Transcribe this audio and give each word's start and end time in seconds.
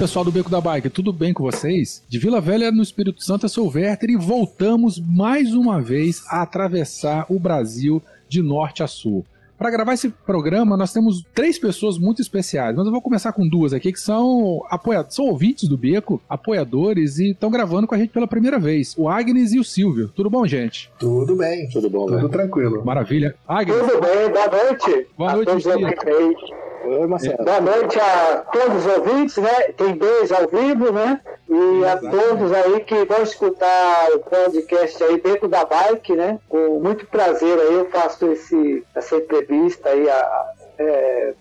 Pessoal 0.00 0.24
do 0.24 0.32
Beco 0.32 0.48
da 0.48 0.62
Bike, 0.62 0.88
tudo 0.88 1.12
bem 1.12 1.34
com 1.34 1.42
vocês? 1.42 2.02
De 2.08 2.18
Vila 2.18 2.40
Velha 2.40 2.72
no 2.72 2.82
Espírito 2.82 3.22
Santo, 3.22 3.44
eu 3.44 3.50
sou 3.50 3.66
o 3.66 3.70
Werther 3.70 4.08
e 4.08 4.16
voltamos 4.16 4.98
mais 4.98 5.52
uma 5.52 5.78
vez 5.78 6.24
a 6.30 6.40
atravessar 6.40 7.26
o 7.28 7.38
Brasil 7.38 8.02
de 8.26 8.40
norte 8.40 8.82
a 8.82 8.86
sul. 8.86 9.26
Para 9.58 9.70
gravar 9.70 9.92
esse 9.92 10.08
programa, 10.08 10.74
nós 10.74 10.90
temos 10.90 11.22
três 11.34 11.58
pessoas 11.58 11.98
muito 11.98 12.22
especiais, 12.22 12.74
mas 12.74 12.86
eu 12.86 12.92
vou 12.92 13.02
começar 13.02 13.30
com 13.32 13.46
duas 13.46 13.74
aqui 13.74 13.92
que 13.92 14.00
são 14.00 14.62
apoiadores, 14.70 15.14
são 15.14 15.26
ouvintes 15.26 15.68
do 15.68 15.76
Beco, 15.76 16.18
apoiadores 16.26 17.18
e 17.18 17.32
estão 17.32 17.50
gravando 17.50 17.86
com 17.86 17.94
a 17.94 17.98
gente 17.98 18.08
pela 18.08 18.26
primeira 18.26 18.58
vez. 18.58 18.94
O 18.96 19.06
Agnes 19.06 19.52
e 19.52 19.58
o 19.58 19.64
Silvio. 19.64 20.08
Tudo 20.16 20.30
bom, 20.30 20.46
gente? 20.46 20.90
Tudo 20.98 21.36
bem, 21.36 21.68
tudo 21.68 21.90
bom, 21.90 22.06
tudo 22.06 22.22
né? 22.22 22.28
tranquilo. 22.30 22.82
Maravilha. 22.82 23.34
Agnes. 23.46 23.76
Tudo 23.78 24.00
bem, 24.00 24.30
boa 24.32 24.64
noite. 24.64 25.06
Boa 25.18 25.32
noite, 25.34 25.62
Silvio. 25.62 26.69
Oi, 26.84 27.06
Marcelo. 27.06 27.44
Boa 27.44 27.60
noite 27.60 27.98
a 28.00 28.44
todos 28.52 28.86
os 28.86 28.96
ouvintes, 28.96 29.36
né? 29.36 29.54
Tem 29.76 29.94
dois 29.96 30.32
ao 30.32 30.48
vivo, 30.48 30.92
né? 30.92 31.20
E 31.48 31.84
a 31.84 31.96
todos 31.96 32.52
aí 32.52 32.80
que 32.80 33.04
vão 33.04 33.22
escutar 33.22 34.08
o 34.14 34.20
podcast 34.20 35.02
aí 35.04 35.20
dentro 35.20 35.48
da 35.48 35.64
bike, 35.64 36.14
né? 36.14 36.38
Com 36.48 36.80
muito 36.80 37.06
prazer 37.06 37.58
aí 37.58 37.74
eu 37.74 37.90
faço 37.90 38.32
esse, 38.32 38.84
essa 38.94 39.16
entrevista 39.16 39.90
aí, 39.90 40.08
a, 40.08 40.44
é, 40.78 41.34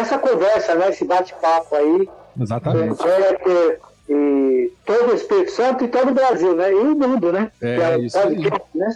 essa 0.00 0.18
conversa, 0.18 0.74
né? 0.74 0.88
Esse 0.88 1.04
bate-papo 1.04 1.74
aí. 1.74 2.08
Exatamente. 2.40 3.02
É, 3.06 3.78
e 4.08 4.72
todo 4.86 5.10
o 5.10 5.14
Espírito 5.14 5.50
Santo 5.50 5.84
e 5.84 5.88
todo 5.88 6.10
o 6.10 6.14
Brasil, 6.14 6.54
né? 6.54 6.72
E 6.72 6.74
o 6.74 6.94
mundo, 6.94 7.30
né? 7.30 7.50
É, 7.60 7.76
é 7.76 7.98
isso 7.98 8.18
aí. 8.18 8.50
né? 8.74 8.90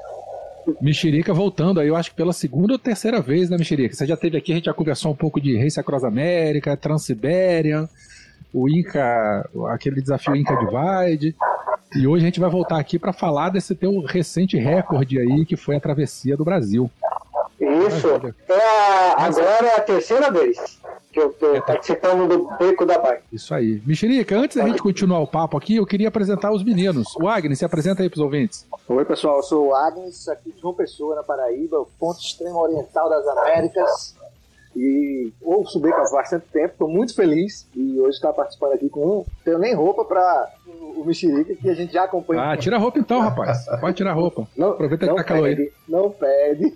Mexerica 0.81 1.33
voltando 1.35 1.81
aí, 1.81 1.89
eu 1.89 1.97
acho 1.97 2.11
que 2.11 2.17
pela 2.17 2.33
segunda 2.33 2.75
ou 2.75 2.79
terceira 2.79 3.21
vez, 3.21 3.51
né, 3.51 3.57
Mexerica? 3.57 3.95
Você 3.95 4.07
já 4.07 4.17
teve 4.17 4.37
aqui, 4.37 4.53
a 4.53 4.57
gente 4.57 4.67
já 4.67 4.75
conversou 4.75 5.13
um 5.13 5.17
pouco 5.17 5.41
de 5.41 5.57
Race 5.57 5.79
Across 5.79 6.05
América, 6.05 6.77
Transsiberian, 6.77 7.89
o 8.53 8.69
Inca, 8.69 9.49
aquele 9.71 10.01
desafio 10.01 10.37
Inca 10.37 10.55
Divide. 10.57 11.35
E 11.95 12.07
hoje 12.07 12.25
a 12.25 12.27
gente 12.27 12.41
vai 12.41 12.51
voltar 12.51 12.79
aqui 12.79 12.99
para 12.99 13.13
falar 13.13 13.51
desse 13.51 13.75
teu 13.75 14.01
recente 14.01 14.57
recorde 14.57 15.19
aí, 15.19 15.45
que 15.45 15.57
foi 15.57 15.77
a 15.77 15.81
travessia 15.81 16.37
do 16.37 16.45
Brasil. 16.45 16.91
Isso. 17.63 18.09
É 18.49 18.55
a, 18.55 19.25
agora 19.27 19.67
é 19.67 19.77
a 19.77 19.81
terceira 19.81 20.31
vez 20.31 20.81
que 21.13 21.21
eu 21.21 21.29
estou 21.29 21.55
é, 21.55 21.61
tá. 21.61 21.67
participando 21.67 22.27
do 22.27 22.49
Beco 22.57 22.87
da 22.87 22.99
Bike. 22.99 23.23
Isso 23.33 23.55
aí. 23.55 23.83
Mexerica, 23.87 24.37
antes 24.37 24.57
da 24.57 24.67
gente 24.67 24.83
continuar 24.83 25.21
o 25.21 25.27
papo 25.27 25.57
aqui, 25.57 25.77
eu 25.77 25.87
queria 25.87 26.09
apresentar 26.09 26.51
os 26.51 26.65
meninos. 26.65 27.15
O 27.17 27.29
Agnes, 27.29 27.59
se 27.59 27.65
apresenta 27.65 28.03
aí 28.03 28.09
para 28.09 28.17
os 28.17 28.23
ouvintes. 28.23 28.67
Oi, 28.89 29.05
pessoal, 29.05 29.37
eu 29.37 29.43
sou 29.43 29.69
o 29.69 29.75
Agnes, 29.75 30.29
aqui 30.29 30.51
de 30.51 30.61
João 30.61 30.75
Pessoa, 30.75 31.15
na 31.15 31.23
Paraíba, 31.23 31.85
ponto 31.99 32.19
extremo 32.19 32.59
oriental 32.59 33.09
das 33.09 33.27
Américas. 33.29 34.17
E 34.75 35.31
ouço 35.43 35.79
o 35.79 35.83
Beco 35.83 36.01
há 36.01 36.11
bastante 36.11 36.47
tempo, 36.51 36.73
estou 36.73 36.89
muito 36.89 37.15
feliz 37.15 37.69
e 37.77 38.01
hoje 38.01 38.17
estar 38.17 38.33
participando 38.33 38.73
aqui 38.73 38.89
com 38.89 39.19
um. 39.19 39.25
Tenho 39.45 39.59
nem 39.59 39.75
roupa 39.75 40.03
para 40.03 40.51
o 40.67 41.05
Mexerica, 41.05 41.55
que 41.55 41.69
a 41.69 41.75
gente 41.75 41.93
já 41.93 42.05
acompanha. 42.05 42.43
Ah, 42.43 42.56
tira 42.56 42.77
a 42.77 42.78
roupa 42.78 42.99
então, 42.99 43.21
rapaz. 43.21 43.67
Pode 43.81 43.97
tirar 43.97 44.12
a 44.12 44.15
roupa. 44.15 44.49
Não, 44.56 44.71
Aproveita 44.71 45.05
não 45.05 45.15
que 45.15 45.21
tá 45.21 45.28
calor 45.28 45.47
aí. 45.47 45.71
Não 45.87 46.11
pede. 46.11 46.75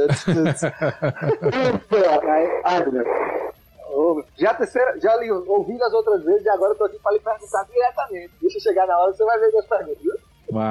já, 4.38 4.54
terceira, 4.54 4.98
já 5.00 5.16
li, 5.16 5.30
ouvi 5.30 5.80
as 5.82 5.92
outras 5.92 6.24
vezes 6.24 6.44
e 6.44 6.48
agora 6.48 6.72
eu 6.72 6.76
tô 6.76 6.84
aqui 6.84 6.98
para 7.02 7.12
lhe 7.12 7.20
perguntar 7.20 7.64
diretamente. 7.64 8.32
Deixa 8.40 8.58
eu 8.58 8.62
chegar 8.62 8.86
na 8.86 8.98
hora, 8.98 9.12
você 9.12 9.24
vai 9.24 9.38
ver 9.38 9.48
minhas 9.48 9.66
perguntas, 9.66 10.02
viu? 10.02 10.14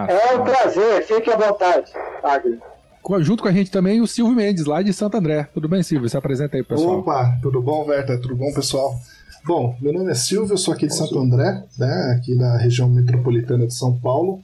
é 0.07 0.35
um 0.35 0.43
prazer, 0.43 1.05
fique 1.05 1.31
à 1.31 1.37
vontade, 1.37 1.91
Agnes. 2.21 2.59
Junto 3.19 3.43
com 3.43 3.49
a 3.49 3.51
gente 3.51 3.69
também 3.69 3.99
o 3.99 4.07
Silvio 4.07 4.35
Mendes, 4.35 4.65
lá 4.65 4.81
de 4.81 4.93
Santo 4.93 5.17
André. 5.17 5.49
Tudo 5.53 5.67
bem, 5.67 5.83
Silvio? 5.83 6.07
Se 6.07 6.15
apresenta 6.15 6.55
aí, 6.55 6.63
pessoal. 6.63 6.99
Opa, 6.99 7.37
tudo 7.41 7.61
bom, 7.61 7.85
Werther? 7.85 8.21
Tudo 8.21 8.35
bom, 8.35 8.53
pessoal? 8.53 8.95
Bom, 9.45 9.75
meu 9.81 9.91
nome 9.91 10.09
é 10.09 10.13
Silvio, 10.13 10.53
eu 10.53 10.57
sou 10.57 10.73
aqui 10.73 10.87
de 10.87 10.95
Santo 10.95 11.19
André, 11.19 11.65
né, 11.77 12.17
aqui 12.17 12.33
na 12.33 12.55
região 12.55 12.89
metropolitana 12.89 13.67
de 13.67 13.73
São 13.73 13.99
Paulo. 13.99 14.41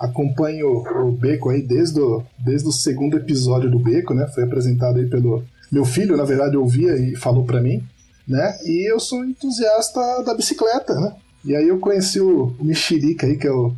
Acompanho 0.00 0.78
o 0.78 1.12
Beco 1.12 1.50
aí 1.50 1.60
desde 1.60 2.00
o, 2.00 2.24
desde 2.38 2.66
o 2.66 2.72
segundo 2.72 3.18
episódio 3.18 3.70
do 3.70 3.78
Beco, 3.78 4.14
né? 4.14 4.26
Foi 4.34 4.44
apresentado 4.44 4.98
aí 4.98 5.06
pelo 5.06 5.44
meu 5.70 5.84
filho, 5.84 6.16
na 6.16 6.24
verdade, 6.24 6.56
ouvia 6.56 6.96
e 6.96 7.14
falou 7.14 7.44
para 7.44 7.60
mim, 7.60 7.84
né? 8.26 8.58
E 8.64 8.90
eu 8.90 8.98
sou 8.98 9.22
entusiasta 9.24 10.00
da 10.24 10.34
bicicleta, 10.34 10.94
né? 10.98 11.14
E 11.44 11.54
aí 11.54 11.68
eu 11.68 11.78
conheci 11.78 12.20
o 12.20 12.54
Mexerica 12.60 13.26
aí, 13.26 13.36
que 13.36 13.46
é 13.46 13.52
o, 13.52 13.74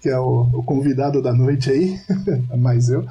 que 0.00 0.08
é 0.08 0.18
o, 0.18 0.48
o 0.52 0.62
convidado 0.62 1.20
da 1.20 1.32
noite 1.32 1.70
aí, 1.70 1.98
mais 2.56 2.88
eu. 2.88 3.04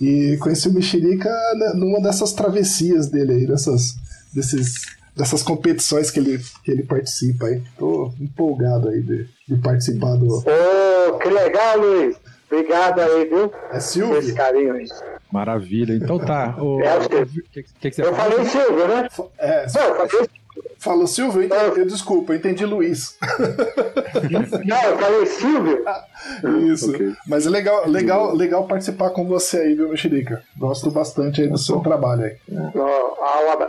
E 0.00 0.36
conheci 0.40 0.68
o 0.68 0.72
Mexerica 0.72 1.30
numa 1.74 2.00
dessas 2.00 2.32
travessias 2.32 3.08
dele 3.08 3.32
aí, 3.32 3.46
dessas, 3.46 3.96
desses, 4.32 4.86
dessas 5.16 5.42
competições 5.42 6.10
que 6.10 6.20
ele, 6.20 6.38
que 6.62 6.70
ele 6.70 6.82
participa 6.82 7.46
aí. 7.46 7.62
Tô 7.78 8.12
empolgado 8.20 8.88
aí 8.88 9.00
de, 9.02 9.26
de 9.48 9.56
participar 9.56 10.16
do. 10.16 10.38
Ô, 10.38 11.18
que 11.18 11.28
legal, 11.28 11.78
Luiz! 11.78 12.16
Obrigado 12.50 13.00
aí, 13.00 13.28
viu? 13.28 13.52
É 13.72 13.80
Silvio? 13.80 14.18
Esse 14.18 14.32
carinho 14.34 14.74
aí. 14.74 14.86
Maravilha. 15.32 15.94
Então 15.94 16.18
tá. 16.18 16.54
O, 16.58 16.80
é, 16.80 16.96
o 16.96 17.26
que, 17.26 17.62
que, 17.62 17.90
que, 17.90 17.92
você 17.92 18.02
eu 18.02 18.14
fala? 18.14 18.30
falei 18.30 18.44
Silvio, 18.46 18.88
né? 18.88 19.08
É, 19.38 19.66
Não, 19.74 19.82
eu 19.82 20.08
falei 20.08 20.28
Falou 20.78 21.06
Silvio? 21.06 21.42
Eu, 21.42 21.46
entendi, 21.46 21.80
eu, 21.80 21.86
desculpa, 21.86 22.32
eu 22.32 22.36
entendi 22.36 22.64
Luiz. 22.64 23.16
Não, 24.64 24.82
eu 24.82 24.98
falei 24.98 25.26
Silvio. 25.26 25.84
Isso. 26.72 26.90
Okay. 26.90 27.14
Mas 27.26 27.46
é 27.46 27.50
legal, 27.50 27.88
legal, 27.88 28.34
legal 28.34 28.66
participar 28.66 29.10
com 29.10 29.26
você 29.26 29.58
aí, 29.58 29.74
viu, 29.74 29.88
Mexerica? 29.88 30.42
Gosto 30.56 30.90
bastante 30.90 31.40
aí 31.42 31.48
do 31.48 31.58
seu 31.58 31.80
trabalho 31.80 32.24
aí. 32.24 32.36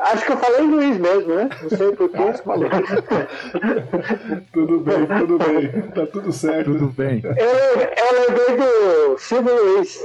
acho 0.01 0.25
que 0.25 0.31
eu 0.31 0.38
falei 0.38 0.62
Luiz 0.62 0.97
mesmo, 0.97 1.35
né? 1.35 1.50
Não 1.62 1.69
sei 1.69 1.91
por 1.94 2.09
que 2.09 2.44
falei. 2.44 2.69
tudo 4.51 4.79
bem, 4.79 5.07
tudo 5.19 5.38
bem. 5.38 5.81
Tá 5.94 6.06
tudo 6.07 6.31
certo. 6.31 6.73
Tudo 6.73 6.88
bem. 6.88 7.22
Eu, 7.23 7.34
eu 7.35 8.28
lembrei 8.28 8.57
do 8.57 9.17
Silvio 9.17 9.56
Luiz. 9.56 10.03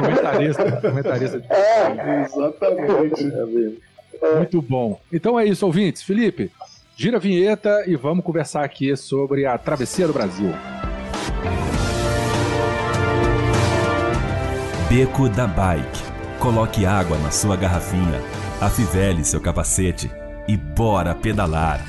comentarista. 0.00 0.80
Comentarista. 0.80 1.42
É. 1.48 2.24
Exatamente. 2.24 3.24
É 3.24 3.46
mesmo. 3.46 3.88
Muito 4.36 4.60
bom. 4.60 5.00
Então 5.12 5.38
é 5.38 5.44
isso, 5.44 5.64
ouvintes. 5.64 6.02
Felipe, 6.02 6.50
gira 6.96 7.16
a 7.16 7.20
vinheta 7.20 7.84
e 7.86 7.96
vamos 7.96 8.24
conversar 8.24 8.64
aqui 8.64 8.96
sobre 8.96 9.46
a 9.46 9.56
travessia 9.56 10.06
do 10.06 10.12
Brasil. 10.12 10.52
Beco 14.88 15.28
da 15.28 15.46
Bike. 15.46 16.02
Coloque 16.38 16.86
água 16.86 17.18
na 17.18 17.30
sua 17.30 17.56
garrafinha, 17.56 18.22
afivele 18.60 19.24
seu 19.24 19.40
capacete 19.40 20.10
e 20.46 20.56
bora 20.56 21.14
pedalar. 21.14 21.84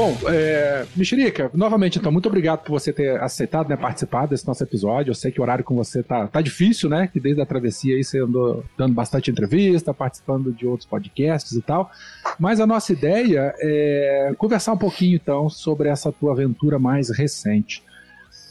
Bom, 0.00 0.16
é, 0.30 0.86
Mexerica, 0.96 1.50
novamente, 1.52 1.98
então, 1.98 2.10
muito 2.10 2.26
obrigado 2.26 2.60
por 2.60 2.72
você 2.72 2.90
ter 2.90 3.20
aceitado 3.20 3.68
né, 3.68 3.76
participar 3.76 4.24
desse 4.24 4.46
nosso 4.46 4.62
episódio. 4.62 5.10
Eu 5.10 5.14
sei 5.14 5.30
que 5.30 5.38
o 5.38 5.42
horário 5.42 5.62
com 5.62 5.74
você 5.74 6.02
tá, 6.02 6.26
tá 6.26 6.40
difícil, 6.40 6.88
né? 6.88 7.06
Que 7.06 7.20
desde 7.20 7.42
a 7.42 7.44
travessia 7.44 7.94
aí 7.94 8.02
você 8.02 8.18
andou 8.18 8.64
dando 8.78 8.94
bastante 8.94 9.30
entrevista, 9.30 9.92
participando 9.92 10.54
de 10.54 10.66
outros 10.66 10.88
podcasts 10.88 11.52
e 11.52 11.60
tal. 11.60 11.90
Mas 12.38 12.60
a 12.60 12.66
nossa 12.66 12.94
ideia 12.94 13.54
é 13.58 14.32
conversar 14.38 14.72
um 14.72 14.78
pouquinho, 14.78 15.16
então, 15.16 15.50
sobre 15.50 15.90
essa 15.90 16.10
tua 16.10 16.32
aventura 16.32 16.78
mais 16.78 17.10
recente. 17.10 17.84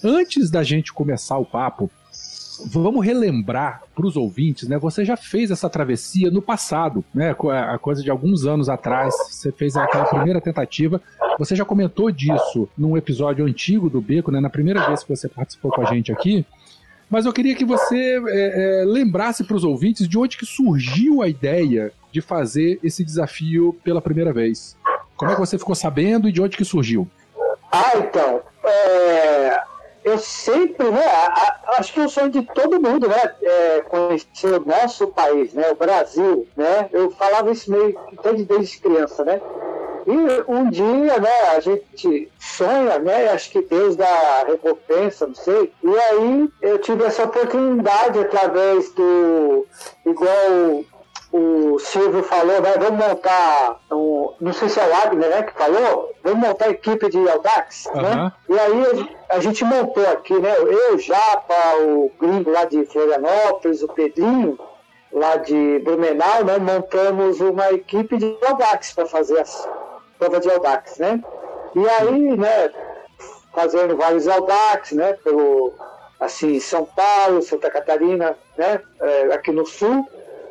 Antes 0.04 0.52
da 0.52 0.62
gente 0.62 0.94
começar 0.94 1.40
o 1.40 1.46
papo, 1.46 1.90
vamos 2.66 3.06
relembrar 3.06 3.84
para 3.96 4.06
os 4.06 4.16
ouvintes, 4.16 4.68
né? 4.68 4.78
Você 4.78 5.06
já 5.06 5.16
fez 5.16 5.52
essa 5.52 5.70
travessia 5.70 6.30
no 6.32 6.42
passado, 6.42 7.04
né? 7.14 7.32
A 7.32 7.78
coisa 7.78 8.02
de 8.04 8.10
alguns 8.10 8.46
anos 8.46 8.70
atrás, 8.70 9.14
você 9.30 9.52
fez 9.52 9.76
aquela 9.76 10.06
primeira 10.06 10.42
tentativa 10.42 11.02
Você 11.38 11.56
já 11.56 11.66
comentou 11.66 12.12
disso 12.12 12.68
num 12.78 12.98
episódio 12.98 13.46
antigo 13.46 13.90
do 13.90 14.02
Beco, 14.02 14.32
né? 14.32 14.40
Na 14.40 14.50
primeira 14.50 14.86
vez 14.88 15.04
que 15.04 15.16
você 15.16 15.28
participou 15.28 15.72
com 15.72 15.82
a 15.82 15.86
gente 15.86 16.12
aqui. 16.12 16.46
Mas 17.10 17.26
eu 17.26 17.34
queria 17.34 17.56
que 17.56 17.66
você 17.66 18.22
é, 18.28 18.82
é, 18.82 18.86
lembrasse 18.86 19.44
para 19.44 19.56
os 19.56 19.64
ouvintes 19.64 20.08
de 20.08 20.18
onde 20.18 20.38
que 20.38 20.46
surgiu 20.46 21.24
a 21.24 21.28
ideia 21.28 21.92
de 22.12 22.22
fazer 22.22 22.80
esse 22.84 23.04
desafio 23.04 23.76
pela 23.84 24.02
primeira 24.02 24.32
vez. 24.32 24.78
Como 25.16 25.32
é 25.32 25.34
que 25.34 25.40
você 25.40 25.58
ficou 25.58 25.76
sabendo 25.76 26.30
e 26.30 26.32
de 26.32 26.42
onde 26.42 26.56
que 26.56 26.64
surgiu? 26.64 27.08
Ah, 27.72 27.94
então. 27.98 28.42
É, 28.64 29.62
eu 30.04 30.18
sempre, 30.18 30.90
né? 30.90 31.06
Acho 31.78 31.94
que 31.94 32.00
é 32.00 32.06
o 32.06 32.10
sonho 32.10 32.30
de 32.30 32.42
todo 32.42 32.82
mundo, 32.82 33.08
né? 33.08 33.36
É, 33.42 33.82
conhecer 33.82 34.54
o 34.54 34.66
nosso 34.66 35.08
país, 35.08 35.54
né? 35.54 35.70
O 35.72 35.76
Brasil, 35.76 36.48
né? 36.56 36.90
Eu 36.92 37.12
falava 37.12 37.52
isso 37.52 37.72
meio 37.72 37.98
desde, 38.24 38.46
desde 38.46 38.80
criança, 38.80 39.24
né? 39.24 39.42
E 40.08 40.52
um 40.52 40.70
dia, 40.70 41.20
né, 41.20 41.42
a 41.56 41.60
gente 41.60 42.32
sonha, 42.40 42.98
né, 42.98 43.30
acho 43.30 43.52
que 43.52 43.62
Deus 43.62 43.96
dá 43.96 44.44
recompensa, 44.48 45.28
não 45.28 45.36
sei. 45.36 45.72
E 45.84 46.00
aí 46.00 46.50
eu 46.64 46.80
tive 46.80 47.04
essa 47.04 47.26
oportunidade 47.26 48.18
através 48.18 48.92
do, 48.94 49.68
igual 50.06 50.84
o 51.32 51.78
Silvio 51.78 52.24
falou, 52.24 52.60
né, 52.62 52.74
vamos 52.80 53.06
montar, 53.06 53.80
um, 53.92 54.34
não 54.42 54.52
sei 54.52 54.68
se 54.68 54.80
é 54.80 54.86
o 54.86 54.90
Wagner 54.90 55.30
né, 55.30 55.44
que 55.44 55.54
falou, 55.54 56.12
vamos 56.24 56.40
montar 56.40 56.66
a 56.66 56.72
equipe 56.72 57.10
de 57.10 57.30
Audax, 57.30 57.86
uhum. 57.94 58.02
né? 58.02 58.32
E 58.50 58.60
aí 58.60 59.10
a 59.30 59.40
gente 59.40 59.64
montou 59.64 60.08
aqui, 60.10 60.34
né, 60.40 60.56
eu, 60.58 60.98
Japa, 60.98 61.76
o 61.82 62.12
Gringo 62.20 62.50
lá 62.50 62.66
de 62.66 62.84
Florianópolis, 62.86 63.84
o 63.84 63.88
Pedrinho, 63.88 64.58
lá 65.12 65.36
de 65.36 65.80
Blumenau, 65.80 66.44
né, 66.44 66.58
montamos 66.58 67.40
uma 67.40 67.72
equipe 67.72 68.18
de 68.18 68.36
Audax 68.48 68.94
para 68.94 69.06
fazer 69.06 69.40
as 69.40 69.68
prova 70.18 70.40
de 70.40 70.52
Audax, 70.52 70.98
né? 70.98 71.24
E 71.74 71.90
aí, 71.90 72.38
né, 72.38 72.72
fazendo 73.54 73.96
vários 73.96 74.28
Audax, 74.28 74.92
né, 74.92 75.14
pelo, 75.24 75.74
assim, 76.20 76.60
São 76.60 76.86
Paulo, 76.86 77.42
Santa 77.42 77.72
Catarina, 77.72 78.36
né, 78.58 78.82
é, 79.02 79.34
aqui 79.34 79.52
no 79.52 79.66
Sul, 79.66 80.06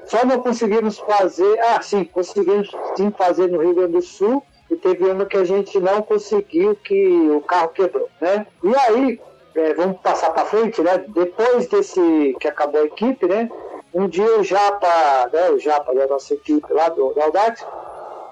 só 0.08 0.24
não 0.24 0.40
conseguimos 0.40 0.98
fazer, 0.98 1.60
ah, 1.60 1.80
sim, 1.80 2.04
conseguimos 2.04 2.70
sim 2.96 3.10
fazer 3.10 3.48
no 3.48 3.60
Rio 3.60 3.74
Grande 3.74 3.92
do 3.92 4.02
Sul, 4.02 4.42
e 4.70 4.76
teve 4.76 5.08
ano 5.08 5.26
que 5.26 5.36
a 5.36 5.44
gente 5.44 5.78
não 5.78 6.02
conseguiu, 6.02 6.74
que 6.76 7.30
o 7.30 7.40
carro 7.42 7.68
quebrou, 7.68 8.08
né? 8.20 8.46
E 8.62 8.76
aí, 8.76 9.20
é, 9.54 9.74
vamos 9.74 10.00
passar 10.00 10.30
para 10.30 10.44
frente, 10.44 10.80
né? 10.82 11.04
Depois 11.08 11.66
desse 11.68 12.36
que 12.40 12.48
acabou 12.48 12.80
a 12.80 12.84
equipe, 12.84 13.26
né? 13.26 13.50
Um 13.94 14.08
dia 14.08 14.38
o 14.38 14.44
Japa, 14.44 15.30
né, 15.32 15.50
o 15.50 15.58
Japa 15.58 15.94
da 15.94 16.06
nossa 16.06 16.34
equipe 16.34 16.72
lá 16.72 16.88
do, 16.90 17.12
do 17.12 17.20
Audax, 17.20 17.64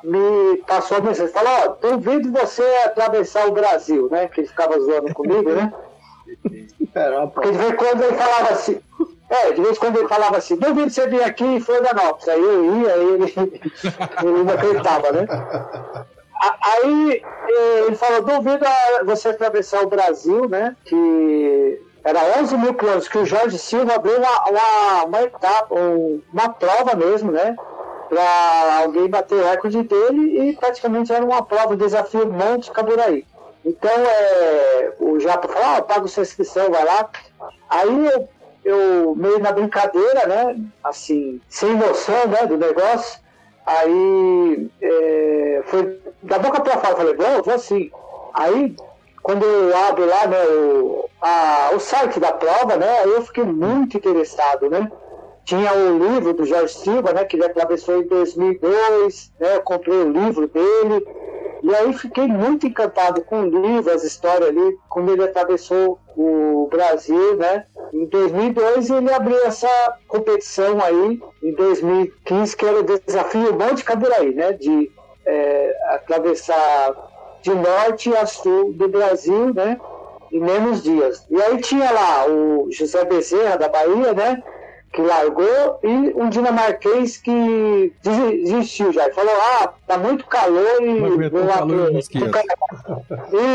me 0.04 0.58
passou 0.66 0.98
a 0.98 1.00
mensagem, 1.00 1.32
falou, 1.32 1.52
ó, 1.52 1.76
oh, 1.82 1.88
duvido 1.88 2.30
você 2.30 2.62
atravessar 2.84 3.48
o 3.48 3.52
Brasil, 3.52 4.08
né? 4.10 4.28
Que 4.28 4.40
ele 4.40 4.48
ficava 4.48 4.78
zoando 4.78 5.12
comigo, 5.14 5.50
né? 5.50 5.72
Porque 7.34 7.50
de 7.50 7.58
vez 7.58 7.70
em 7.72 7.76
quando 7.76 8.02
ele 8.02 8.16
falava 8.16 8.50
assim, 8.50 8.80
é, 9.28 9.52
de 9.52 9.60
vez 9.60 9.76
em 9.76 9.80
quando 9.80 9.98
ele 9.98 10.08
falava 10.08 10.36
assim, 10.36 10.56
duvido 10.56 10.90
você 10.90 11.06
vir 11.08 11.22
aqui 11.22 11.44
em 11.44 11.60
Florianópolis. 11.60 12.28
Aí 12.28 12.40
eu 12.40 12.82
ia, 12.82 12.94
aí 12.94 13.14
ele, 13.14 13.34
ele 14.22 14.44
não 14.44 14.54
acreditava, 14.54 15.12
né? 15.12 15.26
Aí 16.62 17.22
ele 17.48 17.96
falou, 17.96 18.22
duvido 18.22 18.64
você 19.04 19.28
atravessar 19.28 19.82
o 19.82 19.88
Brasil, 19.88 20.48
né? 20.48 20.76
Que 20.84 21.82
era 22.04 22.38
11 22.40 22.56
mil 22.56 22.74
quilômetros, 22.74 23.08
que 23.08 23.18
o 23.18 23.26
Jorge 23.26 23.58
Silva 23.58 23.94
abriu 23.94 24.16
uma, 24.16 24.44
uma, 24.48 25.04
uma 25.06 25.22
etapa, 25.22 25.74
uma 26.32 26.48
prova 26.50 26.94
mesmo, 26.94 27.32
né? 27.32 27.56
Para 28.08 28.82
alguém 28.84 29.08
bater 29.08 29.34
o 29.34 29.44
recorde 29.44 29.82
dele 29.82 30.50
e 30.50 30.56
praticamente 30.56 31.12
era 31.12 31.24
uma 31.24 31.42
prova, 31.42 31.74
um 31.74 31.76
desafio 31.76 32.30
Monte 32.30 32.70
Caburaí. 32.70 33.26
Então, 33.64 33.90
é, 33.90 34.92
o 35.00 35.18
Japa 35.18 35.48
falou, 35.48 35.78
ah, 35.78 35.82
paga 35.82 36.06
sua 36.06 36.22
inscrição, 36.22 36.70
vai 36.70 36.84
lá. 36.84 37.10
Aí 37.68 38.06
eu 38.06 38.28
eu 38.66 39.14
meio 39.14 39.38
na 39.38 39.52
brincadeira, 39.52 40.26
né? 40.26 40.60
Assim, 40.82 41.40
sem 41.48 41.74
noção, 41.76 42.26
né, 42.26 42.46
do 42.46 42.56
negócio. 42.56 43.20
Aí 43.64 44.70
é, 44.82 45.62
foi 45.66 46.00
da 46.22 46.38
boca 46.38 46.60
para 46.60 46.78
fora, 46.78 46.96
falei, 46.96 47.14
vou, 47.14 47.42
vou 47.42 47.58
sim. 47.58 47.90
Aí 48.34 48.76
quando 49.22 49.44
eu 49.44 49.76
abro 49.76 50.06
lá 50.06 50.26
né, 50.26 50.44
o, 50.46 51.08
a, 51.20 51.70
o 51.74 51.80
site 51.80 52.20
da 52.20 52.32
prova, 52.32 52.76
né, 52.76 53.00
aí 53.00 53.10
eu 53.10 53.22
fiquei 53.22 53.44
muito 53.44 53.96
interessado, 53.96 54.70
né? 54.70 54.90
Tinha 55.44 55.72
o 55.72 55.98
livro 55.98 56.32
do 56.32 56.44
Jorge 56.44 56.74
Silva, 56.74 57.12
né, 57.12 57.24
que 57.24 57.36
ele 57.36 57.44
atravessou 57.44 58.00
em 58.00 58.06
2002, 58.06 59.32
né, 59.40 59.56
eu 59.56 59.62
comprei 59.62 59.96
o 59.96 60.12
livro 60.12 60.46
dele, 60.48 61.06
e 61.62 61.74
aí 61.74 61.92
fiquei 61.94 62.26
muito 62.28 62.66
encantado 62.66 63.22
com 63.22 63.40
o 63.40 63.50
livro, 63.50 63.92
as 63.92 64.04
histórias 64.04 64.50
ali, 64.50 64.78
como 64.88 65.10
ele 65.10 65.24
atravessou 65.24 65.98
o 66.16 66.68
Brasil, 66.70 67.36
né? 67.36 67.64
Em 67.92 68.06
2002 68.06 68.90
ele 68.90 69.12
abriu 69.12 69.38
essa 69.44 69.68
competição 70.06 70.80
aí, 70.80 71.20
em 71.42 71.52
2015, 71.54 72.56
que 72.56 72.64
era 72.64 72.80
o 72.80 72.82
desafio 72.82 73.52
Monte 73.52 73.84
Caburaí, 73.84 74.34
né? 74.34 74.52
De 74.52 74.90
é, 75.24 75.76
atravessar 75.90 76.94
de 77.42 77.50
norte 77.54 78.14
a 78.14 78.26
sul 78.26 78.72
do 78.72 78.88
Brasil, 78.88 79.52
né? 79.52 79.80
Em 80.32 80.40
menos 80.40 80.82
dias. 80.82 81.26
E 81.30 81.40
aí 81.40 81.60
tinha 81.60 81.90
lá 81.90 82.26
o 82.28 82.68
José 82.70 83.04
Bezerra, 83.04 83.56
da 83.56 83.68
Bahia, 83.68 84.12
né? 84.12 84.42
Que 84.96 85.02
largou 85.02 85.78
e 85.82 86.14
um 86.16 86.30
dinamarquês 86.30 87.18
que 87.18 87.92
desistiu 88.02 88.90
já. 88.92 89.04
Ele 89.04 89.12
falou, 89.12 89.34
ah, 89.34 89.74
tá 89.86 89.98
muito 89.98 90.26
calor 90.26 90.82
e 90.82 91.28
vou 91.28 91.44
lá 91.44 91.58
pro, 91.58 91.92
pro 91.92 92.30
carnaval. 92.30 93.04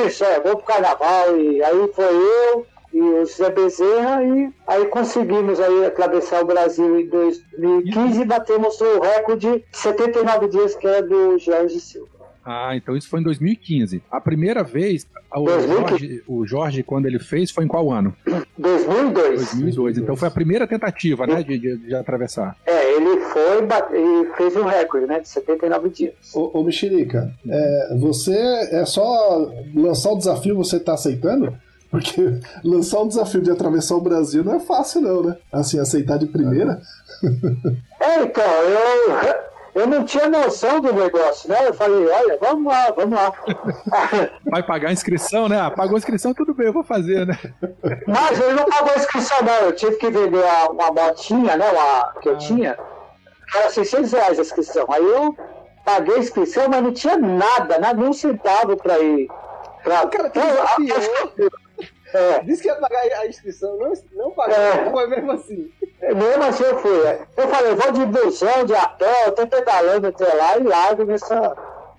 Isso, 0.05 0.23
é, 0.23 0.39
vou 0.39 0.57
pro 0.57 0.65
carnaval. 0.65 1.35
E 1.35 1.63
aí 1.63 1.91
foi 1.95 2.15
eu 2.15 2.65
e 2.93 3.01
o 3.01 3.25
José 3.25 3.49
Bezerra 3.49 4.23
e 4.23 4.53
aí 4.67 4.85
conseguimos 4.85 5.59
aí 5.59 5.85
atravessar 5.85 6.43
o 6.43 6.45
Brasil 6.45 6.99
em 6.99 7.07
2015 7.07 8.21
e 8.21 8.25
batemos 8.25 8.79
o 8.79 8.99
recorde 8.99 9.65
de 9.71 9.77
79 9.77 10.47
dias 10.47 10.75
que 10.75 10.87
é 10.87 11.01
do 11.01 11.39
Jorge 11.39 11.79
Silva. 11.79 12.20
Ah, 12.45 12.75
então 12.75 12.95
isso 12.95 13.07
foi 13.07 13.19
em 13.19 13.23
2015. 13.23 14.01
A 14.11 14.19
primeira 14.19 14.63
vez, 14.63 15.07
o 15.35 15.47
Jorge, 15.47 16.23
o 16.27 16.45
Jorge, 16.45 16.83
quando 16.83 17.05
ele 17.05 17.19
fez, 17.19 17.51
foi 17.51 17.65
em 17.65 17.67
qual 17.67 17.91
ano? 17.91 18.15
2002. 18.57 19.45
2002. 19.53 19.97
Então 19.99 20.15
foi 20.15 20.27
a 20.27 20.31
primeira 20.31 20.67
tentativa, 20.67 21.27
né, 21.27 21.43
de, 21.43 21.57
de, 21.57 21.77
de 21.77 21.95
atravessar. 21.95 22.57
É, 22.65 22.95
ele 22.95 23.19
foi 23.21 23.61
e 23.93 24.35
fez 24.35 24.55
um 24.55 24.63
recorde, 24.63 25.05
né, 25.05 25.19
de 25.19 25.29
79 25.29 25.89
dias. 25.89 26.13
Ô, 26.33 26.59
ô 26.59 26.63
Mexerica, 26.63 27.33
é, 27.47 27.95
você 27.99 28.35
é 28.71 28.85
só 28.85 29.51
lançar 29.75 30.11
o 30.11 30.17
desafio, 30.17 30.55
você 30.55 30.79
tá 30.79 30.93
aceitando? 30.93 31.55
Porque 31.91 32.39
lançar 32.63 33.01
um 33.01 33.07
desafio 33.07 33.41
de 33.41 33.51
atravessar 33.51 33.95
o 33.95 34.01
Brasil 34.01 34.43
não 34.43 34.55
é 34.55 34.59
fácil, 34.59 35.01
não, 35.01 35.23
né? 35.23 35.37
Assim, 35.51 35.79
aceitar 35.79 36.17
de 36.17 36.25
primeira. 36.25 36.81
É, 37.99 38.23
então, 38.23 38.43
eu, 38.43 39.50
eu 39.73 39.87
não 39.87 40.03
tinha 40.03 40.27
noção 40.27 40.81
do 40.81 40.93
negócio, 40.93 41.49
né? 41.49 41.67
Eu 41.67 41.73
falei, 41.73 42.07
olha, 42.07 42.37
vamos 42.39 42.71
lá, 42.71 42.91
vamos 42.91 43.15
lá. 43.15 43.33
Vai 44.49 44.63
pagar 44.63 44.89
a 44.89 44.93
inscrição, 44.93 45.47
né? 45.47 45.59
Ah, 45.59 45.71
pagou 45.71 45.95
a 45.95 45.99
inscrição, 45.99 46.33
tudo 46.33 46.53
bem, 46.53 46.67
eu 46.67 46.73
vou 46.73 46.83
fazer, 46.83 47.25
né? 47.25 47.37
Mas 48.07 48.39
ele 48.39 48.53
não 48.53 48.65
pagou 48.65 48.91
a 48.91 48.97
inscrição, 48.97 49.41
não. 49.41 49.53
Eu 49.53 49.71
tive 49.73 49.95
que 49.95 50.09
vender 50.09 50.43
uma 50.69 50.91
motinha, 50.91 51.55
né? 51.55 51.69
Uma, 51.71 52.13
que 52.21 52.29
eu 52.29 52.33
ah. 52.35 52.37
tinha. 52.37 52.77
Era 53.55 53.69
600 53.69 54.11
reais 54.11 54.39
a 54.39 54.41
inscrição. 54.41 54.85
Aí 54.89 55.03
eu 55.03 55.35
paguei 55.85 56.15
a 56.15 56.19
inscrição, 56.19 56.67
mas 56.69 56.83
não 56.83 56.93
tinha 56.93 57.17
nada, 57.17 57.79
nada, 57.79 57.93
nem 57.93 58.09
um 58.09 58.13
centavo 58.13 58.75
pra 58.75 58.99
ir. 58.99 59.27
Pra... 59.83 60.05
Cara, 60.07 60.29
que 60.29 60.39
então, 60.39 61.51
é. 62.13 62.43
Disse 62.43 62.61
que 62.61 62.67
ia 62.67 62.75
pagar 62.75 62.99
a 62.99 63.27
inscrição, 63.27 63.77
não, 63.77 63.93
não 64.13 64.31
pagou, 64.31 64.55
é. 64.55 64.89
foi 64.91 65.07
mesmo 65.07 65.31
assim. 65.31 65.71
Mesmo 66.01 66.43
assim 66.43 66.63
eu 66.63 66.79
fui. 66.79 66.99
É. 67.05 67.21
Eu 67.37 67.47
falei, 67.47 67.75
vou 67.75 67.91
de 67.91 68.05
busão, 68.05 68.65
de 68.65 68.75
a 68.75 68.87
pé, 68.87 69.27
eu 69.27 69.31
tô 69.33 69.45
pedalando 69.45 70.07
até 70.07 70.33
lá 70.33 70.57
e 70.57 70.63
largo 70.63 71.05
nessa, 71.05 71.55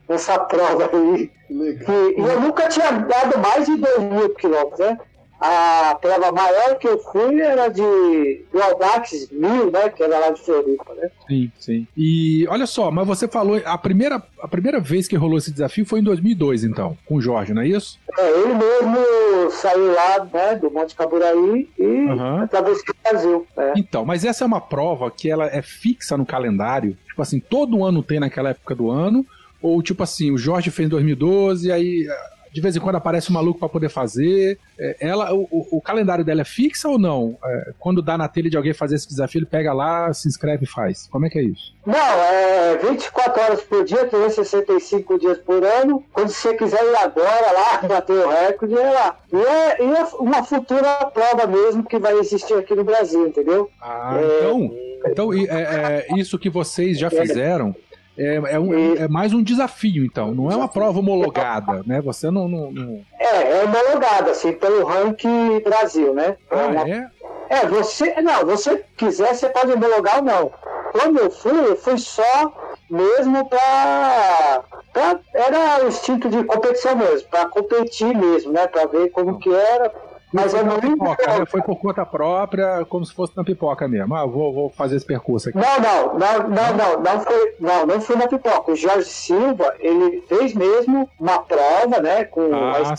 nessa 0.08 0.38
prova 0.40 0.90
aí. 0.92 1.30
E, 1.48 1.54
e 1.54 2.20
eu 2.20 2.40
nunca 2.40 2.68
tinha 2.68 2.90
dado 2.92 3.38
mais 3.38 3.66
de 3.66 3.76
2 3.76 3.98
mil 4.00 4.34
quilômetros, 4.34 4.80
né? 4.80 4.98
A 5.44 5.98
prova 6.00 6.30
maior 6.30 6.78
que 6.78 6.86
eu 6.86 7.00
fui 7.00 7.40
era 7.40 7.66
de 7.66 8.44
do 8.52 8.62
Audax 8.62 9.28
1000, 9.32 9.72
né? 9.72 9.88
Que 9.88 10.04
era 10.04 10.20
lá 10.20 10.30
de 10.30 10.40
Floripa, 10.40 10.94
né? 10.94 11.10
Sim, 11.28 11.50
sim. 11.58 11.86
E 11.96 12.46
olha 12.48 12.64
só, 12.64 12.92
mas 12.92 13.04
você 13.08 13.26
falou, 13.26 13.60
a 13.64 13.76
primeira, 13.76 14.22
a 14.40 14.46
primeira 14.46 14.78
vez 14.78 15.08
que 15.08 15.16
rolou 15.16 15.38
esse 15.38 15.50
desafio 15.50 15.84
foi 15.84 15.98
em 15.98 16.04
2002, 16.04 16.62
então, 16.62 16.96
com 17.04 17.16
o 17.16 17.20
Jorge, 17.20 17.52
não 17.52 17.62
é 17.62 17.66
isso? 17.66 17.98
É, 18.16 18.30
ele 18.30 18.54
mesmo 18.54 19.50
saiu 19.50 19.92
lá, 19.92 20.24
né, 20.32 20.54
do 20.54 20.70
Monte 20.70 20.94
Caburaí 20.94 21.68
e 21.76 21.82
uhum. 21.82 22.42
atravessou 22.42 22.84
o 22.90 23.10
Brasil. 23.10 23.46
É. 23.56 23.72
Então, 23.76 24.04
mas 24.04 24.24
essa 24.24 24.44
é 24.44 24.46
uma 24.46 24.60
prova 24.60 25.10
que 25.10 25.28
ela 25.28 25.46
é 25.46 25.60
fixa 25.60 26.16
no 26.16 26.24
calendário. 26.24 26.96
Tipo 27.08 27.20
assim, 27.20 27.40
todo 27.40 27.84
ano 27.84 28.00
tem 28.00 28.20
naquela 28.20 28.50
época 28.50 28.76
do 28.76 28.92
ano. 28.92 29.26
Ou 29.60 29.82
tipo 29.82 30.02
assim, 30.02 30.30
o 30.30 30.38
Jorge 30.38 30.70
fez 30.70 30.86
em 30.86 30.90
2012, 30.90 31.70
aí 31.70 32.06
de 32.52 32.60
vez 32.60 32.76
em 32.76 32.80
quando 32.80 32.96
aparece 32.96 33.30
um 33.30 33.34
maluco 33.34 33.58
para 33.58 33.68
poder 33.68 33.88
fazer. 33.88 34.58
É, 34.78 34.96
ela, 35.00 35.32
o, 35.32 35.48
o, 35.50 35.80
calendário 35.80 36.24
dela 36.24 36.42
é 36.42 36.44
fixo 36.44 36.90
ou 36.90 36.98
não? 36.98 37.38
É, 37.42 37.72
quando 37.78 38.02
dá 38.02 38.18
na 38.18 38.28
telha 38.28 38.50
de 38.50 38.56
alguém 38.56 38.74
fazer 38.74 38.96
esse 38.96 39.08
desafio, 39.08 39.38
ele 39.38 39.46
pega 39.46 39.72
lá, 39.72 40.12
se 40.12 40.28
inscreve 40.28 40.64
e 40.64 40.68
faz. 40.68 41.08
Como 41.10 41.24
é 41.24 41.30
que 41.30 41.38
é 41.38 41.42
isso? 41.42 41.74
Não, 41.86 41.96
é 41.96 42.76
24 42.76 43.42
horas 43.42 43.62
por 43.62 43.84
dia, 43.84 44.06
365 44.06 45.18
dias 45.18 45.38
por 45.38 45.64
ano. 45.64 46.04
Quando 46.12 46.28
você 46.28 46.54
quiser 46.54 46.84
ir 46.84 46.96
agora 46.96 47.52
lá, 47.52 47.82
bater 47.88 48.12
o 48.12 48.28
recorde, 48.28 48.74
é 48.74 48.90
lá. 48.90 49.16
E 49.32 49.36
é, 49.36 49.82
e 49.82 49.96
é 49.96 50.04
uma 50.18 50.44
futura 50.44 51.06
prova 51.06 51.46
mesmo 51.46 51.84
que 51.84 51.98
vai 51.98 52.18
existir 52.18 52.54
aqui 52.54 52.74
no 52.74 52.84
Brasil, 52.84 53.26
entendeu? 53.26 53.70
Ah, 53.80 54.18
é, 54.18 54.38
então, 54.38 54.74
então 55.06 55.32
é, 55.32 56.06
é, 56.10 56.18
isso 56.18 56.38
que 56.38 56.50
vocês 56.50 56.98
já 56.98 57.08
fizeram 57.08 57.74
é, 58.16 58.34
é, 58.34 58.58
um, 58.58 58.94
é, 58.96 59.08
mais 59.08 59.32
um 59.32 59.42
desafio, 59.42 60.04
então. 60.04 60.34
Não 60.34 60.50
é 60.50 60.56
uma 60.56 60.68
prova 60.68 60.98
homologada, 60.98 61.82
né? 61.86 62.00
Você 62.02 62.30
não. 62.30 62.48
não, 62.48 62.70
não... 62.70 63.00
É, 63.18 63.60
é 63.60 63.64
homologada, 63.64 64.30
assim, 64.30 64.52
pelo 64.52 64.84
ranking 64.84 65.60
Brasil, 65.60 66.12
né? 66.14 66.36
Ah, 66.50 66.88
é? 66.88 67.10
É, 67.48 67.66
você. 67.66 68.20
Não, 68.20 68.44
você 68.44 68.84
quiser, 68.96 69.34
você 69.34 69.48
pode 69.48 69.72
homologar 69.72 70.16
ou 70.16 70.22
não. 70.22 70.52
Quando 70.92 71.18
eu 71.18 71.30
fui, 71.30 71.58
eu 71.58 71.76
fui 71.76 71.96
só 71.96 72.52
mesmo 72.90 73.48
pra. 73.48 74.62
pra 74.92 75.20
era 75.32 75.84
o 75.84 75.88
instinto 75.88 76.28
de 76.28 76.44
competição 76.44 76.94
mesmo, 76.96 77.28
pra 77.30 77.46
competir 77.46 78.14
mesmo, 78.14 78.52
né? 78.52 78.66
Pra 78.66 78.86
ver 78.86 79.10
como 79.10 79.38
que 79.38 79.52
era 79.52 79.90
mas 80.32 80.54
é 80.54 80.62
muito 80.62 80.80
pipoca, 80.80 81.38
né? 81.38 81.46
Foi 81.46 81.60
por 81.62 81.76
conta 81.76 82.06
própria, 82.06 82.84
como 82.88 83.04
se 83.04 83.12
fosse 83.12 83.36
na 83.36 83.44
pipoca 83.44 83.86
mesmo. 83.86 84.14
Ah, 84.14 84.24
vou, 84.24 84.52
vou 84.52 84.70
fazer 84.70 84.96
esse 84.96 85.04
percurso 85.04 85.50
aqui. 85.50 85.58
Não, 85.58 85.80
não, 85.80 86.18
não, 86.18 86.48
não, 86.48 86.76
não, 86.76 87.00
não 87.02 87.20
foi, 87.20 87.54
não, 87.60 87.86
não 87.86 88.00
foi 88.00 88.16
na 88.16 88.26
pipoca. 88.26 88.72
O 88.72 88.76
Jorge 88.76 89.08
Silva, 89.08 89.74
ele 89.78 90.22
fez 90.22 90.54
mesmo 90.54 91.08
uma 91.20 91.38
prova, 91.40 92.00
né? 92.00 92.24
Com 92.24 92.50
ah, 92.54 92.94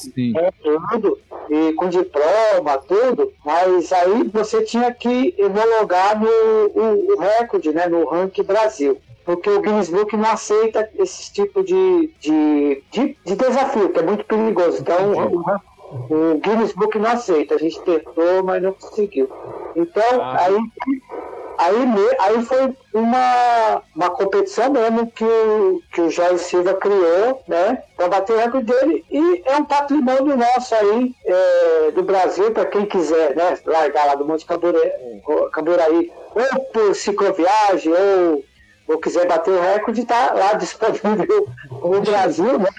tudo, 0.62 1.20
e 1.50 1.74
com 1.74 1.90
diploma, 1.90 2.78
tudo, 2.88 3.34
mas 3.44 3.92
aí 3.92 4.24
você 4.32 4.62
tinha 4.62 4.94
que 4.94 5.36
homologar 5.40 6.20
no 6.20 6.28
o, 6.28 7.14
o 7.14 7.20
recorde, 7.20 7.74
né? 7.74 7.88
No 7.88 8.06
ranking 8.06 8.44
Brasil 8.44 9.00
porque 9.26 9.50
o 9.50 9.62
Guinness 9.62 9.90
Book 9.90 10.18
não 10.18 10.30
aceita 10.30 10.90
esse 10.96 11.32
tipo 11.32 11.64
de, 11.64 12.12
de, 12.20 12.84
de, 12.92 13.18
de 13.26 13.36
desafio, 13.38 13.88
que 13.90 14.00
é 14.00 14.04
muito 14.04 14.26
perigoso. 14.26 14.82
Então, 14.82 15.14
o, 15.14 15.44
o 16.10 16.40
Guinness 16.40 16.74
Book 16.74 16.98
não 16.98 17.12
aceita. 17.12 17.56
A 17.56 17.58
gente 17.58 17.80
tentou, 17.82 18.44
mas 18.44 18.62
não 18.62 18.74
conseguiu. 18.74 19.30
Então, 19.76 20.22
ah. 20.22 20.38
aí, 20.46 20.58
aí, 21.58 22.16
aí 22.20 22.46
foi 22.46 22.76
uma, 22.94 23.82
uma 23.96 24.10
competição 24.10 24.72
mesmo 24.72 25.12
que 25.12 25.24
o, 25.24 25.82
que 25.92 26.02
o 26.02 26.10
Jair 26.10 26.38
Silva 26.38 26.74
criou, 26.76 27.42
né? 27.48 27.84
Para 27.96 28.08
bater 28.08 28.34
o 28.34 28.40
recorde 28.40 28.66
dele. 28.66 29.06
E 29.10 29.44
é 29.46 29.56
um 29.56 29.66
patrimônio 29.66 30.36
nosso 30.36 30.76
aí, 30.76 31.16
é, 31.26 31.92
do 31.92 32.04
Brasil, 32.04 32.52
para 32.52 32.66
quem 32.66 32.86
quiser, 32.86 33.36
né? 33.36 33.58
Largar 33.66 34.08
lá 34.08 34.16
do 34.16 34.26
Monte 34.26 34.46
Caburaí, 34.46 36.12
ou 36.36 36.60
por 36.74 36.96
cicloviagem, 36.96 37.94
ou, 37.94 38.44
ou 38.88 38.98
quiser 39.00 39.28
bater 39.28 39.52
o 39.52 39.62
recorde, 39.62 40.06
tá 40.06 40.34
lá 40.34 40.54
disponível 40.58 41.48
no 41.72 42.02
Brasil, 42.02 42.60
né? 42.60 42.70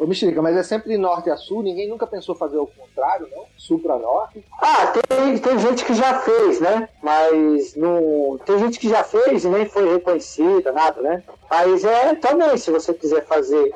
Ô, 0.00 0.06
Mexerica, 0.06 0.40
mas 0.40 0.56
é 0.56 0.62
sempre 0.62 0.88
de 0.88 0.96
norte 0.96 1.28
a 1.28 1.36
sul, 1.36 1.62
ninguém 1.62 1.86
nunca 1.86 2.06
pensou 2.06 2.34
fazer 2.34 2.56
o 2.56 2.66
contrário, 2.66 3.28
não? 3.36 3.44
Sul 3.58 3.78
para 3.80 3.98
norte? 3.98 4.42
Ah, 4.58 4.86
tem, 4.86 5.36
tem 5.36 5.58
gente 5.58 5.84
que 5.84 5.92
já 5.92 6.20
fez, 6.20 6.58
né? 6.58 6.88
Mas 7.02 7.76
não, 7.76 8.40
tem 8.46 8.58
gente 8.60 8.80
que 8.80 8.88
já 8.88 9.04
fez 9.04 9.44
e 9.44 9.48
nem 9.50 9.68
foi 9.68 9.92
reconhecida, 9.92 10.72
nada, 10.72 11.02
né? 11.02 11.22
Mas 11.50 11.84
é 11.84 12.14
também, 12.14 12.56
se 12.56 12.70
você 12.70 12.94
quiser 12.94 13.26
fazer, 13.26 13.74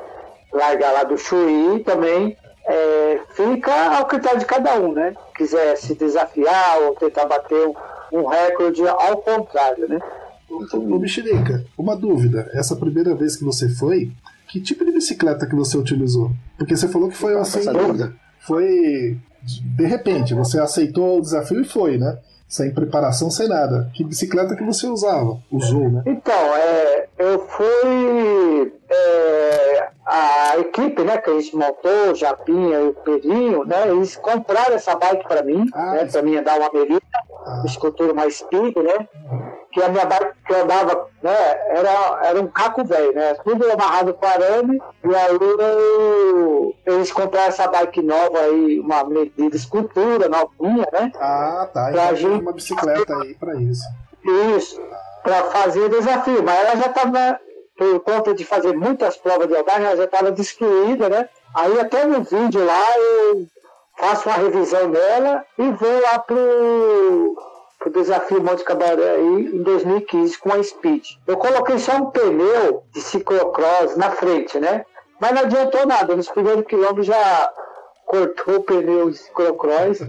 largar 0.51 0.93
lá 0.93 1.03
do 1.03 1.15
Chuí 1.15 1.83
também, 1.85 2.35
é, 2.65 3.19
fica 3.35 3.95
ao 3.95 4.07
critério 4.07 4.39
de 4.39 4.47
cada 4.47 4.79
um, 4.79 4.93
né? 4.93 5.15
Quiser 5.35 5.77
se 5.77 5.93
desafiar 5.93 6.81
ou 6.81 6.95
tentar 6.95 7.27
bater 7.27 7.67
um, 7.67 7.75
um 8.11 8.25
recorde 8.25 8.81
ao 8.87 9.17
contrário, 9.17 9.87
né? 9.87 9.99
Ô, 10.49 10.97
Mexerica, 10.97 11.63
uma 11.77 11.95
dúvida. 11.95 12.49
Essa 12.51 12.75
primeira 12.75 13.13
vez 13.13 13.35
que 13.35 13.43
você 13.43 13.69
foi, 13.69 14.11
que 14.55 14.61
tipo 14.61 14.85
de 14.85 14.93
bicicleta 14.93 15.45
que 15.45 15.53
você 15.53 15.77
utilizou? 15.77 16.31
Porque 16.57 16.77
você 16.77 16.87
falou 16.87 17.09
que 17.09 17.17
foi 17.17 17.37
assim. 17.37 17.59
Foi 18.39 19.17
de 19.43 19.85
repente, 19.85 20.33
você 20.33 20.59
aceitou 20.59 21.17
o 21.17 21.21
desafio 21.21 21.59
e 21.59 21.65
foi, 21.65 21.97
né? 21.97 22.17
Sem 22.47 22.73
preparação, 22.73 23.29
sem 23.29 23.49
nada. 23.49 23.91
Que 23.93 24.03
bicicleta 24.03 24.55
que 24.55 24.63
você 24.63 24.87
usava? 24.87 25.37
Usou, 25.51 25.91
né? 25.91 26.03
Então, 26.05 26.55
é, 26.55 27.07
eu 27.17 27.39
fui. 27.39 28.73
É, 28.89 29.89
a 30.05 30.57
equipe 30.59 31.03
né, 31.03 31.17
que 31.17 31.29
a 31.29 31.33
gente 31.33 31.55
montou, 31.55 32.11
o 32.11 32.15
Japinha 32.15 32.79
e 32.79 32.87
o 32.87 32.93
Perinho, 32.93 33.65
né, 33.65 33.89
eles 33.89 34.15
compraram 34.15 34.75
essa 34.75 34.95
bike 34.95 35.27
para 35.27 35.43
mim, 35.43 35.65
ah, 35.73 35.93
né, 35.93 36.05
para 36.05 36.21
mim 36.21 36.37
andar 36.37 36.57
uma 36.59 36.71
merida, 36.71 37.01
ah. 37.45 37.63
escultura 37.65 38.13
mais 38.13 38.41
pico, 38.43 38.81
né? 38.81 39.09
Que 39.75 39.83
a 39.83 39.89
minha 39.89 40.05
bike 40.05 40.31
que 40.47 40.53
eu 40.53 40.63
andava, 40.63 41.09
né, 41.21 41.37
era, 41.77 42.19
era 42.23 42.41
um 42.41 42.47
caco 42.47 42.85
velho, 42.85 43.13
né? 43.13 43.35
Tudo 43.43 43.69
amarrado 43.69 44.13
com 44.13 44.25
arame, 44.25 44.81
e 45.03 45.13
aí 45.13 45.37
eu, 45.41 46.73
eles 46.85 47.11
compraram 47.11 47.49
essa 47.49 47.67
bike 47.67 48.01
nova 48.01 48.39
aí, 48.39 48.79
uma 48.79 49.03
medida 49.03 49.53
escultura 49.53 50.29
novinha, 50.29 50.87
né? 50.93 51.11
Ah, 51.19 51.69
tá. 51.73 51.89
Pra 51.91 52.05
então 52.05 52.15
gente... 52.15 52.41
uma 52.41 52.53
bicicleta 52.53 53.17
aí 53.17 53.35
pra 53.35 53.53
isso. 53.55 53.83
Isso, 54.55 54.81
pra 55.21 55.43
fazer 55.43 55.81
o 55.81 55.89
desafio, 55.89 56.41
mas 56.41 56.57
ela 56.57 56.75
já 56.77 56.89
tava, 56.93 57.39
por 57.77 57.99
conta 57.99 58.33
de 58.33 58.45
fazer 58.45 58.73
muitas 58.77 59.17
provas 59.17 59.49
de 59.49 59.57
rodagem, 59.57 59.87
ela 59.87 59.97
já 59.97 60.07
tava 60.07 60.31
destruída, 60.31 61.09
né? 61.09 61.27
Aí 61.53 61.77
até 61.81 62.05
no 62.05 62.23
vídeo 62.23 62.65
lá 62.65 62.81
eu 62.97 63.45
faço 63.97 64.29
uma 64.29 64.37
revisão 64.37 64.89
dela 64.89 65.43
e 65.59 65.69
vou 65.69 66.01
lá 66.01 66.19
pro 66.19 67.35
o 67.85 67.89
desafio 67.89 68.43
Monte 68.43 68.63
Cabaré 68.63 69.11
aí 69.11 69.51
em 69.53 69.61
2015 69.61 70.37
com 70.39 70.51
a 70.51 70.61
Speed. 70.61 71.03
Eu 71.27 71.37
coloquei 71.37 71.77
só 71.77 71.93
um 71.97 72.09
pneu 72.09 72.83
de 72.91 73.01
ciclocross 73.01 73.95
na 73.95 74.11
frente, 74.11 74.59
né? 74.59 74.85
Mas 75.19 75.31
não 75.31 75.41
adiantou 75.41 75.85
nada. 75.85 76.15
Nos 76.15 76.29
primeiros 76.29 76.65
quilômetros 76.65 77.05
já 77.05 77.53
cortou 78.05 78.55
o 78.55 78.63
pneu 78.63 79.09
de 79.09 79.17
ciclocross, 79.17 79.99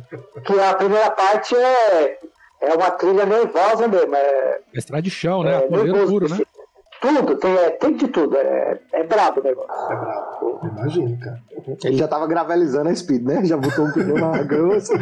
que 0.44 0.60
a 0.60 0.74
primeira 0.74 1.10
parte 1.10 1.54
é, 1.54 2.18
é 2.62 2.74
uma 2.74 2.90
trilha 2.90 3.26
nervosa 3.26 3.86
mesmo. 3.86 4.14
É, 4.14 4.60
é 4.74 4.78
estrada 4.78 5.02
de 5.02 5.10
chão, 5.10 5.42
né? 5.42 5.56
É, 5.56 6.06
puro, 6.06 6.28
né? 6.28 6.38
Tudo, 7.06 7.36
tem, 7.36 7.52
é, 7.52 7.70
tem 7.70 7.96
de 7.96 8.08
tudo. 8.08 8.36
É, 8.36 8.80
é 8.92 9.04
brabo 9.04 9.40
o 9.40 9.44
negócio. 9.44 9.70
É 9.70 9.96
brabo, 9.96 10.60
imagina, 10.64 11.18
cara. 11.18 11.42
Ele 11.84 11.96
já 11.96 12.08
tava 12.08 12.26
gravelizando 12.26 12.88
a 12.88 12.94
speed, 12.94 13.22
né? 13.22 13.44
Já 13.44 13.56
botou 13.56 13.86
um 13.86 13.92
pneu 13.92 14.16
na 14.16 14.42
grama. 14.44 14.76
Assim. 14.76 14.94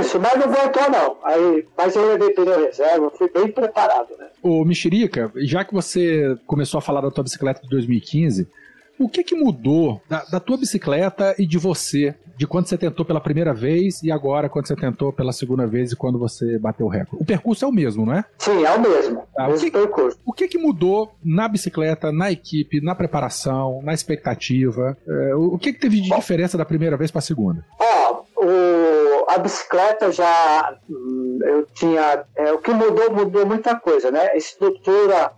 Isso, 0.00 0.18
mas 0.20 0.34
não 0.34 0.52
voltou 0.52 0.90
não. 0.90 1.16
Aí, 1.24 1.66
mas 1.76 1.94
eu 1.94 2.06
levei 2.06 2.30
pneu 2.30 2.64
reserva, 2.64 3.10
fui 3.10 3.30
bem 3.30 3.48
preparado, 3.48 4.08
né? 4.18 4.26
Ô, 4.42 4.64
Mexerica, 4.64 5.30
já 5.36 5.64
que 5.64 5.72
você 5.72 6.36
começou 6.46 6.78
a 6.78 6.82
falar 6.82 7.00
da 7.00 7.10
tua 7.10 7.24
bicicleta 7.24 7.60
de 7.62 7.68
2015, 7.68 8.48
o 9.00 9.08
que 9.08 9.24
que 9.24 9.34
mudou 9.34 10.00
da, 10.08 10.22
da, 10.24 10.38
tua 10.38 10.58
bicicleta 10.58 11.34
e 11.38 11.46
de 11.46 11.56
você, 11.56 12.14
de 12.36 12.46
quando 12.46 12.68
você 12.68 12.76
tentou 12.76 13.04
pela 13.04 13.20
primeira 13.20 13.54
vez 13.54 14.02
e 14.02 14.12
agora 14.12 14.48
quando 14.48 14.68
você 14.68 14.76
tentou 14.76 15.10
pela 15.10 15.32
segunda 15.32 15.66
vez 15.66 15.92
e 15.92 15.96
quando 15.96 16.18
você 16.18 16.58
bateu 16.58 16.84
o 16.84 16.88
recorde? 16.90 17.22
O 17.22 17.26
percurso 17.26 17.64
é 17.64 17.68
o 17.68 17.72
mesmo, 17.72 18.04
não 18.04 18.12
é? 18.12 18.24
Sim, 18.36 18.62
é 18.62 18.70
o 18.72 18.80
mesmo. 18.80 19.22
Tá, 19.34 19.48
o, 19.48 19.56
que, 19.56 19.70
percurso. 19.70 20.18
o 20.24 20.32
que 20.34 20.48
que 20.48 20.58
mudou 20.58 21.12
na 21.24 21.48
bicicleta, 21.48 22.12
na 22.12 22.30
equipe, 22.30 22.82
na 22.82 22.94
preparação, 22.94 23.80
na 23.82 23.94
expectativa? 23.94 24.96
É, 25.08 25.34
o 25.34 25.56
que 25.56 25.72
que 25.72 25.80
teve 25.80 26.02
de 26.02 26.10
Bom, 26.10 26.16
diferença 26.16 26.58
da 26.58 26.64
primeira 26.66 26.96
vez 26.98 27.10
para 27.10 27.20
a 27.20 27.22
segunda? 27.22 27.64
Ó, 27.78 28.22
o, 28.36 29.30
a 29.30 29.38
bicicleta 29.38 30.12
já 30.12 30.76
hum, 30.90 31.38
eu 31.42 31.66
tinha 31.72 32.24
é, 32.36 32.52
o 32.52 32.58
que 32.58 32.70
mudou 32.70 33.10
mudou 33.10 33.46
muita 33.46 33.74
coisa, 33.76 34.10
né? 34.10 34.36
Estrutura 34.36 35.32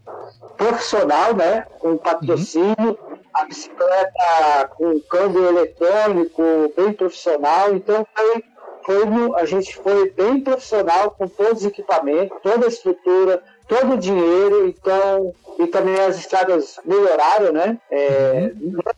profissional, 0.56 1.32
né? 1.36 1.64
Com 1.78 1.96
patrocínio. 1.96 2.74
Uhum 2.78 3.21
a 3.34 3.44
bicicleta 3.44 4.70
com 4.76 5.00
câmbio 5.00 5.46
eletrônico, 5.46 6.42
bem 6.76 6.92
profissional. 6.92 7.74
Então 7.74 8.06
foi, 8.14 8.44
foi 8.84 9.02
a 9.36 9.44
gente 9.44 9.76
foi 9.76 10.10
bem 10.10 10.40
profissional 10.40 11.10
com 11.12 11.26
todos 11.28 11.62
os 11.62 11.66
equipamentos, 11.66 12.38
toda 12.42 12.66
a 12.66 12.68
estrutura, 12.68 13.42
todo 13.68 13.94
o 13.94 13.98
dinheiro, 13.98 14.68
então, 14.68 15.34
e 15.58 15.66
também 15.66 15.98
as 15.98 16.18
estradas 16.18 16.78
melhoraram, 16.84 17.52
né? 17.52 17.78
É. 17.90 18.52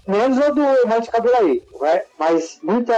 Menos 0.06 0.38
a 0.40 0.50
do 0.50 0.62
Monte 0.86 1.10
Caburaí, 1.10 1.62
né? 1.80 2.02
mas 2.18 2.58
muita 2.62 2.94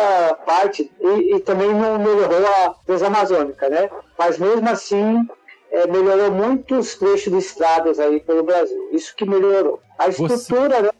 parte, 0.46 0.90
e, 1.00 1.36
e, 1.36 1.40
também 1.40 1.72
não 1.74 1.98
melhorou 1.98 2.46
a 2.46 2.74
Transamazônica, 2.86 3.68
né? 3.68 3.90
Mas 4.18 4.38
mesmo 4.38 4.68
assim, 4.68 5.26
é, 5.70 5.86
melhorou 5.86 6.30
muitos 6.30 6.94
trechos 6.94 7.32
de 7.32 7.38
estradas 7.38 7.98
aí 7.98 8.20
pelo 8.20 8.42
Brasil. 8.42 8.88
Isso 8.92 9.14
que 9.14 9.28
melhorou. 9.28 9.80
A 9.98 10.08
estrutura, 10.08 10.76
Você... 10.76 10.82
né? 10.82 10.90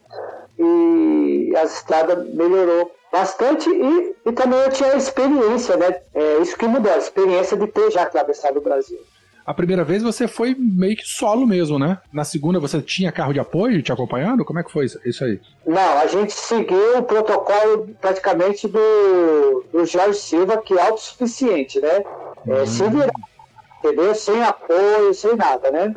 E 0.59 1.53
a 1.55 1.63
estrada 1.63 2.15
melhorou 2.15 2.91
bastante 3.11 3.69
e, 3.69 4.15
e 4.25 4.31
também 4.33 4.59
eu 4.59 4.69
tinha 4.69 4.91
a 4.93 4.97
experiência, 4.97 5.77
né? 5.77 5.95
É, 6.13 6.39
isso 6.39 6.57
que 6.57 6.67
mudou, 6.67 6.91
a 6.91 6.97
experiência 6.97 7.55
de 7.55 7.67
ter 7.67 7.91
já 7.91 8.03
atravessado 8.03 8.57
o 8.57 8.61
Brasil. 8.61 8.99
a 9.45 9.53
primeira 9.53 9.83
vez 9.83 10.03
você 10.03 10.27
foi 10.27 10.55
meio 10.59 10.97
que 10.97 11.07
solo 11.07 11.47
mesmo, 11.47 11.79
né? 11.79 11.99
Na 12.11 12.25
segunda 12.25 12.59
você 12.59 12.81
tinha 12.81 13.13
carro 13.13 13.31
de 13.31 13.39
apoio 13.39 13.81
te 13.81 13.93
acompanhando? 13.93 14.43
Como 14.43 14.59
é 14.59 14.63
que 14.63 14.71
foi 14.71 14.85
isso 15.05 15.23
aí? 15.23 15.39
Não, 15.65 15.99
a 15.99 16.05
gente 16.05 16.33
seguiu 16.33 16.97
o 16.97 17.03
protocolo 17.03 17.87
praticamente 18.01 18.67
do, 18.67 19.63
do 19.71 19.85
Jorge 19.85 20.19
Silva, 20.19 20.57
que 20.57 20.77
é 20.77 20.81
autossuficiente, 20.81 21.79
né? 21.79 22.03
É, 22.45 22.61
hum. 22.61 22.65
Se 22.65 22.83
virar, 22.89 23.11
entendeu? 23.79 24.13
Sem 24.15 24.43
apoio, 24.43 25.13
sem 25.13 25.35
nada, 25.35 25.71
né? 25.71 25.93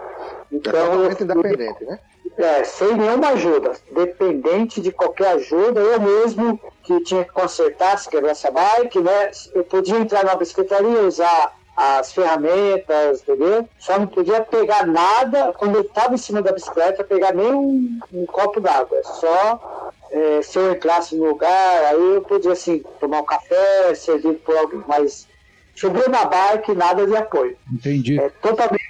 Então, 0.52 0.72
é 0.72 1.14
totalmente 1.14 1.22
independente, 1.24 1.84
né? 1.84 1.98
É, 2.40 2.64
sem 2.64 2.96
nenhuma 2.96 3.28
ajuda, 3.32 3.72
dependente 3.92 4.80
de 4.80 4.90
qualquer 4.90 5.32
ajuda, 5.32 5.78
eu 5.78 6.00
mesmo 6.00 6.58
que 6.82 6.98
tinha 7.00 7.22
que 7.22 7.32
consertar, 7.32 7.98
se 7.98 8.08
quebrasse 8.08 8.46
a 8.46 8.50
bike, 8.50 8.98
né? 8.98 9.30
Eu 9.54 9.62
podia 9.62 9.98
entrar 9.98 10.24
na 10.24 10.34
bicicletaria 10.34 11.02
e 11.02 11.06
usar 11.06 11.54
as 11.76 12.12
ferramentas, 12.12 13.20
entendeu? 13.20 13.68
Só 13.78 13.98
não 13.98 14.06
podia 14.06 14.40
pegar 14.40 14.86
nada 14.86 15.52
quando 15.52 15.76
eu 15.76 15.82
estava 15.82 16.14
em 16.14 16.18
cima 16.18 16.40
da 16.40 16.50
bicicleta, 16.50 17.04
pegar 17.04 17.34
nem 17.34 17.52
um, 17.52 18.00
um 18.10 18.24
copo 18.24 18.58
d'água. 18.58 19.02
Só 19.04 19.92
é, 20.10 20.40
se 20.40 20.58
eu 20.58 20.72
entrasse 20.72 21.14
no 21.16 21.26
lugar, 21.26 21.84
aí 21.84 22.14
eu 22.14 22.22
podia 22.22 22.52
assim, 22.52 22.82
tomar 22.98 23.20
um 23.20 23.24
café, 23.24 23.94
servido 23.94 24.36
por 24.36 24.56
alguém, 24.56 24.82
mas 24.88 25.28
subiu 25.74 26.08
na 26.08 26.24
bike, 26.24 26.74
nada 26.74 27.06
de 27.06 27.16
apoio. 27.16 27.54
Entendi. 27.70 28.18
É 28.18 28.30
totalmente 28.40 28.82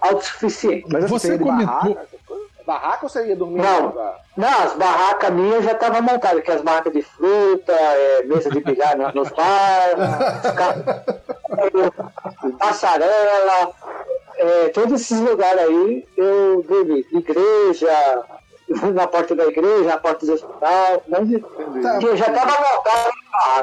autossuficiente. 0.00 0.86
Mas 0.90 1.08
você 1.08 1.38
comentou. 1.38 1.66
Barraca 1.66 2.17
ou 2.68 3.08
você 3.08 3.26
ia 3.26 3.36
dormir 3.36 3.62
não, 3.62 3.94
não, 4.36 4.62
as 4.62 4.74
barracas 4.74 5.30
minhas 5.30 5.64
já 5.64 5.72
estavam 5.72 6.02
montadas, 6.02 6.42
que 6.42 6.50
as 6.50 6.60
barracas 6.60 6.92
de 6.92 7.02
fruta, 7.02 7.72
é, 7.72 8.22
mesa 8.24 8.50
de 8.50 8.60
bilhar 8.60 8.96
nos 9.14 9.30
bares, 9.30 9.98
passarela, 12.58 13.72
é, 14.36 14.68
todos 14.68 15.00
esses 15.00 15.18
lugares 15.20 15.60
aí 15.62 16.06
eu 16.16 16.62
dormi. 16.68 17.04
Igreja, 17.12 18.24
na 18.94 19.06
porta 19.06 19.34
da 19.34 19.46
igreja, 19.46 19.84
na 19.84 19.98
porta 19.98 20.26
do 20.26 20.32
hospital, 20.32 21.02
mas 21.08 21.82
tá. 21.82 22.00
já 22.00 22.26
estava 22.26 22.52
montado 22.52 23.18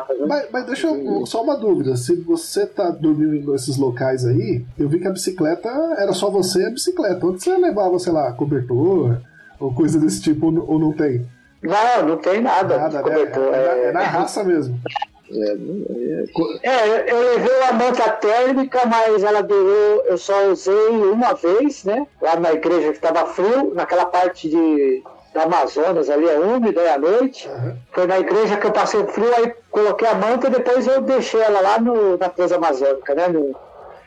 né? 0.09 0.25
Mas, 0.27 0.47
mas, 0.51 0.65
deixa 0.65 0.87
eu. 0.87 1.25
Só 1.25 1.43
uma 1.43 1.57
dúvida. 1.57 1.95
Se 1.95 2.15
você 2.21 2.65
tá 2.65 2.89
dormindo 2.89 3.51
nesses 3.51 3.77
locais 3.77 4.25
aí, 4.25 4.65
eu 4.77 4.87
vi 4.87 4.99
que 4.99 5.07
a 5.07 5.11
bicicleta 5.11 5.69
era 5.97 6.13
só 6.13 6.29
você 6.29 6.61
e 6.61 6.65
a 6.65 6.71
bicicleta. 6.71 7.25
Onde 7.25 7.43
você 7.43 7.57
levava, 7.57 7.97
sei 7.99 8.13
lá, 8.13 8.31
cobertor 8.33 9.21
ou 9.59 9.73
coisa 9.73 9.99
desse 9.99 10.21
tipo, 10.21 10.47
ou 10.47 10.79
não 10.79 10.93
tem? 10.93 11.25
Não, 11.61 12.07
não 12.07 12.17
tem 12.17 12.41
nada. 12.41 12.77
Nada, 12.77 13.01
né? 13.01 13.15
É, 13.21 13.85
é, 13.85 13.87
é, 13.87 13.91
na 13.91 14.01
raça 14.01 14.43
mesmo. 14.43 14.79
É, 15.31 16.69
é, 16.69 17.11
eu 17.11 17.19
levei 17.19 17.55
uma 17.61 17.73
manta 17.73 18.09
térmica, 18.11 18.85
mas 18.85 19.23
ela 19.23 19.41
durou, 19.41 20.03
eu 20.05 20.17
só 20.17 20.47
usei 20.49 20.89
uma 20.89 21.33
vez, 21.33 21.83
né? 21.83 22.05
Lá 22.21 22.35
na 22.39 22.53
igreja 22.53 22.89
que 22.89 22.97
estava 22.97 23.25
frio, 23.25 23.73
naquela 23.73 24.05
parte 24.05 24.49
de, 24.49 25.03
da 25.33 25.43
Amazonas 25.43 26.09
ali, 26.09 26.27
é 26.27 26.39
úmido, 26.39 26.79
é 26.79 26.93
à 26.93 26.97
noite. 26.97 27.47
Uhum. 27.47 27.75
Foi 27.91 28.05
na 28.05 28.19
igreja 28.19 28.57
que 28.57 28.67
eu 28.67 28.71
passei 28.71 29.05
frio, 29.07 29.33
aí 29.35 29.53
coloquei 29.71 30.07
a 30.07 30.15
manta 30.15 30.47
e 30.47 30.51
depois 30.51 30.85
eu 30.85 31.01
deixei 31.01 31.41
ela 31.41 31.59
lá 31.59 31.79
no, 31.79 32.17
na 32.17 32.29
presa 32.29 32.57
amazônica, 32.57 33.15
né? 33.15 33.27
No, 33.27 33.55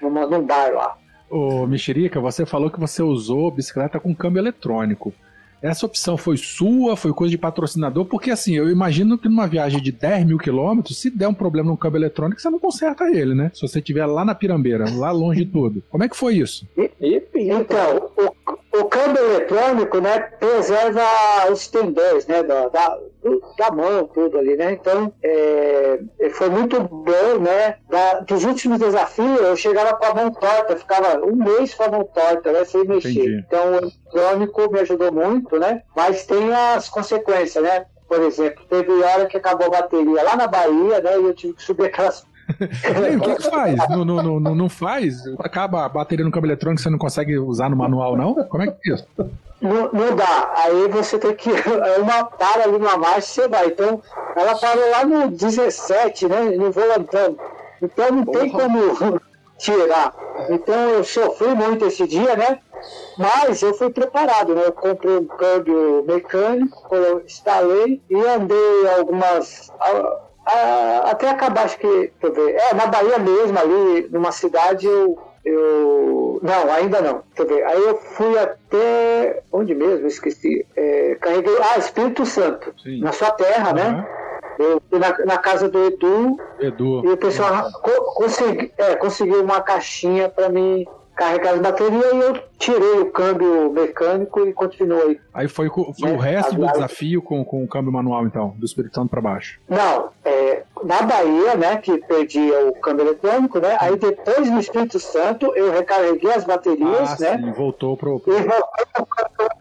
numa, 0.01 0.27
num 0.27 0.43
bar 0.43 0.73
lá. 0.73 0.97
Ô, 1.31 1.67
Mexerica, 1.67 2.21
você 2.21 2.47
falou 2.47 2.71
que 2.71 2.81
você 2.81 3.03
usou 3.03 3.51
bicicleta 3.51 4.01
com 4.01 4.15
câmbio 4.15 4.41
eletrônico. 4.41 5.13
Essa 5.63 5.87
opção 5.87 6.17
foi 6.17 6.37
sua, 6.37 6.97
foi 6.97 7.13
coisa 7.13 7.31
de 7.31 7.39
patrocinador? 7.39 8.05
Porque 8.05 8.31
assim, 8.31 8.55
eu 8.55 8.71
imagino 8.71 9.19
que 9.19 9.29
numa 9.29 9.47
viagem 9.47 9.83
de 9.83 9.93
10 9.93 10.27
mil 10.27 10.39
quilômetros, 10.39 10.99
se 10.99 11.11
der 11.11 11.29
um 11.29 11.35
problema 11.35 11.71
no 11.71 11.77
câmbio 11.77 11.99
eletrônico, 11.99 12.41
você 12.41 12.51
não 12.51 12.59
conserta 12.59 13.05
ele, 13.05 13.35
né? 13.35 13.51
Se 13.55 13.63
você 13.63 13.79
estiver 13.79 14.07
lá 14.07 14.25
na 14.25 14.35
Pirambeira, 14.35 14.85
lá 14.97 15.11
longe 15.11 15.45
de 15.45 15.51
tudo. 15.51 15.83
Como 15.91 16.05
é 16.05 16.09
que 16.09 16.17
foi 16.17 16.37
isso? 16.37 16.67
Então, 17.35 18.11
o, 18.17 18.68
o 18.81 18.85
câmbio 18.87 19.23
eletrônico, 19.23 20.01
né, 20.01 20.19
preserva 20.39 21.03
os 21.51 21.67
tendões, 21.69 22.27
né, 22.27 22.43
da, 22.43 22.69
da, 22.69 22.99
da 23.59 23.71
mão, 23.71 24.07
tudo 24.07 24.39
ali, 24.39 24.57
né? 24.57 24.73
Então, 24.73 25.13
é, 25.23 25.99
foi 26.33 26.49
muito 26.49 26.81
bom, 26.81 27.39
né? 27.41 27.77
Da, 27.89 28.21
dos 28.21 28.45
últimos 28.45 28.79
desafios, 28.79 29.41
eu 29.41 29.57
chegava 29.57 29.95
com 29.95 30.07
a 30.07 30.15
mão 30.15 30.31
torta, 30.31 30.77
ficava 30.77 31.25
um 31.25 31.35
mês 31.35 31.75
com 31.75 31.85
a 31.85 31.91
mão 31.91 32.05
torta, 32.05 32.53
né, 32.53 32.65
sem 32.65 32.85
mexer. 32.85 33.11
Entendi. 33.11 33.45
Então, 33.47 33.73
o 33.73 33.77
eletrônico 33.77 34.73
me 34.73 34.81
ajudou 34.81 35.13
muito, 35.13 35.59
né? 35.59 35.83
Mas 35.97 36.25
tem 36.27 36.53
as 36.53 36.89
consequências, 36.89 37.63
né? 37.63 37.87
Por 38.09 38.23
exemplo, 38.23 38.65
teve 38.71 38.91
hora 39.03 39.27
que 39.27 39.37
acabou 39.37 39.67
a 39.67 39.83
bateria 39.83 40.23
lá 40.23 40.35
na 40.35 40.47
Bahia, 40.47 41.01
né? 41.01 41.19
E 41.19 41.25
eu 41.25 41.35
tive 41.35 41.53
que 41.53 41.63
subir 41.63 41.87
aquelas 41.87 42.25
e 43.13 43.17
o 43.17 43.21
que, 43.21 43.35
que 43.37 43.51
faz? 43.51 43.77
Não, 43.91 44.05
não, 44.05 44.41
não, 44.41 44.55
não 44.55 44.69
faz? 44.69 45.17
Acaba 45.39 45.85
a 45.85 45.89
bateria 45.89 46.25
no 46.25 46.31
cabo 46.31 46.47
eletrônico 46.47 46.83
você 46.83 46.91
não 46.91 46.99
consegue 46.99 47.39
usar 47.39 47.69
no 47.69 47.77
manual, 47.77 48.17
não? 48.17 48.35
Como 48.45 48.63
é 48.63 48.67
que 48.69 48.91
é 48.91 48.95
isso? 48.95 49.07
Não, 49.61 49.91
não 49.93 50.17
dá. 50.17 50.53
Aí 50.57 50.89
você 50.89 51.19
tem 51.19 51.35
que. 51.35 51.51
É 51.51 51.99
uma 51.99 52.25
para 52.25 52.65
ali 52.65 52.79
na 52.79 52.97
marcha 52.97 53.23
você 53.23 53.49
vai. 53.49 53.67
Então, 53.67 54.01
ela 54.37 54.59
parou 54.59 54.91
lá 54.91 55.05
no 55.05 55.31
17, 55.31 56.29
né? 56.29 56.41
No 56.57 56.71
volantão. 56.71 57.37
Então 57.83 58.11
não 58.11 58.25
tem 58.25 58.51
como 58.51 59.21
tirar. 59.59 60.15
Então 60.49 60.91
eu 60.91 61.05
sofri 61.05 61.49
muito 61.55 61.85
esse 61.87 62.07
dia, 62.07 62.37
né? 62.37 62.61
Mas 63.17 63.63
eu 63.63 63.75
fui 63.75 63.91
preparado, 63.91 64.55
né? 64.55 64.63
Eu 64.67 64.73
comprei 64.73 65.19
um 65.19 65.27
câmbio 65.27 66.05
mecânico, 66.07 66.97
instalei 67.25 68.01
e 68.09 68.15
andei 68.15 68.89
algumas. 68.97 69.71
Até 71.11 71.31
acabar, 71.31 71.65
acho 71.65 71.79
que. 71.79 71.87
Deixa 71.87 72.13
eu 72.23 72.33
ver. 72.33 72.55
É, 72.55 72.75
na 72.75 72.87
Bahia 72.87 73.19
mesmo, 73.19 73.59
ali, 73.59 74.09
numa 74.11 74.33
cidade, 74.33 74.87
eu 74.87 75.19
eu. 75.49 76.41
Não, 76.43 76.73
ainda 76.73 77.01
não. 77.01 77.23
Quer 77.35 77.47
ver? 77.47 77.65
Aí 77.65 77.83
eu 77.83 77.97
fui 77.97 78.39
até. 78.39 79.43
Onde 79.53 79.75
mesmo? 79.75 80.07
Esqueci. 80.07 80.67
É, 80.77 81.17
carreguei. 81.21 81.57
Ah, 81.61 81.79
Espírito 81.79 82.27
Santo. 82.27 82.75
Sim. 82.83 83.01
Na 83.01 83.13
sua 83.13 83.31
terra, 83.31 83.71
uhum. 83.71 83.75
né? 83.75 84.09
Eu 84.59 84.83
fui 84.91 84.99
na, 84.99 85.17
na, 85.25 85.39
casa 85.39 85.69
do 85.69 85.85
Edu. 85.85 86.37
Edu. 86.59 87.05
E 87.05 87.09
o 87.11 87.17
pessoal 87.17 87.71
co 87.81 88.15
consegui, 88.15 88.73
é, 88.77 88.97
conseguiu 88.97 89.43
uma 89.43 89.61
caixinha 89.61 90.29
para 90.29 90.49
mim 90.49 90.85
carregar 91.19 91.55
as 91.55 91.61
baterias 91.61 92.13
e 92.13 92.21
eu 92.21 92.41
tirei 92.59 93.01
o 93.01 93.11
câmbio 93.11 93.73
mecânico 93.73 94.47
e 94.47 94.53
continuei. 94.53 95.21
Aí 95.35 95.49
foi, 95.49 95.69
foi 95.69 96.11
é, 96.11 96.13
o 96.13 96.17
resto 96.17 96.55
do 96.55 96.67
desafio 96.69 97.21
com, 97.21 97.45
com 97.45 97.65
o 97.65 97.69
câmbio 97.69 97.93
manual, 97.93 98.25
então, 98.25 98.55
do 98.57 98.65
Espírito 98.65 98.95
Santo 98.95 99.11
para 99.11 99.21
baixo? 99.21 99.61
Não, 99.69 100.11
é, 100.25 100.63
na 100.85 101.03
Bahia, 101.03 101.57
né, 101.57 101.77
que 101.79 101.99
perdi 101.99 102.53
o 102.53 102.73
câmbio 102.75 103.07
eletrônico, 103.07 103.59
né, 103.59 103.77
aí 103.81 103.97
depois 103.97 104.49
no 104.49 104.61
Espírito 104.61 105.01
Santo 105.01 105.53
eu 105.57 105.73
recarreguei 105.73 106.33
as 106.33 106.45
baterias, 106.45 107.11
ah, 107.11 107.17
né? 107.19 107.39
Sim, 107.39 107.53
voltou 107.53 107.97
pro... 107.97 108.23
E 108.25 108.31
voltei 108.31 108.87
pro 108.95 109.07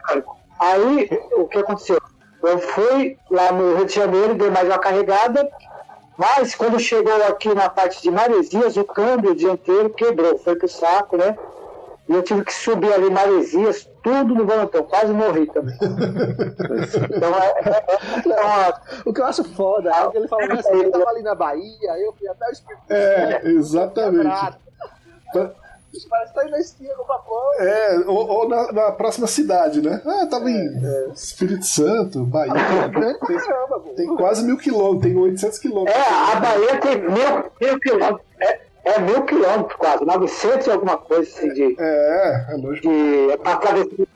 câmbio. 0.06 0.26
Aí, 0.60 1.10
o 1.34 1.48
que 1.48 1.58
aconteceu? 1.58 2.00
Eu 2.44 2.60
fui 2.60 3.18
lá 3.32 3.52
no 3.52 3.78
Rio 3.78 3.86
de 3.86 3.96
Janeiro, 3.96 4.36
dei 4.36 4.52
mais 4.52 4.68
uma 4.68 4.78
carregada, 4.78 5.50
mas 6.18 6.56
quando 6.56 6.80
chegou 6.80 7.14
aqui 7.28 7.54
na 7.54 7.70
parte 7.70 8.02
de 8.02 8.10
Maresias, 8.10 8.76
o 8.76 8.84
câmbio 8.84 9.36
dianteiro 9.36 9.90
quebrou, 9.92 10.38
foi 10.40 10.56
pro 10.56 10.68
saco, 10.68 11.16
né? 11.16 11.38
E 12.10 12.14
eu 12.14 12.24
tive 12.24 12.44
que 12.44 12.54
subir 12.54 12.92
ali 12.94 13.10
Maresias, 13.10 13.88
tudo 14.02 14.34
no 14.34 14.46
volantão, 14.46 14.82
quase 14.84 15.12
morri 15.12 15.46
também. 15.48 15.78
então, 17.16 17.36
é, 17.36 17.54
é, 17.70 18.32
é 18.32 18.46
uma... 18.46 18.82
O 19.06 19.14
que 19.14 19.22
eu 19.22 19.26
acho 19.26 19.44
foda 19.44 19.92
é 19.92 20.10
que 20.10 20.18
ele 20.18 20.28
falou 20.28 20.52
assim, 20.54 20.84
eu 20.84 20.92
tava 20.92 21.10
ali 21.10 21.22
na 21.22 21.36
Bahia, 21.36 22.00
eu 22.00 22.14
fui 22.14 22.28
até 22.30 22.48
o 22.48 22.52
Espírito 22.52 22.84
É, 22.90 23.42
exatamente. 23.50 24.58
Parece 26.10 26.34
que 26.34 26.40
tá 26.40 26.48
na 26.48 26.60
esquina 26.60 26.94
no 26.96 27.06
papão. 27.06 27.54
É, 27.60 28.00
ou, 28.06 28.28
ou 28.28 28.50
na, 28.50 28.72
na, 28.72 28.92
próxima 28.92 29.28
cidade, 29.28 29.82
né? 29.82 30.02
Ah, 30.06 30.26
tava 30.26 30.50
em 30.50 30.86
é. 30.86 31.10
Espírito 31.14 31.66
Santo, 31.66 32.24
Bahia. 32.24 32.54
tem, 33.26 33.96
tem 33.96 34.16
quase 34.16 34.46
mil 34.46 34.58
quilômetros, 34.58 35.02
tem 35.02 35.18
800 35.18 35.60
quilômetros. 35.60 35.96
É, 35.96 36.34
a 36.34 36.40
Bahia 36.40 36.80
tem 36.80 36.98
mil, 37.02 37.52
mil 37.62 37.80
quilômetros. 37.80 38.28
É, 38.40 38.60
é 38.86 39.00
mil 39.00 39.24
quilômetros 39.26 39.78
quase, 39.78 40.06
900 40.06 40.68
e 40.68 40.72
alguma 40.72 40.98
coisa 40.98 41.24
assim 41.24 41.54
de. 41.54 41.76
É, 41.80 42.46
é 42.50 42.56
lógico. 42.56 42.88
De, 42.88 43.32
é 43.32 43.38
pra 43.38 43.54
atravessar. 43.54 44.08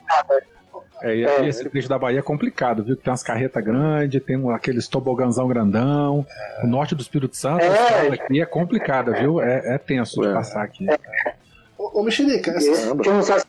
É, 1.02 1.16
e 1.16 1.26
é, 1.26 1.48
esse 1.48 1.68
trecho 1.68 1.90
da 1.90 1.98
Bahia 1.98 2.20
é 2.20 2.22
complicado, 2.22 2.84
viu? 2.84 2.96
Tem 2.96 3.12
umas 3.12 3.24
carretas 3.24 3.64
grandes, 3.64 4.24
tem 4.24 4.38
um, 4.38 4.52
aqueles 4.52 4.88
toboganzão 4.88 5.48
grandão. 5.48 6.26
É. 6.30 6.66
O 6.66 6.68
norte 6.68 6.94
do 6.94 7.02
Espírito 7.02 7.36
Santo, 7.36 7.64
é. 7.64 8.14
aqui 8.14 8.40
é 8.40 8.46
complicado, 8.46 9.12
viu? 9.14 9.42
É, 9.42 9.76
é 9.76 9.78
tenso 9.80 10.22
de 10.22 10.28
é. 10.28 10.34
passar 10.34 10.64
aqui. 10.64 10.88
É. 10.90 11.34
Ô, 11.94 12.04
Mexerica, 12.04 12.52
essa... 12.52 13.46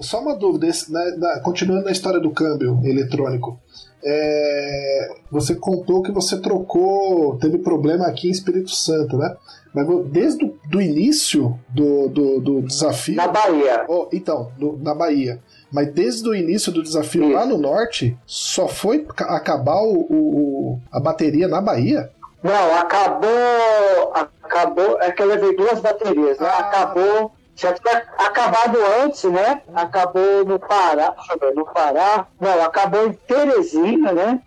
só 0.00 0.20
uma 0.20 0.34
dúvida, 0.34 0.66
esse, 0.66 0.92
na, 0.92 1.16
na, 1.16 1.40
continuando 1.40 1.84
na 1.84 1.92
história 1.92 2.20
do 2.20 2.30
câmbio 2.30 2.80
eletrônico. 2.84 3.58
É, 4.04 5.08
você 5.30 5.54
contou 5.54 6.02
que 6.02 6.12
você 6.12 6.40
trocou, 6.40 7.38
teve 7.38 7.58
problema 7.58 8.06
aqui 8.06 8.28
em 8.28 8.30
Espírito 8.30 8.70
Santo, 8.70 9.16
né? 9.16 9.34
Mas 9.74 9.86
desde 10.06 10.44
o 10.44 10.56
do 10.70 10.80
início 10.80 11.58
do, 11.68 12.08
do, 12.08 12.40
do 12.40 12.62
desafio. 12.62 13.16
Na 13.16 13.28
Bahia. 13.28 13.84
Oh, 13.88 14.08
então, 14.12 14.52
do, 14.56 14.78
na 14.80 14.94
Bahia. 14.94 15.40
Mas 15.72 15.92
desde 15.92 16.28
o 16.28 16.34
início 16.34 16.72
do 16.72 16.82
desafio 16.82 17.24
Isso. 17.24 17.32
lá 17.32 17.44
no 17.44 17.58
norte, 17.58 18.16
só 18.24 18.68
foi 18.68 19.06
acabar 19.18 19.82
o, 19.82 20.06
o, 20.08 20.80
a 20.90 21.00
bateria 21.00 21.48
na 21.48 21.60
Bahia? 21.60 22.10
Não, 22.42 22.76
acabou. 22.76 24.12
Acabou. 24.14 25.00
É 25.02 25.10
que 25.10 25.20
eu 25.20 25.26
levei 25.26 25.56
duas 25.56 25.80
baterias, 25.80 26.38
né? 26.38 26.48
Ah. 26.48 26.58
Acabou 26.60 27.32
Já 27.56 27.72
tinha 27.72 28.04
acabado 28.18 28.78
antes, 29.02 29.24
né? 29.24 29.62
Acabou 29.74 30.44
no 30.44 30.58
Pará, 30.58 31.14
deixa 31.16 31.32
eu 31.32 31.38
ver, 31.38 31.54
no 31.54 31.64
Pará. 31.64 32.26
Não, 32.38 32.62
acabou 32.62 33.06
em 33.06 33.12
Teresina, 33.14 34.12
né? 34.12 34.42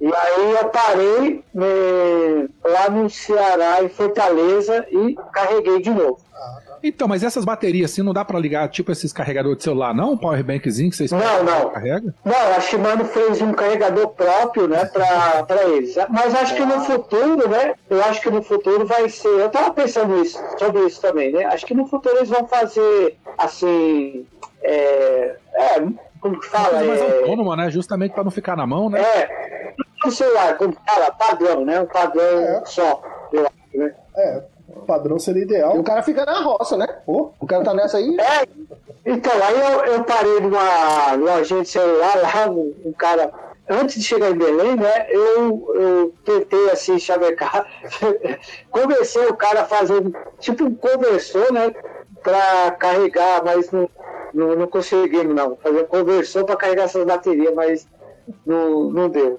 E 0.00 0.06
aí 0.06 0.52
eu 0.52 0.68
parei 0.68 1.44
né, 1.52 2.48
lá 2.64 2.88
no 2.88 3.10
Ceará, 3.10 3.82
em 3.82 3.88
Fortaleza, 3.88 4.86
e 4.92 5.16
carreguei 5.32 5.82
de 5.82 5.90
novo. 5.90 6.20
Então, 6.82 7.08
mas 7.08 7.22
essas 7.22 7.44
baterias 7.44 7.90
assim 7.90 8.02
não 8.02 8.12
dá 8.12 8.24
pra 8.24 8.38
ligar 8.38 8.68
tipo 8.68 8.92
esses 8.92 9.12
carregadores 9.12 9.58
de 9.58 9.64
celular, 9.64 9.94
não? 9.94 10.12
Um 10.12 10.16
powerbankzinho 10.16 10.90
que 10.90 10.96
vocês 10.96 11.10
Não, 11.12 11.42
não. 11.44 11.70
carrega? 11.70 12.14
Não, 12.24 12.34
a 12.56 12.60
Shimano 12.60 13.04
fez 13.04 13.40
um 13.42 13.52
carregador 13.52 14.08
próprio, 14.08 14.68
né, 14.68 14.84
pra, 14.86 15.42
pra 15.44 15.64
eles. 15.64 15.94
Mas 16.08 16.34
acho 16.34 16.54
que 16.54 16.64
no 16.64 16.80
futuro, 16.80 17.48
né, 17.48 17.74
eu 17.90 18.02
acho 18.04 18.20
que 18.20 18.30
no 18.30 18.42
futuro 18.42 18.86
vai 18.86 19.08
ser. 19.08 19.28
Eu 19.28 19.50
tava 19.50 19.72
pensando 19.72 20.20
isso, 20.22 20.38
sobre 20.58 20.82
isso 20.86 21.00
também, 21.00 21.32
né? 21.32 21.44
Acho 21.44 21.66
que 21.66 21.74
no 21.74 21.86
futuro 21.86 22.16
eles 22.16 22.28
vão 22.28 22.46
fazer, 22.46 23.16
assim. 23.36 24.26
É. 24.62 25.36
é 25.54 25.80
como 26.20 26.40
que 26.40 26.48
fala? 26.48 26.82
Mais 26.84 27.00
É, 27.00 27.18
autônoma, 27.20 27.56
né? 27.56 27.70
Justamente 27.70 28.12
pra 28.12 28.24
não 28.24 28.30
ficar 28.30 28.56
na 28.56 28.66
mão, 28.66 28.90
né? 28.90 29.00
é. 29.00 29.48
O 30.04 30.10
celular, 30.10 30.56
como 30.56 30.74
fala, 30.86 31.10
padrão, 31.12 31.64
né? 31.64 31.80
Um 31.80 31.86
padrão 31.86 32.22
É. 32.40 32.62
só, 32.66 33.02
eu 33.32 33.42
acho, 33.46 33.78
né? 33.78 33.94
É, 34.16 34.42
padrão 34.88 35.18
seria 35.18 35.42
E 35.42 35.44
ideal. 35.44 35.78
o 35.78 35.84
cara 35.84 36.02
fica 36.02 36.24
na 36.24 36.40
roça, 36.40 36.76
né? 36.76 36.86
Pô, 37.04 37.30
o 37.38 37.46
cara 37.46 37.62
tá 37.62 37.74
nessa 37.74 37.98
aí. 37.98 38.16
É, 38.18 38.46
então, 39.06 39.32
aí 39.42 39.60
eu, 39.60 39.84
eu 39.94 40.04
parei 40.04 40.40
numa 40.40 41.12
lojinha 41.14 41.62
de 41.62 41.68
celular 41.68 42.16
lá, 42.20 42.50
um, 42.50 42.74
um 42.86 42.92
cara, 42.92 43.30
antes 43.68 43.96
de 44.00 44.02
chegar 44.02 44.30
em 44.30 44.34
Belém, 44.38 44.76
né, 44.76 45.06
eu, 45.10 45.72
eu 45.74 46.14
tentei 46.24 46.70
assim 46.70 46.98
chavecar, 46.98 47.66
conversei 48.72 49.26
o 49.26 49.36
cara 49.36 49.64
fazer, 49.66 50.02
tipo 50.40 50.64
um 50.64 50.74
conversor, 50.74 51.52
né, 51.52 51.72
pra 52.22 52.70
carregar, 52.72 53.42
mas 53.44 53.70
não, 53.70 53.88
não, 54.34 54.56
não 54.56 54.66
conseguimos 54.66 55.34
não, 55.34 55.56
fazer 55.56 55.82
um 55.82 55.86
conversor 55.86 56.44
pra 56.44 56.56
carregar 56.56 56.84
essas 56.84 57.04
baterias, 57.04 57.54
mas 57.54 57.86
não, 58.44 58.90
não 58.90 59.08
deu. 59.08 59.38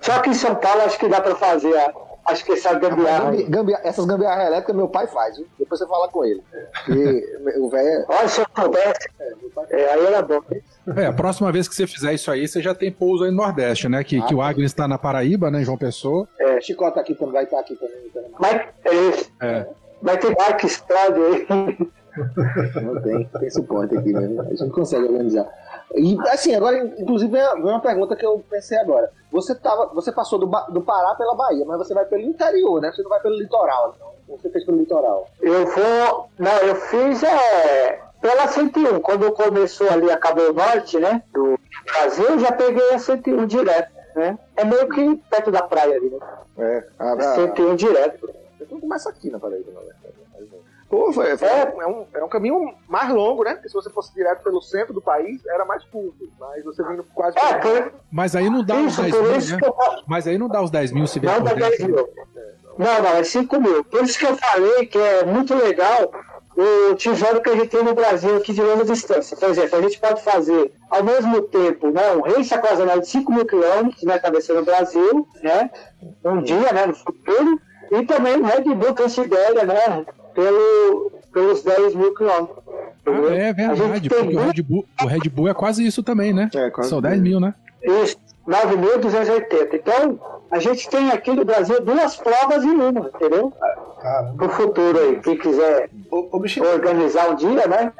Só 0.00 0.18
que 0.20 0.30
em 0.30 0.34
São 0.34 0.54
Paulo 0.54 0.82
acho 0.82 0.98
que 0.98 1.08
dá 1.08 1.20
pra 1.20 1.34
fazer, 1.34 1.76
a- 1.76 1.92
acho 2.30 2.44
que 2.44 2.52
essa 2.52 2.74
gambiarra. 2.74 3.30
Gambi- 3.30 3.44
gambia- 3.44 3.80
essas 3.84 4.04
gambiarras 4.04 4.46
elétricas 4.46 4.74
meu 4.76 4.88
pai 4.88 5.06
faz, 5.06 5.36
viu? 5.36 5.46
Depois 5.58 5.78
você 5.80 5.86
fala 5.86 6.08
com 6.08 6.24
ele. 6.24 6.42
E 6.88 7.58
o 7.58 7.68
velho. 7.68 8.04
Olha, 8.08 8.28
se 8.28 8.40
eu 8.40 8.46
soubesse, 8.56 9.08
é, 9.70 9.92
aí 9.92 10.06
era 10.06 10.22
bom. 10.22 10.40
É, 10.96 11.06
a 11.06 11.12
próxima 11.12 11.50
vez 11.52 11.68
que 11.68 11.74
você 11.74 11.86
fizer 11.86 12.12
isso 12.14 12.30
aí, 12.30 12.46
você 12.48 12.60
já 12.62 12.74
tem 12.74 12.90
pouso 12.90 13.24
aí 13.24 13.30
no 13.30 13.36
Nordeste, 13.36 13.88
né? 13.88 14.02
Que, 14.02 14.20
que 14.22 14.34
o 14.34 14.40
Agnes 14.42 14.72
tá 14.72 14.86
na 14.88 14.98
Paraíba, 14.98 15.50
né? 15.50 15.62
João 15.62 15.76
Pessoa. 15.78 16.26
É, 16.38 16.60
Chicó 16.60 16.90
tá 16.90 17.00
aqui 17.00 17.14
também, 17.14 17.32
vai 17.34 17.44
estar 17.44 17.60
aqui 17.60 17.76
também. 17.76 17.96
então, 18.06 18.22
Mas, 18.38 19.26
é, 19.40 19.46
É. 19.46 19.66
Vai 20.02 20.16
ter 20.18 20.34
bike 20.34 20.66
estrada 20.66 21.14
aí. 21.18 21.46
Não 22.82 23.00
tem, 23.02 23.24
tem 23.38 23.50
suporte 23.50 23.96
aqui, 23.96 24.12
né? 24.12 24.20
A 24.40 24.44
gente 24.50 24.60
não 24.60 24.70
consegue 24.70 25.04
organizar. 25.04 25.46
E 25.94 26.16
assim, 26.28 26.54
agora, 26.54 26.78
inclusive, 26.98 27.32
vem 27.32 27.42
uma 27.56 27.80
pergunta 27.80 28.14
que 28.14 28.24
eu 28.24 28.44
pensei 28.48 28.78
agora. 28.78 29.10
Você, 29.32 29.54
tava, 29.54 29.86
você 29.86 30.12
passou 30.12 30.38
do, 30.38 30.46
do 30.70 30.82
Pará 30.82 31.14
pela 31.14 31.34
Bahia, 31.34 31.64
mas 31.64 31.78
você 31.78 31.94
vai 31.94 32.04
pelo 32.04 32.22
interior, 32.22 32.80
né? 32.80 32.92
Você 32.92 33.02
não 33.02 33.10
vai 33.10 33.20
pelo 33.20 33.36
litoral, 33.36 33.94
então. 33.96 34.10
Você 34.36 34.48
fez 34.50 34.64
pelo 34.64 34.78
litoral. 34.78 35.26
Eu 35.40 35.66
vou. 35.66 36.30
Não, 36.38 36.56
eu 36.58 36.76
fiz 36.76 37.22
é, 37.22 38.00
pela 38.20 38.46
101. 38.46 39.00
Quando 39.00 39.32
começou 39.32 39.90
ali 39.90 40.10
a 40.10 40.16
Cabo 40.16 40.52
Norte, 40.52 40.98
né? 40.98 41.22
Do 41.32 41.58
Brasil, 41.84 42.26
eu 42.26 42.38
já 42.38 42.52
peguei 42.52 42.94
a 42.94 42.98
101 42.98 43.46
direto. 43.46 43.90
Né? 44.14 44.38
É 44.56 44.64
meio 44.64 44.88
que 44.88 45.16
perto 45.28 45.50
da 45.50 45.62
praia 45.62 45.96
ali, 45.96 46.10
né? 46.10 46.18
É, 46.58 46.84
a, 46.98 47.12
a, 47.12 47.34
101 47.34 47.76
direto. 47.76 48.30
Então 48.60 48.78
começa 48.78 49.08
aqui 49.08 49.30
na 49.30 49.38
Paraíba, 49.40 49.72
na 49.72 49.80
verdade. 49.80 49.99
Pô, 50.90 51.12
foi, 51.12 51.36
foi- 51.38 51.48
É. 51.48 51.72
é, 51.82 51.86
um, 51.86 52.04
é 52.12 52.24
um 52.24 52.28
caminho 52.28 52.74
mais 52.88 53.08
longo, 53.12 53.44
né? 53.44 53.54
Porque 53.54 53.68
se 53.68 53.74
você 53.74 53.88
fosse 53.90 54.12
direto 54.12 54.42
pelo 54.42 54.60
centro 54.60 54.92
do 54.92 55.00
país, 55.00 55.40
era 55.46 55.64
mais 55.64 55.84
curto. 55.84 56.28
Mas 56.38 56.64
você 56.64 56.82
vindo 56.82 57.04
quase. 57.14 57.38
É, 57.38 57.54
por, 57.58 57.92
Mas 58.10 58.34
aí 58.34 58.50
não 58.50 58.64
dá 58.64 58.74
os 58.74 58.92
isso, 58.92 59.02
10 59.02 59.14
por 59.14 59.22
mil, 59.22 59.36
isso 59.36 59.54
né? 59.54 59.60
eu. 59.62 59.74
Mas 60.08 60.26
aí 60.26 60.36
não 60.36 60.48
dá 60.48 60.60
os 60.60 60.70
10 60.70 60.90
mil 60.92 61.06
se 61.06 61.20
vier 61.20 61.32
Não 61.36 61.44
dá 61.44 61.50
por 61.52 61.60
10 61.60 61.78
dentro. 61.78 61.94
mil. 61.94 62.08
Não, 62.76 63.02
não, 63.02 63.10
é 63.16 63.22
5 63.24 63.60
mil. 63.60 63.84
Por 63.84 64.02
isso 64.02 64.18
que 64.18 64.26
eu 64.26 64.36
falei 64.36 64.86
que 64.86 64.98
é 64.98 65.24
muito 65.24 65.54
legal 65.54 66.10
o 66.56 66.94
tesouro 66.96 67.40
que 67.40 67.50
a 67.50 67.54
gente 67.54 67.68
tem 67.68 67.84
no 67.84 67.94
Brasil 67.94 68.36
aqui 68.36 68.52
de 68.52 68.60
longa 68.62 68.84
distância. 68.84 69.36
Por 69.36 69.48
exemplo, 69.48 69.78
a 69.78 69.82
gente 69.82 69.98
pode 70.00 70.22
fazer 70.22 70.72
ao 70.90 71.04
mesmo 71.04 71.40
tempo 71.42 71.90
né, 71.90 72.10
um 72.12 72.22
rei 72.22 72.42
saquasanal 72.42 72.98
de 72.98 73.06
5 73.08 73.32
mil 73.32 73.46
quilômetros, 73.46 74.02
né, 74.02 74.18
cabeça 74.18 74.52
no 74.54 74.64
Brasil, 74.64 75.26
né, 75.42 75.70
um 76.24 76.42
dia, 76.42 76.72
né, 76.72 76.86
no 76.86 76.94
futuro, 76.94 77.60
e 77.92 78.04
também 78.04 78.36
o 78.40 78.44
Red 78.44 78.62
Bull 78.74 78.92
Transibéria, 78.94 79.64
né, 79.64 80.04
pelo, 80.34 81.12
pelos 81.32 81.62
10 81.62 81.94
mil 81.94 82.14
quilômetros. 82.14 82.58
Ah, 83.06 83.34
é 83.34 83.52
verdade, 83.52 84.08
porque 84.08 84.36
o 84.36 84.40
Red, 84.40 84.62
Bull, 84.62 84.86
o 85.02 85.06
Red 85.06 85.28
Bull 85.30 85.48
é 85.48 85.54
quase 85.54 85.86
isso 85.86 86.02
também, 86.02 86.32
né? 86.32 86.50
É, 86.54 86.70
quase 86.70 86.90
São 86.90 87.00
10 87.00 87.20
mil, 87.20 87.40
né? 87.40 87.54
Isso, 87.82 88.16
9.280. 88.46 89.74
Então, 89.74 90.20
a 90.50 90.58
gente 90.58 90.88
tem 90.88 91.10
aqui 91.10 91.32
no 91.32 91.44
Brasil 91.44 91.80
duas 91.82 92.16
provas 92.16 92.64
em 92.64 92.70
uma, 92.70 93.10
entendeu? 93.14 93.52
Caramba. 94.00 94.34
Pro 94.36 94.48
futuro 94.50 94.98
aí, 94.98 95.20
quem 95.20 95.36
quiser 95.36 95.88
ô 96.10 96.38
Michel, 96.38 96.64
organizar 96.72 97.30
um 97.30 97.36
dia, 97.36 97.66
né? 97.66 97.92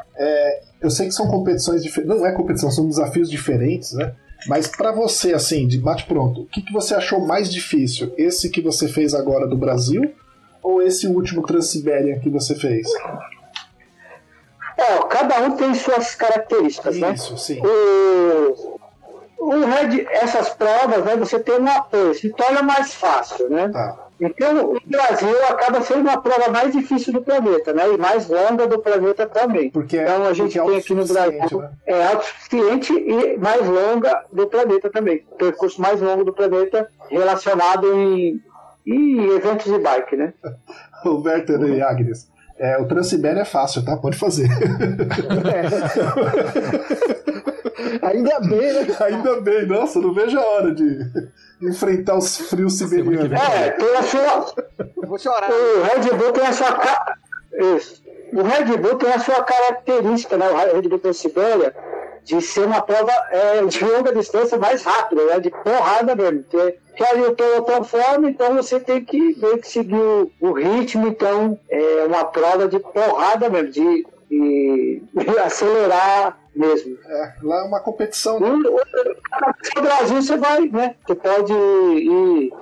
eu 0.81 0.91
sei 0.91 1.07
que 1.07 1.13
são 1.13 1.29
competições 1.29 1.83
diferentes. 1.83 2.17
Não 2.17 2.27
é 2.27 2.33
competição, 2.33 2.71
são 2.71 2.89
desafios 2.89 3.31
diferentes, 3.31 3.93
né? 3.93 4.13
Mas 4.47 4.67
pra 4.67 4.91
você, 4.91 5.35
assim, 5.35 5.67
de 5.67 5.79
bate 5.79 6.07
pronto, 6.07 6.43
o 6.43 6.47
que, 6.47 6.63
que 6.63 6.73
você 6.73 6.95
achou 6.95 7.21
mais 7.21 7.53
difícil? 7.53 8.13
Esse 8.17 8.49
que 8.49 8.63
você 8.63 8.89
fez 8.89 9.13
agora 9.13 9.47
do 9.47 9.57
Brasil 9.57 10.11
ou 10.63 10.83
esse 10.83 11.07
último 11.07 11.43
Transsibéria 11.43 12.19
que 12.21 12.29
você 12.29 12.55
fez? 12.55 12.87
É, 14.77 14.99
cada 15.09 15.41
um 15.41 15.57
tem 15.57 15.75
suas 15.75 16.15
características, 16.15 16.97
né? 16.97 17.13
Isso, 17.13 17.37
sim. 17.37 17.61
O, 17.63 18.79
o 19.39 19.51
Red, 19.67 20.07
essas 20.11 20.51
provas, 20.51 21.05
né, 21.05 21.17
você 21.17 21.39
tem 21.39 21.61
um 21.61 21.69
apoio, 21.69 22.15
se 22.15 22.31
torna 22.31 22.63
mais 22.63 22.95
fácil, 22.95 23.51
né? 23.51 23.69
Tá. 23.69 24.11
Então, 24.21 24.73
o 24.75 24.79
Brasil 24.85 25.35
acaba 25.49 25.81
sendo 25.81 26.01
uma 26.01 26.21
prova 26.21 26.51
mais 26.51 26.73
difícil 26.73 27.13
do 27.13 27.23
planeta, 27.23 27.73
né? 27.73 27.91
E 27.91 27.97
mais 27.97 28.29
longa 28.29 28.67
do 28.67 28.79
planeta 28.79 29.27
também. 29.27 29.71
Porque 29.71 29.97
é- 29.97 30.03
então, 30.03 30.25
a 30.25 30.33
gente 30.35 30.59
é 30.59 30.63
tem 30.63 30.77
aqui 30.77 30.95
no 30.95 31.07
Brasil 31.07 31.59
né? 31.59 31.71
é 31.87 32.07
autossuficiente 32.07 32.93
e 32.93 33.39
mais 33.39 33.67
longa 33.67 34.25
do 34.31 34.47
planeta 34.47 34.91
também. 34.91 35.25
Percurso 35.39 35.81
mais 35.81 36.03
longo 36.03 36.23
do 36.23 36.35
planeta 36.35 36.87
relacionado 37.09 37.95
em, 37.95 38.43
em 38.91 39.37
eventos 39.37 39.73
de 39.73 39.79
bike, 39.79 40.17
né? 40.17 40.33
O 41.05 41.23
Werther 41.23 41.61
e 41.63 41.81
Agnes. 41.81 42.29
É, 42.59 42.77
o 42.79 42.87
Transsibéria 42.87 43.41
é 43.41 43.45
fácil, 43.45 43.83
tá? 43.85 43.97
Pode 43.97 44.19
fazer. 44.19 44.47
Ainda 48.03 48.41
bem, 48.41 48.73
né? 48.73 48.87
Ainda 49.01 49.41
bem, 49.41 49.67
nossa, 49.67 49.99
não 50.01 50.13
vejo 50.13 50.39
a 50.39 50.45
hora 50.45 50.75
de 50.75 50.99
enfrentar 51.63 52.19
os 52.19 52.37
frios 52.37 52.77
siberianos. 52.77 53.33
É, 53.33 53.71
tem 53.71 53.97
a 53.97 54.03
sua, 54.03 54.55
Eu 54.79 55.09
vou 55.09 55.19
chorar. 55.19 55.51
O 55.51 55.83
Red 55.83 56.17
Bull 56.17 56.33
tem 56.33 56.47
a 56.47 56.53
sua 56.53 56.79
Isso. 57.77 58.03
O 58.33 58.43
Red 58.43 58.77
Bull 58.77 58.97
tem 58.97 59.13
a 59.13 59.19
sua 59.19 59.43
característica, 59.43 60.37
né? 60.37 60.49
O 60.51 60.75
Red 60.75 60.89
Bull 60.89 60.99
Transibéria, 60.99 61.75
de 62.25 62.41
ser 62.41 62.67
uma 62.67 62.81
prova 62.83 63.13
é, 63.31 63.65
de 63.65 63.85
longa 63.85 64.13
distância 64.15 64.59
mais 64.59 64.83
rápida, 64.85 65.25
né? 65.27 65.41
De 65.41 65.51
porrada 65.51 66.15
mesmo. 66.15 66.43
Porque, 66.45 66.79
porque 66.89 67.05
ali 67.05 67.23
o 67.25 67.35
pelotão 67.35 67.83
forma, 67.85 68.29
então 68.31 68.55
você 68.55 68.79
tem 68.79 69.05
que 69.05 69.37
meio 69.41 69.59
que 69.59 69.69
seguir 69.69 69.95
o, 69.95 70.31
o 70.41 70.53
ritmo, 70.53 71.09
então 71.09 71.59
é 71.69 72.05
uma 72.07 72.25
prova 72.25 72.69
de 72.69 72.79
porrada 72.79 73.49
mesmo, 73.49 73.71
de, 73.71 74.07
de, 74.31 75.03
de 75.15 75.39
acelerar 75.39 76.39
mesmo. 76.55 76.97
É, 77.07 77.33
lá 77.43 77.61
é 77.61 77.63
uma 77.69 77.81
competição. 77.81 78.39
E 78.39 78.45
o- 78.69 78.81
No 79.77 79.83
Brasil 79.83 80.21
você 80.23 80.37
vai, 80.37 80.69
né? 80.69 80.95
Você 81.07 81.15
pode 81.15 81.53
ir 81.53 82.53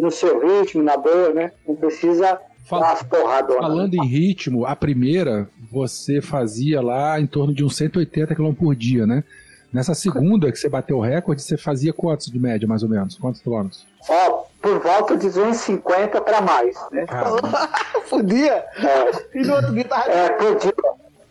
no 0.00 0.10
seu 0.10 0.38
ritmo, 0.40 0.82
na 0.82 0.96
boa, 0.96 1.30
né? 1.30 1.52
Não 1.68 1.76
precisa 1.76 2.40
Fala- 2.64 2.94
lá. 3.12 3.44
Falando 3.46 3.94
em 3.94 4.06
ritmo, 4.06 4.64
a 4.66 4.74
primeira 4.76 5.48
você 5.70 6.20
fazia 6.20 6.80
lá 6.80 7.20
em 7.20 7.26
torno 7.26 7.52
de 7.54 7.64
uns 7.64 7.76
180 7.76 8.34
km 8.34 8.52
por 8.54 8.74
dia, 8.74 9.06
né? 9.06 9.24
Nessa 9.72 9.94
segunda 9.94 10.52
que 10.52 10.58
você 10.58 10.68
bateu 10.68 10.98
o 10.98 11.00
recorde, 11.00 11.40
você 11.42 11.56
fazia 11.56 11.92
quantos 11.94 12.26
de 12.26 12.38
média, 12.38 12.68
mais 12.68 12.82
ou 12.82 12.88
menos? 12.90 13.16
Quantos 13.16 13.40
quilômetros? 13.40 13.86
Ó, 14.08 14.44
por 14.60 14.78
volta 14.80 15.16
de 15.16 15.26
250 15.28 16.20
para 16.20 16.40
mais, 16.42 16.76
né? 16.92 17.06
Podia. 18.10 18.52
É, 18.54 19.38
E 19.38 19.42
no 19.42 19.54
outro 19.54 19.72
dia 19.72 19.84
tava. 19.84 20.10
é, 20.12 20.28
por 20.30 20.56
dia. 20.56 20.74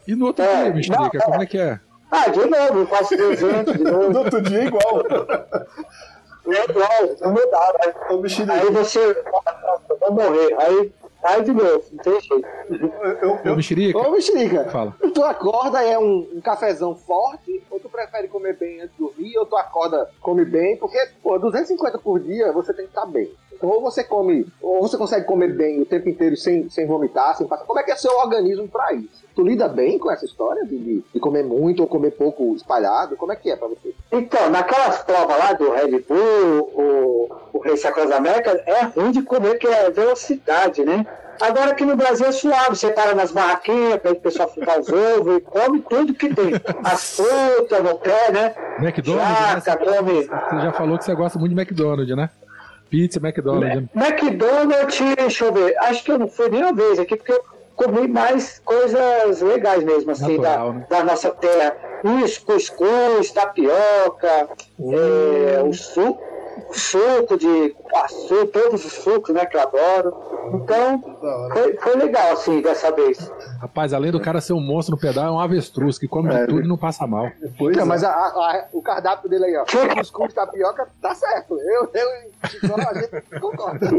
E 0.08 0.16
no 0.16 0.26
outro 0.26 0.44
É, 0.44 0.64
dia, 0.64 0.74
me 0.74 0.82
explica, 0.82 1.18
não, 1.20 1.26
como 1.26 1.44
é 1.44 1.46
que 1.46 1.58
é? 1.60 1.80
Ah, 2.10 2.28
de 2.30 2.40
novo, 2.46 2.88
quase 2.88 3.16
200, 3.16 3.78
de 3.78 3.84
novo. 3.84 4.10
No 4.12 4.20
outro 4.20 4.42
dia 4.42 4.64
é 4.64 4.66
igual. 4.66 5.04
É 6.48 6.66
igual, 6.70 7.16
não 7.22 8.22
Mexerica, 8.22 8.54
Aí 8.54 8.70
você, 8.72 9.24
vou 10.00 10.12
morrer. 10.12 10.56
Aí, 10.60 10.92
aí 11.24 11.44
de 11.44 11.52
novo, 11.54 11.84
não 11.92 12.04
tem 12.04 12.20
jeito. 12.22 12.48
eu, 12.70 13.40
eu, 13.44 13.52
Ô, 13.54 13.56
mexerica, 13.56 13.98
Ô, 14.00 14.12
Mexerica, 14.12 14.66
fala. 14.70 14.96
tu 15.14 15.24
acorda 15.24 15.84
é 15.84 15.98
um, 15.98 16.28
um 16.34 16.42
cafezão 16.42 16.96
forte, 16.96 17.64
ou 17.70 17.80
tu 17.80 17.90
prefere 17.90 18.28
comer 18.28 18.58
bem 18.58 18.82
antes 18.82 18.96
de 18.96 19.04
dormir, 19.04 19.38
ou 19.38 19.46
tu 19.46 19.56
acorda, 19.56 20.10
come 20.22 20.46
bem, 20.46 20.78
porque, 20.78 20.98
pô, 21.22 21.38
250 21.40 21.98
por 22.00 22.20
dia 22.20 22.52
você 22.52 22.74
tem 22.74 22.86
que 22.86 22.92
estar 22.92 23.06
bem. 23.06 23.32
Ou 23.68 23.82
você 23.82 24.04
come, 24.04 24.46
ou 24.62 24.82
você 24.82 24.98
consegue 24.98 25.26
comer 25.26 25.56
bem 25.56 25.82
o 25.82 25.86
tempo 25.86 26.10
inteiro 26.10 26.36
sem, 26.36 26.70
sem 26.70 26.86
vomitar, 26.86 27.36
sem 27.36 27.48
passar. 27.48 27.66
Como 27.66 27.80
é 27.80 27.84
que 27.84 27.92
é 27.92 27.96
seu 27.96 28.12
organismo 28.12 28.68
para 28.68 28.94
isso? 28.94 29.22
Tu 29.36 29.44
lida 29.44 29.68
bem 29.68 29.98
com 29.98 30.12
essa 30.12 30.26
história 30.26 30.66
de, 30.66 31.02
de, 31.02 31.20
comer 31.20 31.44
muito 31.44 31.82
ou 31.82 31.88
comer 31.88 32.12
pouco 32.12 32.54
espalhado? 32.56 33.16
Como 33.16 33.32
é 33.32 33.36
que 33.36 33.50
é 33.50 33.56
pra 33.56 33.68
você? 33.68 33.94
Então, 34.12 34.50
naquelas 34.50 35.04
provas 35.04 35.38
lá 35.38 35.54
do 35.54 35.72
Red 35.72 36.00
Bull, 36.02 36.70
o, 36.74 37.30
o 37.54 37.60
Race 37.60 37.88
Across 37.88 38.12
America, 38.12 38.62
é 38.66 38.84
ruim 38.84 39.12
de 39.12 39.22
comer, 39.22 39.58
que 39.58 39.68
é 39.68 39.90
velocidade, 39.90 40.84
né? 40.84 41.06
Agora 41.42 41.72
aqui 41.72 41.84
no 41.84 41.96
Brasil 41.96 42.28
é 42.28 42.32
suave, 42.32 42.76
você 42.76 42.92
para 42.92 43.16
nas 43.16 43.32
barraquinhas 43.32 44.00
para 44.00 44.12
o 44.12 44.16
pessoal 44.16 44.48
fritar 44.48 44.80
os 44.80 44.88
ovos 44.90 45.38
e 45.38 45.42
come 45.42 45.82
tudo 45.82 46.14
que 46.14 46.34
tem. 46.34 46.54
As 46.84 47.16
frutas 47.16 47.84
no 47.84 47.98
pé, 47.98 48.32
né? 48.32 48.54
McDonald's, 48.80 49.64
Jaca, 49.64 49.86
né? 49.86 49.98
come. 49.98 50.24
Você 50.24 50.62
já 50.62 50.72
falou 50.72 50.98
que 51.00 51.06
você 51.06 51.16
gosta 51.16 51.40
muito 51.40 51.56
de 51.56 51.60
McDonald's, 51.60 52.16
né? 52.16 52.30
Pizza, 52.92 53.20
McDonald's. 53.20 53.88
McDonald's, 53.96 55.00
deixa 55.18 55.46
eu 55.46 55.54
ver, 55.54 55.78
acho 55.80 56.04
que 56.04 56.12
eu 56.12 56.20
não 56.20 56.28
fui 56.28 56.50
nenhuma 56.50 56.74
vez 56.74 57.00
aqui, 57.00 57.16
porque 57.16 57.32
eu 57.32 57.42
comi 57.74 58.06
mais 58.06 58.60
coisas 58.60 59.42
legais 59.42 59.82
mesmo, 59.84 60.12
assim, 60.12 60.38
Natural, 60.38 60.74
da, 60.74 60.80
né? 60.80 60.86
da 60.90 61.04
nossa 61.06 61.32
terra. 61.32 61.76
Isso, 62.24 62.46
cuscuz, 62.46 63.32
tapioca, 63.32 64.50
é, 64.80 65.64
o 65.64 65.74
suco, 65.74 66.22
suco 66.72 67.38
de 67.38 67.76
açúcar, 67.96 68.48
todos 68.62 68.86
os 68.86 68.94
sucos, 68.94 69.34
né, 69.34 69.46
que 69.46 69.56
eu 69.58 69.62
adoro. 69.62 70.14
Então, 70.54 71.02
foi, 71.54 71.78
foi 71.78 71.96
legal, 71.96 72.32
assim, 72.34 72.62
dessa 72.62 72.92
vez. 72.92 73.32
Rapaz, 73.60 73.94
além 73.94 74.12
do 74.12 74.20
cara 74.20 74.42
ser 74.42 74.54
um 74.54 74.60
monstro 74.60 74.96
no 74.96 75.02
pedal, 75.02 75.26
é 75.28 75.32
um 75.32 75.40
avestruz 75.40 75.98
que 75.98 76.08
come 76.08 76.30
de 76.30 76.48
tudo 76.48 76.62
e 76.64 76.68
não 76.68 76.78
passa 76.78 77.06
mal. 77.08 77.30
Pois 77.58 77.76
Não, 77.78 77.84
é. 77.84 77.86
mas 77.86 78.04
a- 78.04 78.10
a- 78.10 78.16
a- 78.26 78.68
o 78.74 78.82
cardápio 78.82 79.30
dele 79.30 79.46
aí, 79.46 79.56
ó. 79.58 79.66
Cuscuz, 79.96 80.34
tapioca, 80.34 80.88
tá 81.02 81.14
certo. 81.16 81.58
Eu, 81.60 81.90
eu 81.94 82.08
e 82.10 82.32
a 82.44 82.48
gente 82.48 83.40
concorda. 83.40 83.90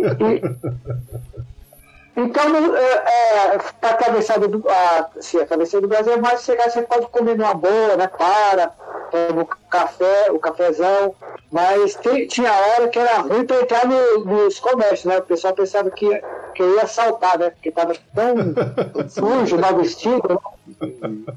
Então, 2.16 2.76
é, 2.76 3.54
é, 3.54 3.58
pra 3.80 3.90
atravessada 3.90 4.46
do, 4.46 4.62
a, 4.68 5.08
se 5.20 5.40
a 5.40 5.46
travessia 5.46 5.80
do 5.80 5.88
Brasil 5.88 6.12
é 6.12 6.16
mais 6.16 6.42
chegar, 6.44 6.70
você 6.70 6.82
pode 6.82 7.06
comer 7.06 7.36
numa 7.36 7.54
boa, 7.54 7.96
né? 7.96 8.06
Para, 8.06 8.70
toma 9.10 9.42
o 9.42 9.46
café, 9.46 10.30
o 10.30 10.38
cafezão. 10.38 11.14
Mas 11.50 11.94
tem- 11.96 12.26
tinha 12.26 12.52
hora 12.52 12.88
que 12.88 12.98
era 12.98 13.18
ruim 13.18 13.44
para 13.46 13.60
entrar 13.62 13.86
no- 13.86 14.24
nos 14.24 14.58
comércios, 14.60 15.04
né? 15.04 15.18
O 15.18 15.22
pessoal 15.22 15.54
pensava 15.54 15.90
que, 15.90 16.06
que 16.54 16.62
eu 16.62 16.74
ia 16.76 16.82
assaltar, 16.82 17.38
né? 17.38 17.50
Porque 17.50 17.70
tava 17.70 17.94
tão 18.14 18.34
sujo, 19.08 19.58
mal 19.58 19.76
vestido. 19.76 20.22
né? 20.28 21.34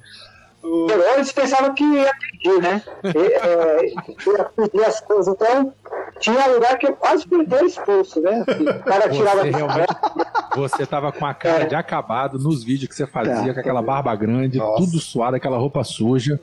Eles 1.15 1.31
pensavam 1.31 1.73
que 1.73 1.83
ia 1.83 2.11
pedir, 2.19 2.61
né? 2.61 2.81
E, 3.03 3.17
é, 3.17 3.93
ia 3.93 4.43
pedir 4.45 4.83
as 4.85 4.99
coisas. 5.01 5.33
Então, 5.33 5.73
tinha 6.19 6.47
lugar 6.47 6.77
que 6.77 6.87
eu 6.87 6.93
quase 6.95 7.27
perdi 7.27 7.65
expulso, 7.65 8.19
né? 8.21 8.43
O 8.47 8.83
cara 8.83 9.09
tirava 9.09 9.41
Você 9.41 9.49
realmente. 9.51 9.93
Você 10.55 10.85
tava 10.85 11.11
com 11.11 11.25
a 11.25 11.33
cara 11.33 11.65
de 11.65 11.75
acabado 11.75 12.39
nos 12.39 12.63
vídeos 12.63 12.89
que 12.89 12.95
você 12.95 13.05
fazia, 13.05 13.53
com 13.53 13.59
aquela 13.59 13.81
barba 13.81 14.15
grande, 14.15 14.57
Nossa. 14.57 14.77
tudo 14.83 14.99
suado, 14.99 15.35
aquela 15.35 15.57
roupa 15.57 15.83
suja. 15.83 16.39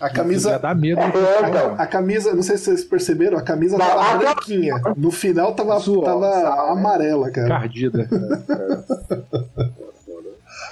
A 0.00 0.06
Ia 0.06 0.12
camisa. 0.12 0.58
dar 0.58 0.74
medo. 0.74 1.00
do 1.00 1.18
É, 1.18 1.48
então. 1.48 1.74
A 1.78 1.86
camisa, 1.86 2.34
não 2.34 2.42
sei 2.42 2.56
se 2.56 2.64
vocês 2.66 2.84
perceberam, 2.84 3.36
a 3.38 3.42
camisa 3.42 3.76
Não, 3.76 3.86
tava 3.86 4.18
branquinha. 4.18 4.74
No 4.96 5.10
final 5.10 5.54
tava, 5.54 5.80
Suor, 5.80 6.04
tava 6.04 6.30
sabe? 6.32 6.70
amarela, 6.70 7.30
cara. 7.30 7.48
Cardida. 7.48 8.08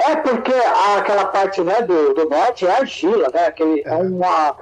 É 0.06 0.16
porque 0.16 0.52
aquela 0.52 1.26
parte 1.26 1.60
né, 1.62 1.82
do, 1.82 2.14
do 2.14 2.28
norte 2.28 2.66
é 2.66 2.76
argila, 2.76 3.28
né? 3.32 3.46
Aquele, 3.46 3.82
é. 3.84 3.94
uma, 3.94 4.56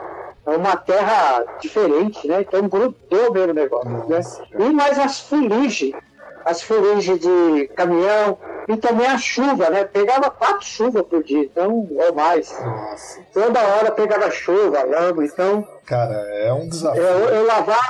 é 0.47 0.51
uma 0.57 0.77
terra 0.77 1.45
diferente, 1.61 2.27
né? 2.29 2.43
Então 2.43 2.69
grudou 2.69 3.33
mesmo 3.33 3.51
o 3.51 3.55
negócio, 3.55 3.91
né? 4.09 4.21
E 4.59 4.73
mais 4.73 4.99
as 4.99 5.21
fuligens, 5.21 5.95
as 6.45 6.63
fuligens 6.63 7.19
de 7.19 7.69
caminhão, 7.75 8.39
e 8.69 8.77
também 8.77 9.07
a 9.07 9.19
chuva, 9.19 9.71
né? 9.71 9.85
Pegava 9.85 10.31
quatro 10.31 10.65
chuvas 10.65 11.03
por 11.03 11.23
dia, 11.23 11.43
então, 11.43 11.89
ou 11.91 12.15
mais. 12.15 12.53
Nossa. 12.61 13.21
Toda 13.33 13.61
hora 13.61 13.91
pegava 13.91 14.31
chuva, 14.31 14.85
lama, 14.85 15.25
então 15.25 15.67
Cara, 15.85 16.15
é 16.15 16.53
um 16.53 16.69
desafio. 16.69 17.03
eu, 17.03 17.29
eu 17.29 17.47
lavava 17.47 17.81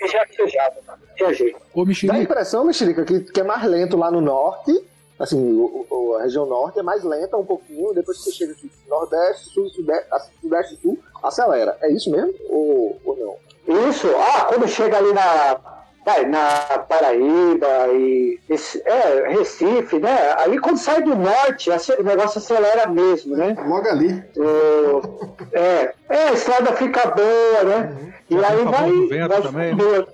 e 0.00 0.08
já 0.08 0.26
sujava, 0.34 0.74
tinha 1.16 1.32
jeito. 1.32 1.60
Dá 2.06 2.14
a 2.14 2.22
impressão, 2.22 2.64
Mexerica, 2.64 3.04
que, 3.04 3.20
que 3.20 3.40
é 3.40 3.44
mais 3.44 3.62
lento 3.64 3.96
lá 3.96 4.10
no 4.10 4.20
norte. 4.20 4.72
Assim, 5.18 5.38
o, 5.52 5.86
o- 5.90 6.16
a 6.16 6.22
região 6.22 6.44
norte 6.46 6.78
é 6.78 6.82
mais 6.82 7.02
lenta 7.02 7.36
um 7.36 7.44
pouquinho, 7.44 7.94
depois 7.94 8.18
que 8.18 8.24
você 8.24 8.32
chega 8.32 8.52
aqui, 8.52 8.70
nordeste, 8.88 9.46
sul, 9.50 9.68
sudeste, 9.70 10.06
sudeste 10.40 10.74
e 10.74 10.76
sul, 10.78 10.98
acelera. 11.22 11.76
É 11.80 11.90
isso 11.90 12.10
mesmo? 12.10 12.34
Ou, 12.50 13.00
ou 13.04 13.16
não? 13.66 13.88
Isso, 13.88 14.08
ah, 14.16 14.44
quando 14.44 14.68
chega 14.68 14.96
ali 14.98 15.12
na, 15.12 15.56
vai, 16.04 16.24
na 16.26 16.78
Paraíba 16.88 17.88
e 17.92 18.38
esse- 18.48 18.80
é, 18.86 19.28
Recife, 19.28 19.98
né? 19.98 20.32
Ali 20.38 20.58
quando 20.60 20.76
sai 20.78 21.02
do 21.02 21.14
norte, 21.16 21.70
o 21.70 22.02
negócio 22.04 22.38
acelera 22.38 22.86
mesmo, 22.86 23.36
né? 23.36 23.56
Logo 23.66 23.88
ali. 23.88 24.22
O- 24.36 25.36
é, 25.52 25.94
é, 26.08 26.28
a 26.28 26.32
estrada 26.32 26.72
fica 26.74 27.08
boa, 27.10 27.62
né? 27.64 28.12
E 28.30 28.38
Já 28.38 28.48
aí 28.48 28.64
vai. 28.64 28.90
vento 29.08 29.28
vai 29.28 29.42
também, 29.42 29.74
boa. 29.74 30.06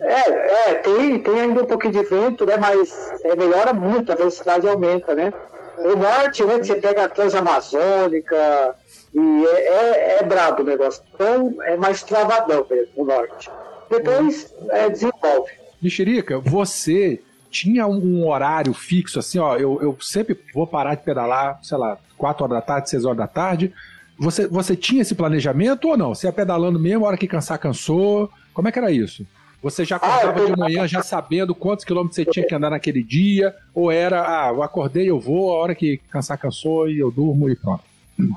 É, 0.00 0.70
é, 0.70 0.74
tem, 0.74 1.18
tem 1.18 1.40
ainda 1.40 1.62
um 1.62 1.66
pouquinho 1.66 1.94
de 1.94 2.02
vento, 2.04 2.44
né? 2.44 2.56
Mas 2.56 2.92
é, 3.24 3.34
melhora 3.34 3.72
muito, 3.72 4.12
a 4.12 4.14
velocidade 4.14 4.68
aumenta, 4.68 5.14
né? 5.14 5.32
O 5.78 5.96
norte, 5.96 6.44
né? 6.44 6.58
Você 6.58 6.74
pega 6.76 7.04
a 7.04 7.08
Transamazônica 7.08 8.76
e 9.14 9.46
é, 9.46 9.68
é, 9.68 10.18
é 10.20 10.22
brabo 10.22 10.62
o 10.62 10.66
negócio. 10.66 11.02
Então 11.14 11.54
é 11.62 11.76
mais 11.76 12.02
travadão 12.02 12.66
mesmo, 12.68 12.92
o 12.96 13.04
norte. 13.04 13.50
Depois 13.90 14.54
é, 14.70 14.88
desenvolve. 14.90 15.52
Mexerica, 15.80 16.38
você 16.40 17.20
tinha 17.50 17.86
um 17.86 18.26
horário 18.28 18.74
fixo, 18.74 19.18
assim, 19.18 19.38
ó, 19.38 19.56
eu, 19.56 19.80
eu 19.80 19.96
sempre 20.00 20.38
vou 20.52 20.66
parar 20.66 20.94
de 20.94 21.02
pedalar, 21.02 21.58
sei 21.62 21.78
lá, 21.78 21.98
4 22.18 22.44
horas 22.44 22.56
da 22.56 22.62
tarde, 22.62 22.90
6 22.90 23.04
horas 23.04 23.18
da 23.18 23.26
tarde. 23.26 23.72
Você, 24.18 24.46
você 24.46 24.74
tinha 24.74 25.02
esse 25.02 25.14
planejamento 25.14 25.88
ou 25.88 25.96
não? 25.96 26.14
Você 26.14 26.26
ia 26.26 26.32
pedalando 26.32 26.78
mesmo, 26.78 27.04
a 27.04 27.08
hora 27.08 27.16
que 27.16 27.28
cansar, 27.28 27.58
cansou? 27.58 28.30
Como 28.52 28.68
é 28.68 28.72
que 28.72 28.78
era 28.78 28.90
isso? 28.90 29.26
Você 29.62 29.84
já 29.84 29.96
acordava 29.96 30.42
Ah, 30.42 30.46
de 30.46 30.56
manhã 30.56 30.86
já 30.86 31.02
sabendo 31.02 31.54
quantos 31.54 31.84
quilômetros 31.84 32.14
você 32.16 32.24
tinha 32.24 32.46
que 32.46 32.54
andar 32.54 32.70
naquele 32.70 33.02
dia? 33.02 33.54
Ou 33.74 33.90
era, 33.90 34.22
ah, 34.22 34.50
eu 34.50 34.62
acordei, 34.62 35.10
eu 35.10 35.18
vou, 35.18 35.50
a 35.50 35.58
hora 35.60 35.74
que 35.74 35.98
cansar, 36.10 36.38
cansou 36.38 36.88
e 36.88 36.98
eu 36.98 37.10
durmo 37.10 37.48
e 37.48 37.56
pronto? 37.56 37.82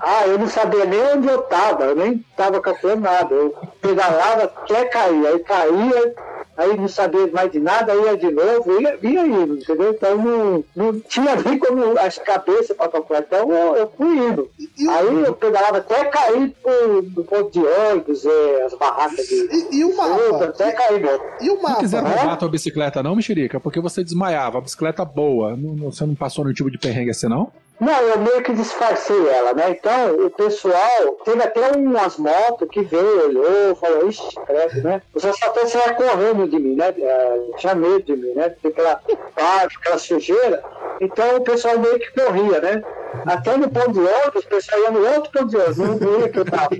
Ah, 0.01 0.27
eu 0.27 0.37
não 0.37 0.47
sabia 0.47 0.85
nem 0.85 0.99
onde 0.99 1.27
eu 1.27 1.41
tava, 1.43 1.85
eu 1.85 1.95
nem 1.95 2.17
tava 2.35 2.59
calculando 2.59 3.01
nada. 3.01 3.33
Eu 3.33 3.55
pedalava 3.81 4.43
até 4.43 4.85
cair, 4.85 5.25
aí 5.27 5.39
caía, 5.39 6.15
aí 6.59 6.77
não 6.77 6.87
sabia 6.87 7.27
mais 7.27 7.51
de 7.51 7.59
nada, 7.59 7.93
ia 7.95 8.15
de 8.17 8.29
novo, 8.29 8.81
ia, 8.81 8.97
ia 9.01 9.25
indo, 9.25 9.55
entendeu? 9.57 9.91
Então 9.91 10.17
não, 10.17 10.63
não 10.75 10.99
tinha 10.99 11.35
nem 11.37 11.57
como 11.57 11.97
as 11.99 12.17
cabeças 12.17 12.75
para 12.75 12.89
calcular. 12.89 13.21
Então 13.21 13.51
eu, 13.51 13.75
eu 13.75 13.91
fui 13.97 14.15
indo. 14.17 14.49
Aí 14.89 15.23
eu 15.25 15.33
pedalava 15.33 15.77
até 15.77 16.05
cair 16.05 16.53
pro, 16.61 17.01
no 17.01 17.23
ponto 17.23 17.51
de 17.51 17.59
ônibus, 17.65 18.25
eh, 18.25 18.63
as 18.65 18.73
barracas 18.73 19.25
de. 19.27 19.35
E, 19.71 19.77
e 19.79 19.85
o 19.85 19.95
mapa? 19.95 20.45
até 20.45 20.71
cair 20.71 21.01
mesmo. 21.01 21.23
E 21.41 21.49
o 21.49 21.55
Não 21.55 21.61
mapa? 21.63 21.79
quiseram 21.79 22.07
né? 22.09 22.15
roubar 22.15 22.33
a 22.33 22.37
tua 22.37 22.49
bicicleta, 22.49 23.01
não, 23.01 23.15
Mexerica? 23.15 23.59
Porque 23.59 23.79
você 23.79 24.03
desmaiava. 24.03 24.57
A 24.57 24.61
bicicleta 24.61 25.03
boa. 25.05 25.55
Não- 25.55 25.75
não- 25.75 25.91
você 25.91 26.05
não 26.05 26.15
passou 26.15 26.43
no 26.45 26.53
tipo 26.53 26.69
de 26.69 26.77
perrengue 26.77 27.11
assim, 27.11 27.27
não? 27.27 27.51
Não, 27.79 28.01
eu 28.01 28.19
meio 28.19 28.43
que 28.43 28.53
disfarcei 28.53 29.29
ela, 29.29 29.53
né? 29.53 29.69
Então, 29.69 30.25
o 30.25 30.29
pessoal, 30.29 31.17
teve 31.23 31.41
até 31.41 31.71
umas 31.71 32.17
motos 32.17 32.67
que 32.69 32.81
veio, 32.81 33.27
olhou, 33.27 33.75
falou, 33.75 34.09
ixi, 34.09 34.35
credo, 34.45 34.83
né? 34.83 35.01
O 35.15 35.19
só 35.19 35.31
saia 35.33 35.93
correndo 35.93 36.47
de 36.49 36.59
mim, 36.59 36.75
né? 36.75 36.93
É, 36.97 37.39
tinha 37.55 37.73
medo 37.75 38.03
de 38.03 38.17
mim, 38.17 38.33
né? 38.33 38.49
Porque 38.49 38.67
aquela 38.67 39.01
parte, 39.33 39.77
aquela 39.77 39.97
sujeira. 39.97 40.61
Então, 40.99 41.37
o 41.37 41.41
pessoal 41.41 41.79
meio 41.79 41.99
que 41.99 42.11
corria, 42.11 42.59
né? 42.59 42.83
Até 43.25 43.55
no 43.55 43.69
ponto 43.69 43.93
de 43.93 43.99
ônibus, 43.99 44.43
o 44.43 44.49
pessoal 44.49 44.81
ia 44.81 44.91
no 44.91 45.07
outro 45.07 45.31
ponto 45.31 45.47
de 45.47 45.55
ônibus, 45.55 45.77
não 45.77 45.97
via 45.97 46.29
que 46.29 46.39
eu 46.39 46.45
tava. 46.45 46.69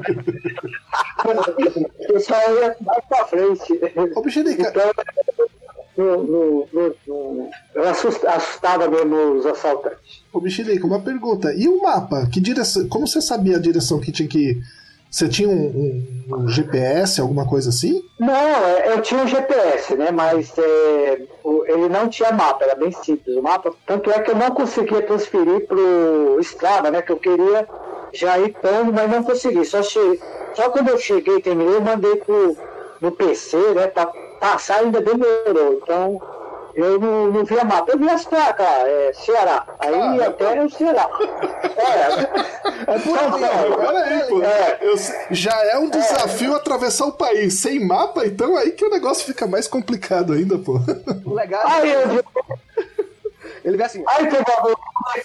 o 1.26 2.14
pessoal 2.14 2.56
ia 2.56 2.76
mais 2.82 3.06
pra 3.06 3.26
frente. 3.26 3.74
Ô, 4.16 4.22
Então, 4.28 4.92
no, 6.00 6.24
no, 6.24 6.68
no, 6.72 6.96
no, 7.08 7.50
assustava 8.30 8.88
mesmo 8.88 9.16
os 9.34 9.46
assaltantes. 9.46 10.24
ô, 10.32 10.40
Mexerica, 10.40 10.86
uma 10.88 11.02
pergunta. 11.02 11.54
E 11.54 11.68
o 11.68 11.82
mapa? 11.82 12.28
Que 12.32 12.40
direção, 12.40 12.88
como 12.88 13.06
você 13.08 13.22
sabia 13.22 13.58
a 13.58 13.62
direção 13.62 14.00
que 14.00 14.12
tinha 14.12 14.28
que... 14.28 14.58
Você 15.12 15.28
tinha 15.28 15.50
um, 15.50 15.54
um- 16.32 16.36
um 16.44 16.48
GPS, 16.48 17.20
alguma 17.20 17.44
coisa 17.48 17.70
assim? 17.70 18.04
Não, 18.20 18.32
é, 18.32 18.94
eu 18.94 19.02
tinha 19.02 19.24
um 19.24 19.28
GPS, 19.28 19.96
né? 19.96 20.12
Mas 20.12 20.54
é, 20.56 21.22
o- 21.44 21.66
ele 21.66 21.90
não 21.90 22.08
tinha 22.08 22.32
mapa, 22.32 22.64
era 22.64 22.76
bem 22.76 22.92
simples 22.92 23.36
o 23.36 23.42
mapa. 23.42 23.74
Tanto 23.88 24.12
é 24.12 24.20
que 24.22 24.30
eu 24.30 24.36
não 24.36 24.52
conseguia 24.52 25.02
transferir 25.02 25.66
pro 25.68 26.38
Strava, 26.42 26.92
né? 26.92 27.02
Que 27.02 27.12
eu 27.12 27.18
queria 27.18 27.68
já 28.14 28.38
ir 28.38 28.56
pondo, 28.62 28.94
mas 28.94 29.10
não 29.10 29.24
consegui. 29.24 29.66
Só, 29.66 29.82
che... 29.82 30.00
Só 30.54 30.70
quando 30.70 30.90
eu 30.90 30.98
cheguei 31.00 31.38
e 31.38 31.42
terminei, 31.42 31.76
eu 31.76 31.82
mandei 31.82 32.16
pro, 32.18 32.56
no 33.02 33.12
PC, 33.12 33.58
né? 33.74 33.88
Pra 33.88 34.12
passar 34.40 34.80
ainda 34.80 35.02
demorou. 35.02 35.74
Então 35.82 36.22
Eu 36.76 37.00
não, 37.00 37.28
não 37.28 37.44
via 37.44 37.64
mapa, 37.64 37.92
eu 37.92 37.98
via 37.98 38.14
as 38.14 38.26
placas, 38.26 38.66
é, 38.66 39.12
Ceará. 39.14 39.66
Aí 39.80 40.22
ah, 40.22 40.28
até 40.28 40.64
o 40.64 40.70
Ceará. 40.70 41.10
É, 41.78 42.94
é 42.94 43.00
por 43.00 43.18
aí, 43.18 43.72
olha 43.72 44.00
aí, 44.00 44.24
pô. 44.30 44.42
É. 44.42 44.78
Eu, 44.82 44.96
já 45.32 45.56
é 45.66 45.78
um 45.78 45.90
desafio 45.90 46.54
é. 46.54 46.56
atravessar 46.56 47.06
o 47.06 47.12
país 47.12 47.56
sem 47.56 47.86
mapa, 47.86 48.26
então 48.26 48.56
aí 48.56 48.72
que 48.72 48.86
o 48.86 48.90
negócio 48.90 49.26
fica 49.26 49.48
mais 49.48 49.68
complicado 49.68 50.34
ainda, 50.34 50.58
pô. 50.58 50.80
O 51.26 51.34
legal 51.34 51.68
é 51.68 51.72
aí, 51.72 51.92
eu... 51.92 52.24
Ele 53.64 53.78
vê 53.78 53.84
assim. 53.84 54.04
Aí 54.08 54.28
teve 54.28 54.38
uma 54.38 54.64
vez 54.64 54.76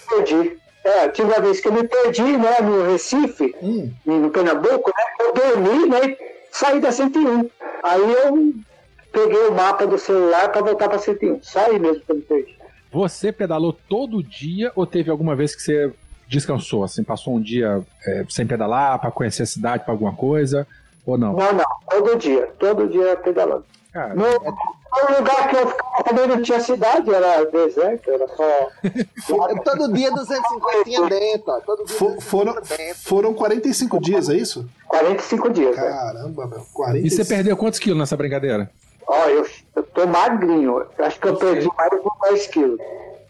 que 0.03 0.13
eu 0.13 0.17
me 0.17 0.25
perdi. 0.25 0.59
É, 0.83 1.09
tive 1.09 1.27
uma 1.31 1.41
vez 1.41 1.59
que 1.61 1.67
eu 1.67 1.73
me 1.73 1.87
perdi, 1.87 2.37
né, 2.37 2.57
no 2.61 2.91
Recife, 2.91 3.55
hum. 3.61 3.91
no 4.05 4.29
Pernambuco, 4.29 4.91
né? 4.95 5.03
Eu 5.19 5.33
dormi, 5.33 5.89
né? 5.89 6.17
Saí 6.51 6.79
da 6.79 6.91
101. 6.91 7.49
Aí 7.81 8.01
eu 8.01 8.53
peguei 9.15 9.47
o 9.47 9.53
mapa 9.53 9.87
do 9.87 9.97
celular 9.97 10.51
para 10.51 10.61
voltar 10.61 10.89
para 10.89 10.99
101. 10.99 11.39
Só 11.41 11.59
aí 11.59 11.79
mesmo 11.79 12.01
que 12.01 12.11
eu 12.11 12.15
me 12.17 12.21
perdi. 12.21 12.55
Você 12.91 13.31
pedalou 13.31 13.73
todo 13.73 14.21
dia 14.21 14.71
ou 14.75 14.85
teve 14.85 15.09
alguma 15.09 15.35
vez 15.35 15.55
que 15.55 15.61
você 15.61 15.91
descansou? 16.27 16.83
Assim, 16.83 17.03
passou 17.03 17.35
um 17.35 17.41
dia 17.41 17.81
é, 18.05 18.25
sem 18.29 18.45
pedalar 18.45 18.99
para 18.99 19.11
conhecer 19.11 19.43
a 19.43 19.47
cidade, 19.47 19.83
para 19.83 19.93
alguma 19.93 20.13
coisa? 20.13 20.67
Ou 21.05 21.17
não? 21.17 21.33
Não, 21.33 21.53
não. 21.53 21.65
Todo 21.89 22.17
dia. 22.17 22.49
Todo 22.59 22.87
dia 22.87 23.15
pedalando. 23.17 23.65
Cara, 23.91 24.13
no, 24.13 24.25
no 24.25 25.17
lugar 25.17 25.49
que 25.49 25.55
eu 25.55 25.67
ficava 25.69 26.03
também 26.03 26.27
não 26.27 26.41
tinha 26.41 26.59
cidade, 26.59 27.09
era 27.09 27.45
deserto, 27.45 28.11
era 28.11 28.27
só. 28.27 28.69
todo 29.63 29.93
dia 29.93 30.11
250 30.11 31.09
dentro, 31.09 31.61
todo 31.65 31.85
dia 31.85 31.97
For, 31.97 32.21
foram, 32.21 32.53
dentro. 32.55 32.95
foram 32.95 33.33
45 33.33 33.99
dias, 34.01 34.29
é 34.29 34.35
isso? 34.35 34.67
45 34.87 35.49
dias. 35.49 35.75
Né? 35.75 35.81
Caramba, 35.81 36.47
meu. 36.47 36.65
45. 36.73 37.07
E 37.07 37.09
você 37.09 37.25
perdeu 37.25 37.55
quantos 37.55 37.79
quilos 37.79 37.97
nessa 37.97 38.17
brincadeira? 38.17 38.69
Ó, 39.07 39.25
eu, 39.25 39.47
eu 39.75 39.83
tô 39.83 40.07
magrinho. 40.07 40.85
Acho 40.99 41.19
que 41.19 41.27
eu 41.27 41.35
perdi 41.35 41.69
mais 41.77 41.91
de 41.91 42.29
10 42.29 42.47
quilos. 42.47 42.79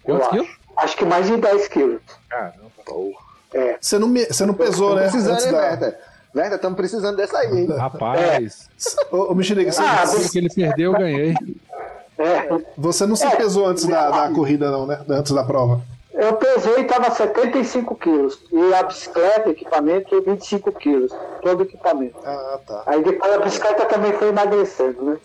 Quantos 0.04 0.28
quilos? 0.30 0.48
Acho 0.78 0.98
que 0.98 1.06
mais 1.06 1.28
de 1.28 1.38
10 1.38 1.68
quilos. 1.68 2.02
Caramba, 2.30 2.72
porra. 2.86 3.26
É. 3.54 3.78
Você 3.80 3.98
não, 3.98 4.08
me, 4.08 4.26
você 4.26 4.46
não 4.46 4.54
pesou, 4.54 4.96
né? 4.96 5.04
Precisando, 5.04 5.52
da... 5.52 6.56
Estamos 6.56 6.76
precisando 6.76 7.16
dessa 7.16 7.38
aí, 7.38 7.60
hein? 7.60 7.68
Rapaz. 7.68 8.70
É. 9.12 9.16
Ô, 9.16 9.32
ô 9.32 9.36
Mexerica, 9.36 9.72
você 9.72 9.82
ah, 9.82 10.06
você... 10.06 10.30
que 10.30 10.38
ele 10.38 10.50
perdeu, 10.50 10.92
eu 10.92 11.00
ganhei. 11.00 11.34
É. 12.18 12.48
Você 12.78 13.06
não 13.06 13.16
se 13.16 13.26
é. 13.26 13.36
pesou 13.36 13.66
antes 13.66 13.86
da, 13.86 14.10
da 14.10 14.34
corrida, 14.34 14.70
não, 14.70 14.86
né? 14.86 15.00
Antes 15.10 15.32
da 15.32 15.44
prova. 15.44 15.82
Eu 16.14 16.34
pesei 16.38 16.78
e 16.78 16.82
estava 16.82 17.12
75 17.12 17.96
quilos. 17.96 18.42
E 18.52 18.74
a 18.74 18.84
bicicleta, 18.84 19.50
equipamento, 19.50 20.22
25 20.22 20.72
quilos. 20.74 21.12
Todo 21.42 21.64
equipamento. 21.64 22.18
Ah, 22.26 22.60
tá. 22.66 22.84
Aí 22.86 23.04
depois 23.04 23.34
a 23.34 23.40
bicicleta 23.40 23.86
também 23.86 24.14
foi 24.14 24.30
emagrecendo, 24.30 25.04
né? 25.04 25.18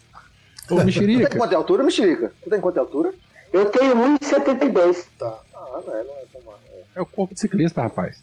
Ô, 0.71 0.85
Mexerica. 0.85 1.23
Você 1.23 1.29
tem 1.29 1.39
quanto 1.39 1.55
altura, 1.55 1.83
Mexerica? 1.83 2.33
Você 2.43 2.51
tem 2.51 2.61
quanto 2.61 2.79
altura? 2.79 3.13
Eu 3.53 3.67
tenho 3.67 3.95
1,72. 3.95 5.07
Tá. 5.19 5.39
Ah, 5.55 5.81
não 5.87 5.95
é, 5.95 6.05
não 6.05 6.15
é, 6.15 6.83
é 6.97 7.01
o 7.01 7.07
corpo 7.07 7.35
de 7.35 7.41
ciclista, 7.41 7.83
rapaz. 7.83 8.23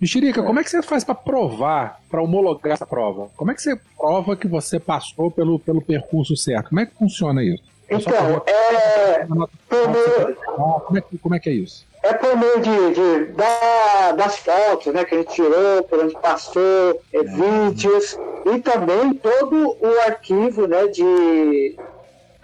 Mexerica, 0.00 0.40
é. 0.40 0.44
como 0.44 0.60
é 0.60 0.64
que 0.64 0.70
você 0.70 0.82
faz 0.82 1.02
para 1.02 1.14
provar, 1.14 2.00
para 2.08 2.22
homologar 2.22 2.72
essa 2.72 2.86
prova? 2.86 3.28
Como 3.36 3.50
é 3.50 3.54
que 3.54 3.62
você 3.62 3.76
prova 3.96 4.36
que 4.36 4.46
você 4.46 4.78
passou 4.78 5.30
pelo, 5.30 5.58
pelo 5.58 5.82
percurso 5.82 6.36
certo? 6.36 6.68
Como 6.68 6.80
é 6.80 6.86
que 6.86 6.94
funciona 6.94 7.42
isso? 7.42 7.64
Então, 7.90 8.42
é. 8.46 9.26
Como, 9.26 10.98
é 10.98 11.00
como 11.00 11.34
é 11.34 11.38
que 11.40 11.48
é 11.48 11.52
isso? 11.54 11.87
É 12.02 12.14
por 12.14 12.36
meio 12.36 12.60
de, 12.60 12.94
de 12.94 13.32
da, 13.32 14.12
das 14.12 14.38
fotos 14.38 14.92
né, 14.92 15.04
que 15.04 15.14
a 15.14 15.18
gente 15.18 15.34
tirou, 15.34 15.82
por 15.82 15.98
onde 16.04 16.14
passou, 16.14 17.00
é, 17.12 17.22
vídeos, 17.22 18.16
e 18.46 18.60
também 18.60 19.14
todo 19.14 19.76
o 19.80 20.00
arquivo 20.06 20.66
né, 20.66 20.86
de, 20.86 21.76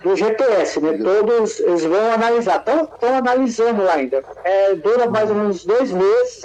do 0.02 0.16
GPS, 0.16 0.80
né? 0.80 0.98
Todos 0.98 1.60
eles 1.60 1.84
vão 1.84 2.12
analisar, 2.12 2.58
estão 2.58 3.14
analisando 3.14 3.82
lá 3.82 3.94
ainda. 3.94 4.22
É, 4.44 4.74
dura 4.74 5.08
mais 5.08 5.30
ou 5.30 5.36
menos 5.36 5.64
dois 5.64 5.92
meses 5.92 6.44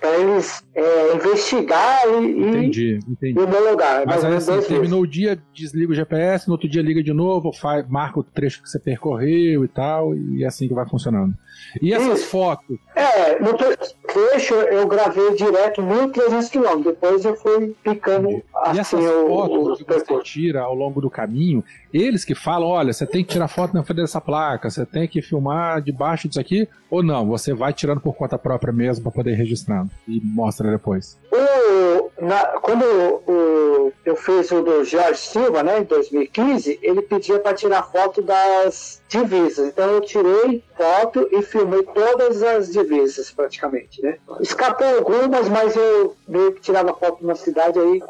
para 0.00 0.16
eles 0.16 0.64
é, 0.74 1.14
investigar 1.14 2.02
e, 2.08 2.40
entendi, 2.40 3.00
entendi. 3.08 3.38
homologar. 3.38 4.06
Mas 4.06 4.24
aí 4.24 4.36
assim, 4.36 4.60
terminou 4.62 5.02
o 5.02 5.06
dia, 5.06 5.38
desliga 5.52 5.92
o 5.92 5.94
GPS, 5.94 6.46
no 6.46 6.54
outro 6.54 6.68
dia 6.68 6.82
liga 6.82 7.02
de 7.02 7.12
novo, 7.12 7.52
faz, 7.52 7.86
marca 7.88 8.20
o 8.20 8.22
trecho 8.22 8.62
que 8.62 8.68
você 8.68 8.78
percorreu 8.78 9.64
e 9.64 9.68
tal, 9.68 10.14
e 10.14 10.44
é 10.44 10.46
assim 10.46 10.68
que 10.68 10.74
vai 10.74 10.88
funcionando. 10.88 11.34
E 11.80 11.92
essas 11.92 12.20
Isso. 12.20 12.30
fotos? 12.30 12.78
É, 12.94 13.38
no 13.40 13.54
trecho 13.56 14.54
eu 14.54 14.86
gravei 14.86 15.34
direto 15.34 15.82
1.300 15.82 16.50
km, 16.50 16.82
depois 16.82 17.24
eu 17.24 17.36
fui 17.36 17.74
picando 17.82 18.30
e 18.30 18.44
assim, 18.54 18.78
essas 18.80 19.04
o, 19.04 19.26
fotos 19.28 19.80
o, 19.80 19.84
que 19.84 19.92
você 19.92 20.22
tira 20.22 20.62
ao 20.62 20.74
longo 20.74 21.00
do 21.00 21.10
caminho, 21.10 21.62
eles 21.92 22.24
que 22.24 22.34
falam, 22.34 22.68
olha, 22.68 22.92
você 22.92 23.06
tem 23.06 23.24
que 23.24 23.32
tirar 23.32 23.48
foto 23.48 23.74
na 23.74 23.82
frente 23.82 23.98
dessa 23.98 24.20
placa, 24.20 24.70
você 24.70 24.84
tem 24.84 25.06
que 25.06 25.22
filmar 25.22 25.80
debaixo 25.80 26.28
disso 26.28 26.40
aqui, 26.40 26.68
ou 26.90 27.02
não, 27.02 27.26
você 27.26 27.54
vai 27.54 27.72
tirando 27.72 28.00
por 28.00 28.14
conta 28.14 28.38
própria 28.38 28.72
mesmo 28.72 29.04
para 29.04 29.12
poder 29.12 29.32
ir 29.32 29.36
registrando 29.36 29.90
e 30.06 30.20
mostra 30.22 30.70
depois. 30.70 31.18
O, 31.32 32.24
na, 32.24 32.44
quando 32.60 32.84
o, 32.84 33.92
eu 34.04 34.16
fiz 34.16 34.50
o 34.50 34.62
do 34.62 34.84
Jorge 34.84 35.20
Silva, 35.20 35.62
né, 35.62 35.80
em 35.80 35.84
2015, 35.84 36.78
ele 36.82 37.02
pedia 37.02 37.38
para 37.38 37.54
tirar 37.54 37.82
foto 37.82 38.22
das 38.22 39.02
divisas. 39.08 39.68
Então 39.68 39.86
eu 39.90 40.00
tirei 40.00 40.62
foto 40.76 41.28
e 41.30 41.42
filmei 41.48 41.82
todas 41.82 42.42
as 42.42 42.70
divisas 42.70 43.30
praticamente, 43.30 44.02
né? 44.02 44.18
Escapou 44.40 44.86
algumas, 44.86 45.48
mas 45.48 45.74
eu 45.74 46.14
meio 46.26 46.52
que 46.52 46.60
tirava 46.60 46.94
foto 46.94 47.26
na 47.26 47.34
cidade 47.34 47.78
aí 47.78 48.02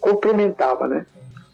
complementava, 0.00 0.86
né? 0.86 1.06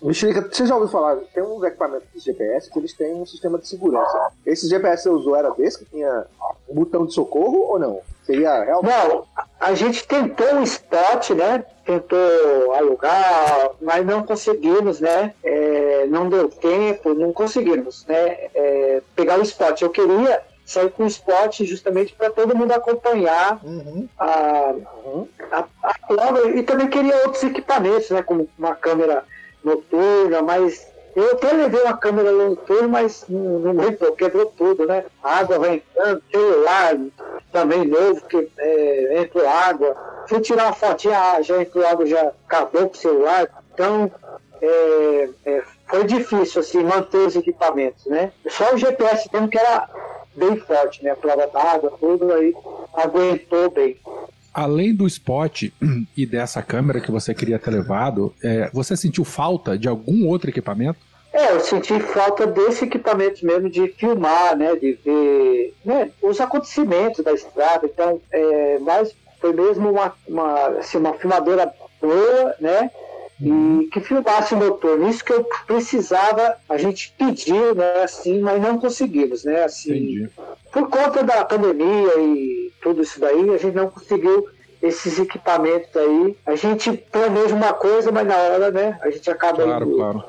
Mexerica, 0.05 0.47
você 0.53 0.67
já 0.67 0.75
ouviu 0.75 0.91
falar? 0.91 1.17
Tem 1.33 1.43
uns 1.43 1.63
equipamentos 1.63 2.07
de 2.13 2.21
GPS 2.21 2.71
que 2.71 2.79
eles 2.79 2.93
têm 2.93 3.15
um 3.15 3.25
sistema 3.25 3.59
de 3.59 3.67
segurança. 3.67 4.33
Esse 4.45 4.69
GPS 4.69 5.03
que 5.03 5.09
você 5.09 5.09
usou 5.09 5.35
era 5.35 5.51
desse 5.53 5.79
que 5.79 5.87
tinha 5.87 6.27
um 6.69 6.75
botão 6.75 7.07
de 7.07 7.15
socorro 7.15 7.71
ou 7.71 7.79
não? 7.79 8.01
Seria 8.23 8.65
realmente. 8.65 8.95
Não, 8.95 9.25
a 9.59 9.75
gente 9.75 10.07
tentou 10.07 10.47
um 10.57 10.63
spot, 10.63 11.31
né? 11.31 11.65
Tentou 11.87 12.19
alugar, 12.75 13.71
mas 13.81 14.05
não 14.05 14.23
conseguimos, 14.23 15.01
né? 15.01 15.33
É, 15.43 16.07
não 16.07 16.29
deu 16.29 16.51
tempo, 16.51 17.15
não 17.15 17.33
conseguimos, 17.33 18.05
né? 18.07 18.49
É, 18.55 19.03
pegar 19.17 19.39
o 19.39 19.43
spot. 19.43 19.81
Eu 19.81 19.91
queria 19.91 20.43
sair 20.65 20.91
com 20.91 21.05
o 21.05 21.07
spot 21.07 21.61
justamente 21.63 22.15
para 22.15 22.31
todo 22.31 22.57
mundo 22.57 22.73
acompanhar 22.73 23.61
uhum. 23.63 24.09
A, 24.19 24.75
a, 25.53 25.65
a 25.83 25.95
prova 26.07 26.49
e 26.51 26.63
também 26.63 26.89
queria 26.89 27.17
outros 27.25 27.43
equipamentos, 27.45 28.11
né? 28.11 28.23
Como 28.23 28.49
uma 28.59 28.75
câmera 28.75 29.25
noturna, 29.63 30.43
mas 30.43 30.87
eu 31.15 31.31
até 31.31 31.53
levei 31.53 31.81
uma 31.83 31.97
câmera 31.97 32.33
noturna, 32.33 32.89
mas 32.89 33.25
não, 33.29 33.61
não 33.61 33.71
aguentou, 33.71 34.13
quebrou 34.13 34.47
tudo, 34.47 34.85
né? 34.87 35.05
A 35.23 35.39
água 35.39 35.59
vai 35.61 35.75
entrando, 35.77 36.23
celular 36.31 36.97
também 37.53 37.87
novo, 37.87 38.21
que 38.27 38.51
é, 38.59 39.21
entrou 39.21 39.49
água. 39.49 39.97
Fui 40.29 40.41
tirar 40.41 40.65
uma 40.65 40.73
fotinha, 40.73 41.17
ah, 41.17 41.43
já 41.43 41.63
entrou 41.63 41.87
água, 41.87 42.05
já 42.05 42.33
acabou 42.47 42.89
com 42.89 42.95
o 42.95 43.01
celular. 43.01 43.49
Então, 43.73 44.11
é, 44.61 45.29
é, 45.45 45.63
foi 45.87 46.05
difícil, 46.05 46.61
assim, 46.61 46.83
manter 46.83 47.19
os 47.19 47.37
equipamentos, 47.37 48.07
né? 48.07 48.33
Só 48.49 48.75
o 48.75 48.79
GPS 48.79 49.31
mesmo 49.33 49.49
que 49.49 49.59
era 49.59 49.89
bem 50.37 50.57
forte, 50.57 51.03
né? 51.05 51.11
A 51.11 51.17
prova 51.17 51.47
d'água, 51.47 51.93
tudo 51.99 52.33
aí 52.33 52.55
aguentou 52.95 53.71
bem 53.71 53.97
além 54.55 54.95
do 54.95 55.05
spot 55.07 55.65
e 56.17 56.25
dessa 56.25 56.63
câmera 56.63 57.01
que 57.01 57.11
você 57.11 57.35
queria 57.35 57.59
ter 57.59 57.73
levado, 57.73 58.33
é, 58.43 58.71
você 58.73 58.97
sentiu 58.97 59.25
falta 59.25 59.77
de 59.77 59.89
algum 59.89 60.29
outro 60.29 60.49
equipamento? 60.49 61.01
É, 61.33 61.51
eu 61.51 61.59
senti 61.59 61.99
falta 61.99 62.47
desse 62.47 62.85
equipamento 62.85 63.45
mesmo 63.45 63.69
de 63.69 63.89
filmar, 63.89 64.57
né, 64.57 64.77
de 64.77 64.93
ver 65.05 65.75
né, 65.85 66.09
os 66.23 66.41
acontecimentos 66.41 67.25
da 67.25 67.33
estrada. 67.33 67.87
Então, 67.87 68.21
é, 68.31 68.79
mas 68.79 69.13
foi 69.41 69.53
mesmo 69.53 69.91
uma, 69.91 70.15
uma, 70.29 70.67
assim, 70.79 70.97
uma 70.97 71.13
filmadora 71.15 71.75
boa, 72.01 72.55
né, 72.61 72.89
e 73.41 73.51
uhum. 73.51 73.89
que 73.91 74.01
filmasse 74.01 74.55
o 74.55 74.59
motor. 74.59 75.01
Isso 75.09 75.25
que 75.25 75.33
eu 75.33 75.45
precisava, 75.67 76.57
a 76.69 76.77
gente 76.77 77.15
pediu, 77.19 77.75
né, 77.75 78.03
assim, 78.03 78.41
mas 78.41 78.61
não 78.61 78.79
conseguimos, 78.79 79.45
né, 79.45 79.65
assim, 79.65 79.91
Entendi. 79.91 80.31
por 80.73 80.89
conta 80.89 81.23
da 81.23 81.45
pandemia 81.45 82.15
e 82.19 82.73
tudo 82.81 83.03
isso 83.03 83.21
daí, 83.21 83.51
a 83.51 83.59
gente 83.59 83.75
não 83.75 83.91
conseguiu 83.91 84.47
esses 84.83 85.19
equipamentos 85.19 85.97
aí. 85.97 86.37
A 86.45 86.55
gente 86.55 86.93
planeja 86.93 87.55
uma 87.55 87.73
coisa, 87.73 88.13
mas 88.13 88.27
na 88.27 88.37
hora, 88.37 88.71
né, 88.71 88.99
a 89.03 89.11
gente 89.11 89.31
acaba 89.31 89.63
claro, 89.63 89.87
indo, 89.87 89.97
claro. 89.97 90.25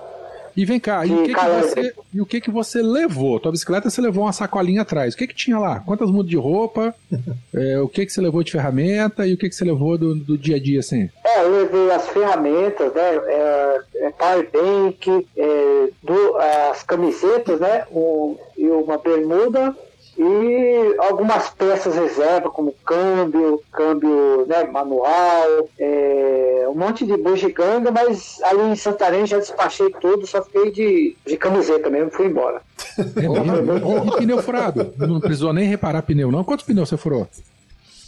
E 0.56 0.63
vem 0.63 0.80
cá, 0.80 1.06
e, 1.06 1.13
o 1.13 1.24
que, 1.24 1.34
que 1.34 1.46
você, 1.46 1.94
e 2.13 2.22
o 2.22 2.26
que, 2.26 2.41
que 2.41 2.52
você 2.52 2.82
levou? 2.82 3.39
Tua 3.39 3.52
bicicleta 3.52 3.89
você 3.89 4.00
levou 4.00 4.24
uma 4.24 4.32
sacolinha 4.32 4.84
atrás. 4.84 5.13
O 5.13 5.18
que, 5.18 5.28
que 5.28 5.36
tinha 5.36 5.60
lá? 5.60 5.82
Quantas 5.82 6.10
mudas 6.10 6.30
de 6.30 6.38
roupa? 6.38 6.96
é, 7.54 7.80
o 7.80 7.89
que, 7.89 8.06
que 8.06 8.12
você 8.12 8.22
levou 8.22 8.41
de 8.41 8.52
ferramenta 8.52 9.28
e 9.28 9.34
o 9.34 9.38
que, 9.38 9.50
que 9.50 9.56
você 9.56 9.65
levou 9.65 9.98
do, 9.98 10.15
do 10.15 10.38
dia 10.38 10.56
a 10.56 10.60
dia, 10.60 10.80
assim? 10.80 11.10
É, 11.26 11.44
eu 11.44 11.52
levei 11.52 11.91
as 11.91 12.08
ferramentas, 12.08 12.94
né? 12.94 13.15
É, 13.28 13.82
é 13.96 14.10
powerbank, 14.12 15.28
é, 15.36 15.89
do, 16.02 16.38
as 16.38 16.84
camisetas, 16.84 17.60
né? 17.60 17.86
Um, 17.91 18.38
e 18.58 18.68
uma 18.68 18.98
bermuda 18.98 19.76
e 20.18 20.95
algumas 20.99 21.49
peças 21.49 21.95
reserva, 21.95 22.49
como 22.49 22.74
câmbio, 22.86 23.61
câmbio 23.72 24.45
né, 24.47 24.63
manual, 24.63 25.70
é, 25.78 26.66
um 26.70 26.74
monte 26.74 27.05
de 27.05 27.18
bugiganga, 27.18 27.91
mas 27.91 28.39
ali 28.43 28.61
em 28.61 28.76
Santarém 28.76 29.26
já 29.26 29.38
despachei 29.38 29.89
tudo, 29.99 30.26
só 30.26 30.41
fiquei 30.43 30.72
de, 30.72 31.16
de 31.26 31.38
camiseta 31.38 31.89
mesmo 31.89 32.11
fui 32.11 32.28
embora. 32.28 32.61
É 32.97 33.28
mesmo? 33.28 34.07
E 34.07 34.18
pneu 34.18 34.41
furado? 34.41 34.93
Não 34.97 35.20
precisou 35.20 35.51
nem 35.51 35.68
reparar 35.68 36.01
pneu, 36.01 36.32
não? 36.32 36.43
Quantos 36.43 36.66
pneus 36.66 36.88
você 36.88 36.97
furou? 36.97 37.28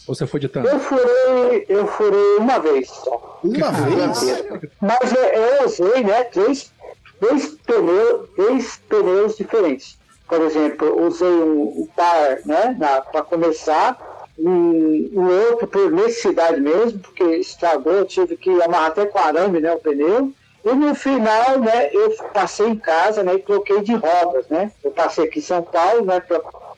Ou 0.08 0.16
você 0.16 0.26
foi 0.26 0.39
de 0.39 0.47
tanto? 0.47 0.70
Eu 0.70 0.80
furei, 0.80 1.66
eu 1.68 1.86
furei 1.88 2.38
uma 2.38 2.60
vez 2.60 2.88
só. 2.88 3.39
Uma 3.43 3.72
vez? 3.72 4.43
Mas 4.80 5.12
eu 5.12 5.66
usei, 5.66 6.03
né, 6.03 6.24
três, 6.24 6.72
três, 7.20 7.58
pneus, 7.66 8.30
três 8.34 8.82
pneus 8.88 9.36
diferentes. 9.36 9.97
Por 10.28 10.41
exemplo, 10.41 11.05
usei 11.07 11.28
um, 11.28 11.61
um 11.84 11.88
par, 11.95 12.38
né, 12.45 12.75
para 13.11 13.21
começar, 13.23 13.97
e 14.38 15.09
o 15.15 15.49
outro 15.51 15.67
por 15.67 15.89
necessidade 15.91 16.59
mesmo, 16.59 16.99
porque 16.99 17.23
estragou, 17.38 17.93
eu 17.93 18.05
tive 18.05 18.36
que 18.38 18.49
amarrar 18.61 18.88
até 18.88 19.05
com 19.05 19.17
arame, 19.17 19.59
né, 19.61 19.73
o 19.73 19.80
pneu. 19.80 20.32
E 20.65 20.73
no 20.73 20.93
final, 20.93 21.59
né, 21.59 21.89
eu 21.93 22.11
passei 22.34 22.67
em 22.67 22.75
casa, 22.75 23.23
né, 23.23 23.36
e 23.36 23.39
troquei 23.39 23.82
de 23.82 23.93
rodas, 23.95 24.47
né. 24.49 24.71
Eu 24.84 24.91
passei 24.91 25.25
aqui 25.25 25.39
em 25.39 25.41
São 25.41 25.63
Paulo, 25.63 26.03
né, 26.05 26.21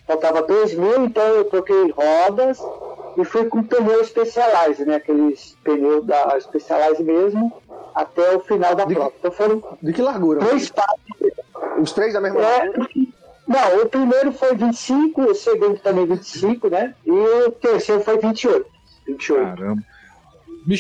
faltava 0.08 0.44
2 0.44 0.76
mil, 0.76 1.06
então 1.06 1.24
eu 1.24 1.46
troquei 1.46 1.90
rodas 1.92 2.60
e 3.18 3.26
fui 3.26 3.46
com 3.46 3.64
pneu 3.64 4.06
Specialized, 4.06 4.86
né, 4.86 4.96
aqueles 4.98 5.58
pneus 5.64 6.06
da 6.06 6.40
Specialized 6.40 7.04
mesmo, 7.04 7.52
até 7.96 8.36
o 8.36 8.40
final 8.42 8.76
da 8.76 8.86
De- 8.86 8.94
prova. 8.94 9.12
Então 9.18 9.32
foram 9.32 9.64
De 9.82 9.92
que 9.92 10.02
largura? 10.04 10.40
três 10.46 10.70
passos. 10.70 11.00
Os 11.82 11.92
três 11.94 12.14
da 12.14 12.22
mesma 12.22 12.42
É, 12.42 12.44
largura? 12.60 12.88
Não, 13.50 13.82
o 13.82 13.90
primeiro 13.90 14.32
foi 14.32 14.56
25, 14.56 15.24
o 15.24 15.34
segundo 15.34 15.80
também 15.80 16.06
25, 16.06 16.70
né? 16.70 16.94
E 17.04 17.10
o 17.10 17.52
terceiro 17.52 18.00
foi 18.02 18.20
28. 18.20 18.64
28. 19.08 19.44
Caramba. 19.44 19.84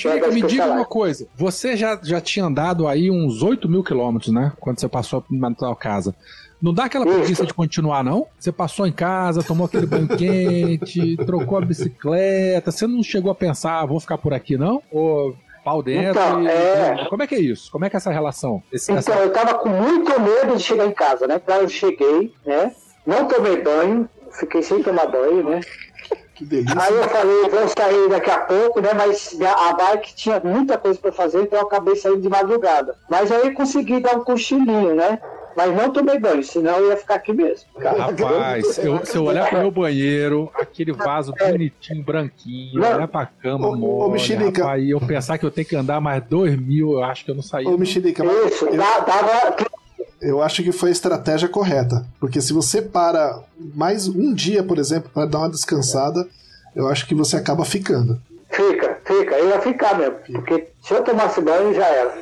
Pega 0.03 0.28
me 0.28 0.43
diga 0.43 0.67
uma 0.67 0.86
coisa. 0.86 1.28
Você 1.36 1.76
já, 1.76 1.99
já 2.03 2.22
tinha 2.22 2.45
andado 2.45 2.88
aí 2.88 3.09
uns 3.09 3.41
8 3.41 3.67
mil 3.67 3.84
quilômetros, 3.84 4.32
né? 4.32 4.53
Quando 4.59 4.80
você 4.80 4.88
passou 4.88 5.26
na 5.32 5.51
tua 5.51 5.76
casa. 5.76 6.15
Não 6.61 6.72
dá 6.72 6.86
aquela 6.86 7.07
preguiça 7.07 7.43
de 7.43 7.55
continuar, 7.55 8.03
não? 8.03 8.28
Você 8.38 8.51
passou 8.51 8.86
em 8.86 8.91
casa, 8.91 9.41
tomou 9.41 9.65
aquele 9.65 9.88
banho 9.88 10.07
quente, 10.15 11.17
trocou 11.26 11.57
a 11.57 11.61
bicicleta. 11.61 12.72
Você 12.72 12.86
não 12.86 13.01
chegou 13.01 13.32
a 13.32 13.36
pensar, 13.36 13.80
ah, 13.80 13.86
vou 13.86 13.99
ficar 13.99 14.20
por 14.20 14.32
aqui, 14.32 14.57
não? 14.57 14.84
Ou 14.91 15.36
pau 15.70 15.84
dentro? 15.84 16.11
Então, 16.11 16.41
e- 16.43 16.47
é. 16.47 17.05
Como 17.09 17.24
é 17.24 17.28
que 17.28 17.36
é 17.36 17.39
isso? 17.39 17.72
Como 17.72 17.86
é 17.86 17.89
que 17.89 17.95
é 17.95 17.97
essa 17.97 18.11
relação? 18.11 18.61
Esse- 18.72 18.91
essa- 18.91 19.11
Então, 19.11 19.24
eu 19.24 19.32
tava 19.32 19.53
com 19.55 19.70
muito 19.70 20.20
medo 20.20 20.55
de 20.55 20.63
chegar 20.63 20.86
em 20.86 20.91
casa, 20.91 21.28
né? 21.28 21.36
Então 21.43 21.57
eu 21.61 21.70
cheguei, 21.70 22.34
né? 22.45 22.72
Não 23.05 23.26
tomei 23.28 23.61
banho, 23.61 24.07
fiquei 24.39 24.61
sem 24.61 24.82
tomar 24.84 25.07
banho, 25.07 25.43
né? 25.49 25.59
Que 26.36 26.45
delícia. 26.45 26.82
Aí 26.82 26.93
eu 26.95 27.03
falei, 27.03 27.49
vou 27.49 27.67
sair 27.67 28.09
daqui 28.09 28.32
a 28.32 28.39
pouco, 28.39 28.80
né? 28.80 28.89
Mas 28.95 29.38
a 29.41 29.74
bike 29.74 30.15
tinha 30.15 30.39
muita 30.43 30.78
coisa 30.78 30.97
para 30.97 31.11
fazer, 31.11 31.41
então 31.41 31.59
eu 31.59 31.65
acabei 31.65 31.95
saindo 31.97 32.22
de 32.22 32.30
madrugada. 32.30 32.95
Mas 33.09 33.30
aí 33.32 33.51
consegui 33.53 33.99
dar 33.99 34.15
um 34.15 34.24
cochilinho, 34.24 34.95
né? 34.95 35.20
Mas 35.56 35.76
não 35.76 35.91
tomei 35.91 36.20
banho, 36.20 36.43
senão 36.43 36.78
eu 36.78 36.89
ia 36.89 36.97
ficar 36.97 37.16
aqui 37.16 37.34
mesmo. 37.34 37.68
Rapaz, 37.80 38.78
eu- 38.78 39.06
se 39.06 39.16
eu 39.18 39.24
olhar 39.26 39.50
pro 39.50 39.60
meu 39.60 39.72
banheiro, 39.72 40.50
aquele 40.56 40.91
vaso 40.93 41.34
bonitinho, 41.34 42.04
branquinho, 42.04 42.80
Não. 42.80 42.95
olhar 42.95 43.08
pra 43.08 43.26
cama, 43.26 43.68
Ô, 43.68 43.72
ô, 43.74 43.76
mole, 43.76 44.12
Mexerica. 44.14 44.64
rapaz, 44.64 44.84
e 44.84 44.89
eu 44.91 45.00
pensar 45.02 45.38
que 45.38 45.45
eu 45.45 45.52
tenho 45.52 45.68
que 45.68 45.76
andar 45.76 46.00
mais 46.00 46.24
dois 46.24 46.58
mil, 46.60 46.93
eu 46.93 47.04
acho 47.04 47.26
que 47.26 47.32
eu 47.32 47.36
não 47.36 47.43
saí. 47.43 47.66
Ô, 47.66 47.78
Mexerica, 47.78 48.24
mas 48.24 48.54
Isso, 48.54 48.66
eu, 48.68 50.30
eu 50.30 50.41
acho 50.41 50.64
que 50.64 50.72
foi 50.72 50.89
a 50.89 50.91
estratégia 50.91 51.47
correta. 51.47 52.06
Porque 52.20 52.41
se 52.41 52.54
você 52.54 52.82
para 52.82 53.39
mais 53.76 54.08
um 54.08 54.34
dia, 54.34 54.64
por 54.64 54.78
exemplo, 54.78 55.10
para 55.14 55.26
dar 55.26 55.39
uma 55.39 55.50
descansada, 55.50 56.28
eu 56.76 56.88
acho 56.88 57.08
que 57.08 57.16
você 57.16 57.36
acaba 57.38 57.66
ficando. 57.66 58.22
Fica, 58.52 58.97
fica, 59.06 59.36
eu 59.36 59.50
ia 59.50 59.62
ficar 59.62 59.97
mesmo. 59.97 60.16
Porque 60.32 60.68
se 60.82 60.93
eu 60.93 61.04
tomasse 61.04 61.39
banho 61.39 61.72
já 61.74 61.86
era. 61.86 62.14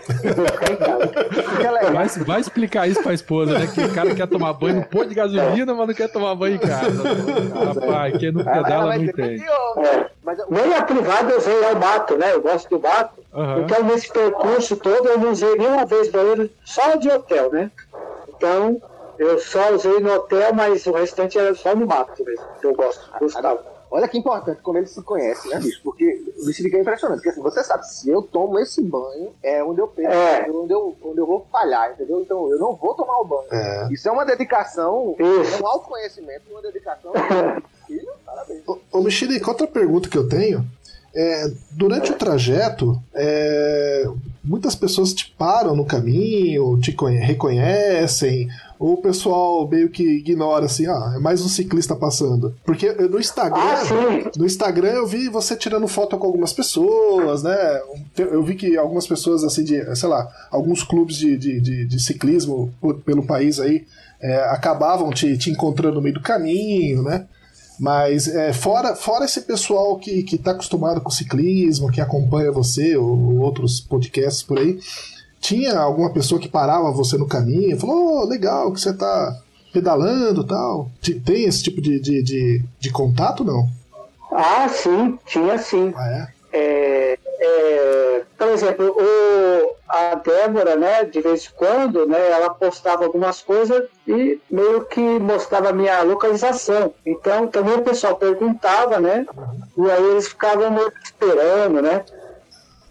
Vai, 1.94 2.08
vai 2.08 2.42
explicar 2.42 2.88
isso 2.88 3.02
pra 3.02 3.14
esposa, 3.14 3.58
né? 3.58 3.68
Que 3.68 3.82
o 3.82 3.94
cara 3.94 4.14
quer 4.14 4.28
tomar 4.28 4.52
banho 4.54 4.76
no 4.76 4.86
posto 4.86 5.10
de 5.10 5.16
gasolina, 5.16 5.74
mas 5.74 5.88
não 5.88 5.94
quer 5.94 6.10
tomar 6.10 6.36
banho 6.36 6.56
em 6.56 6.60
casa. 6.60 7.02
Rapaz, 7.66 8.18
quem 8.18 8.32
não 8.34 8.42
ela 8.42 8.88
vai 8.88 8.98
não 8.98 9.06
entende. 9.06 9.46
É. 9.78 10.08
Nem 10.50 10.74
a 10.76 10.82
privada 10.84 11.32
eu 11.32 11.38
usei 11.38 11.60
lá 11.62 11.70
o 11.72 11.80
mato, 11.80 12.18
né? 12.18 12.34
Eu 12.34 12.42
gosto 12.42 12.70
do 12.70 12.80
mato. 12.80 13.24
Aham. 13.34 13.62
Então, 13.62 13.84
nesse 13.84 14.12
percurso 14.12 14.76
todo, 14.76 15.08
eu 15.08 15.18
não 15.18 15.32
usei 15.32 15.56
nenhuma 15.56 15.86
vez 15.86 16.10
banheiro 16.10 16.50
só 16.66 16.96
de 16.98 17.10
hotel, 17.10 17.52
né? 17.52 17.72
Então, 18.36 18.82
eu 19.18 19.40
só 19.40 19.74
usei 19.74 20.00
no 20.02 20.14
hotel, 20.14 20.54
mas 20.54 20.86
o 20.86 20.92
restante 20.92 21.40
era 21.40 21.56
só 21.56 21.74
no 21.74 21.88
mato 21.88 22.22
mesmo. 22.24 22.46
que 22.60 22.68
Eu 22.68 22.76
gosto, 22.76 23.10
gostava. 23.18 23.77
Olha 23.90 24.08
que 24.08 24.18
importante 24.18 24.62
como 24.62 24.78
eles 24.78 24.92
se 24.92 25.02
conhecem, 25.02 25.50
né, 25.52 25.60
bicho? 25.60 25.80
Porque 25.84 26.22
o 26.38 26.46
bicho 26.46 26.62
fica 26.62 26.78
impressionante. 26.78 27.18
Porque 27.20 27.30
assim, 27.30 27.42
você 27.42 27.64
sabe, 27.64 27.88
se 27.88 28.10
eu 28.10 28.22
tomo 28.22 28.60
esse 28.60 28.82
banho, 28.84 29.32
é 29.42 29.64
onde 29.64 29.80
eu 29.80 29.88
perco, 29.88 30.14
É. 30.14 30.50
onde, 30.52 30.74
eu, 30.74 30.96
onde 31.04 31.20
eu 31.20 31.26
vou 31.26 31.48
falhar, 31.52 31.92
entendeu? 31.92 32.22
Então 32.22 32.50
eu 32.52 32.60
não 32.60 32.76
vou 32.76 32.94
tomar 32.96 33.18
o 33.20 33.26
banho. 33.26 33.48
É. 33.52 33.88
Isso 33.92 34.08
é 34.08 34.12
uma 34.12 34.26
dedicação, 34.26 35.16
Isso. 35.18 35.56
é 35.56 35.62
um 35.64 35.68
autoconhecimento, 35.68 36.42
uma 36.52 36.62
dedicação. 36.62 37.12
e, 37.90 38.06
parabéns. 38.26 38.62
Ô, 38.68 38.78
ô 38.92 39.02
Mexerica, 39.02 39.50
outra 39.50 39.68
pergunta 39.68 40.10
que 40.10 40.18
eu 40.18 40.28
tenho 40.28 40.66
é, 41.16 41.46
durante 41.72 42.12
o 42.12 42.16
trajeto, 42.16 43.02
é, 43.16 44.04
muitas 44.44 44.76
pessoas 44.76 45.14
te 45.14 45.34
param 45.38 45.76
no 45.76 45.86
caminho, 45.86 46.80
te 46.80 46.92
conhe- 46.92 47.18
reconhecem, 47.20 48.48
ou 48.80 48.94
o 48.94 49.02
pessoal 49.02 49.68
meio 49.68 49.90
que 49.90 50.04
ignora 50.04 50.66
assim, 50.66 50.86
ah, 50.88 51.14
é 51.16 51.20
mais 51.20 51.42
um 51.42 51.48
ciclista 51.48 51.96
passando. 51.96 52.56
Porque 52.66 52.92
no 52.94 53.20
Instagram, 53.20 53.60
Ah, 53.62 54.32
no 54.36 54.46
Instagram 54.46 54.90
eu 54.90 55.08
vi 55.08 55.30
você 55.30 55.56
tirando 55.56 55.88
foto 55.88 56.18
com 56.18 56.28
algumas 56.28 56.54
pessoas, 56.54 57.44
né? 57.44 57.82
Eu 58.18 58.44
vi 58.44 58.56
que 58.56 58.78
algumas 58.78 59.08
pessoas, 59.08 59.44
assim, 59.44 59.64
de, 59.64 59.96
sei 59.96 60.10
lá, 60.10 60.28
alguns 60.52 60.84
clubes 60.84 61.16
de, 61.16 61.38
de, 61.38 61.60
de, 61.60 61.86
de 61.86 62.00
ciclismo 62.00 62.72
pelo 63.06 63.26
país 63.26 63.60
aí 63.60 63.86
é, 64.22 64.36
acabavam 64.50 65.10
te, 65.12 65.38
te 65.38 65.50
encontrando 65.50 65.96
no 65.96 66.02
meio 66.02 66.16
do 66.16 66.22
caminho, 66.22 67.04
né? 67.04 67.26
Mas 67.80 68.28
é, 68.28 68.52
fora, 68.54 68.96
fora 68.96 69.26
esse 69.26 69.42
pessoal 69.42 69.98
que, 69.98 70.24
que 70.24 70.38
tá 70.38 70.52
acostumado 70.52 71.00
com 71.00 71.12
ciclismo, 71.12 71.92
que 71.92 72.02
acompanha 72.02 72.52
você, 72.52 72.98
ou, 72.98 73.08
ou 73.08 73.38
outros 73.38 73.80
podcasts 73.80 74.42
por 74.42 74.58
aí, 74.58 74.80
tinha 75.48 75.80
alguma 75.80 76.10
pessoa 76.12 76.42
que 76.42 76.50
parava 76.50 76.92
você 76.92 77.18
no 77.18 77.26
caminho 77.28 77.76
e 77.76 77.80
falou, 77.80 78.20
oh, 78.22 78.26
legal 78.28 78.74
que 78.74 78.82
você 78.82 78.94
tá 78.94 79.34
pedalando 79.72 80.42
e 80.42 80.48
tal. 80.48 80.92
Te- 81.02 81.20
Tem 81.22 81.46
esse 81.46 81.64
tipo 81.64 81.82
de, 81.82 82.02
de, 82.02 82.22
de, 82.22 82.62
de 82.78 82.92
contato, 82.92 83.46
não? 83.46 83.66
Ah, 84.30 84.68
sim, 84.68 85.18
tinha 85.26 85.58
sim. 85.58 85.94
Ah, 85.96 86.10
é? 86.10 86.38
É, 86.52 87.18
é, 87.40 88.22
por 88.38 88.48
exemplo, 88.50 88.88
o, 88.90 89.76
a 89.88 90.16
Débora, 90.16 90.76
né, 90.76 91.06
de 91.06 91.22
vez 91.22 91.46
em 91.46 91.58
quando, 91.58 92.06
né, 92.06 92.30
ela 92.32 92.50
postava 92.50 93.06
algumas 93.06 93.42
coisas 93.42 93.84
e 94.06 94.40
meio 94.52 94.84
que 94.86 95.00
mostrava 95.00 95.70
a 95.70 95.74
minha 95.74 96.02
localização. 96.02 96.94
Então, 97.06 97.48
também 97.48 97.76
o 97.76 97.84
pessoal 97.84 98.16
perguntava, 98.18 99.00
né, 99.00 99.26
e 99.78 99.92
aí 99.92 100.04
eles 100.12 100.28
ficavam 100.28 100.72
meio 100.72 100.92
esperando, 101.04 101.82
né, 101.82 102.04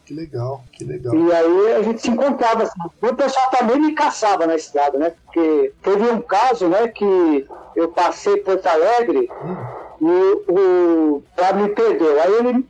Que 0.06 0.14
legal, 0.14 0.62
que 0.72 0.84
legal. 0.84 1.14
e 1.14 1.32
aí 1.32 1.72
a 1.74 1.82
gente 1.82 2.00
se 2.00 2.08
encontrava. 2.10 2.62
Assim. 2.62 2.72
O 3.02 3.14
pessoal 3.14 3.50
também 3.50 3.78
me 3.80 3.92
caçava 3.92 4.46
na 4.46 4.54
estrada, 4.54 4.96
né, 4.96 5.12
porque 5.24 5.72
teve 5.82 6.08
um 6.08 6.20
caso, 6.22 6.68
né, 6.68 6.88
que 6.88 7.46
eu 7.74 7.88
passei 7.88 8.36
Porto 8.38 8.66
Alegre 8.66 9.28
e 10.00 10.42
o 10.48 11.22
lá 11.36 11.52
me 11.52 11.68
perdeu. 11.70 12.20
Aí 12.22 12.32
ele 12.34 12.66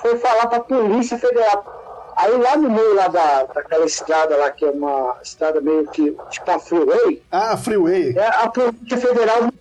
foi 0.00 0.16
falar 0.16 0.46
para 0.46 0.58
a 0.58 0.62
Polícia 0.62 1.18
Federal. 1.18 1.80
Aí 2.16 2.36
lá 2.36 2.56
no 2.56 2.70
meio 2.70 2.94
lá 2.94 3.08
da, 3.08 3.44
daquela 3.44 3.84
estrada 3.86 4.36
lá, 4.36 4.50
que 4.50 4.64
é 4.64 4.70
uma 4.70 5.16
estrada 5.22 5.60
meio 5.60 5.86
que 5.88 6.14
tipo 6.30 6.50
a 6.50 6.58
freeway, 6.58 7.22
Ah, 7.30 7.56
Freeway. 7.56 8.16
é, 8.16 8.26
a 8.26 8.48
Polícia 8.48 8.96
Federal 8.98 9.42
me 9.44 9.52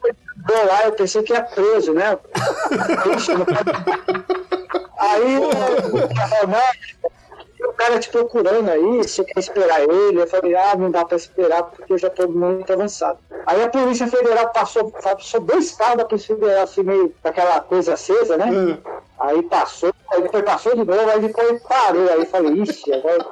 lá, 0.50 0.86
eu 0.86 0.92
pensei 0.94 1.24
que 1.24 1.34
ia 1.34 1.44
preso, 1.44 1.94
né? 1.94 2.18
Aí 4.98 5.38
o 6.44 6.48
né, 6.48 6.62
o 7.68 7.74
cara 7.74 8.00
te 8.00 8.10
procurando 8.10 8.70
aí, 8.70 8.98
você 8.98 9.24
quer 9.24 9.40
esperar 9.40 9.82
ele? 9.82 10.22
Eu 10.22 10.28
falei, 10.28 10.56
ah, 10.56 10.76
não 10.76 10.90
dá 10.90 11.06
pra 11.06 11.16
esperar 11.18 11.64
porque 11.64 11.94
eu 11.94 11.98
já 11.98 12.10
tô 12.10 12.28
muito 12.28 12.72
avançado. 12.72 13.20
Aí 13.46 13.64
a 13.64 13.70
Polícia 13.70 14.08
Federal 14.08 14.50
passou, 14.50 14.92
passou 14.92 15.42
dois 15.42 15.72
carros 15.72 15.98
da 15.98 16.06
Polícia 16.06 16.36
Federal, 16.36 16.64
assim, 16.64 16.84
meio 16.84 17.14
com 17.22 17.28
aquela 17.28 17.60
coisa 17.62 17.94
acesa, 17.94 18.38
né? 18.38 18.78
Aí 19.22 19.44
passou, 19.44 19.94
aí 20.12 20.24
depois 20.24 20.44
passou 20.44 20.72
de 20.76 20.84
novo, 20.84 21.10
aí 21.10 21.22
depois 21.22 21.62
parou. 21.62 22.10
Aí 22.10 22.26
falei, 22.26 22.64
ixi, 22.64 22.92
agora. 22.92 23.24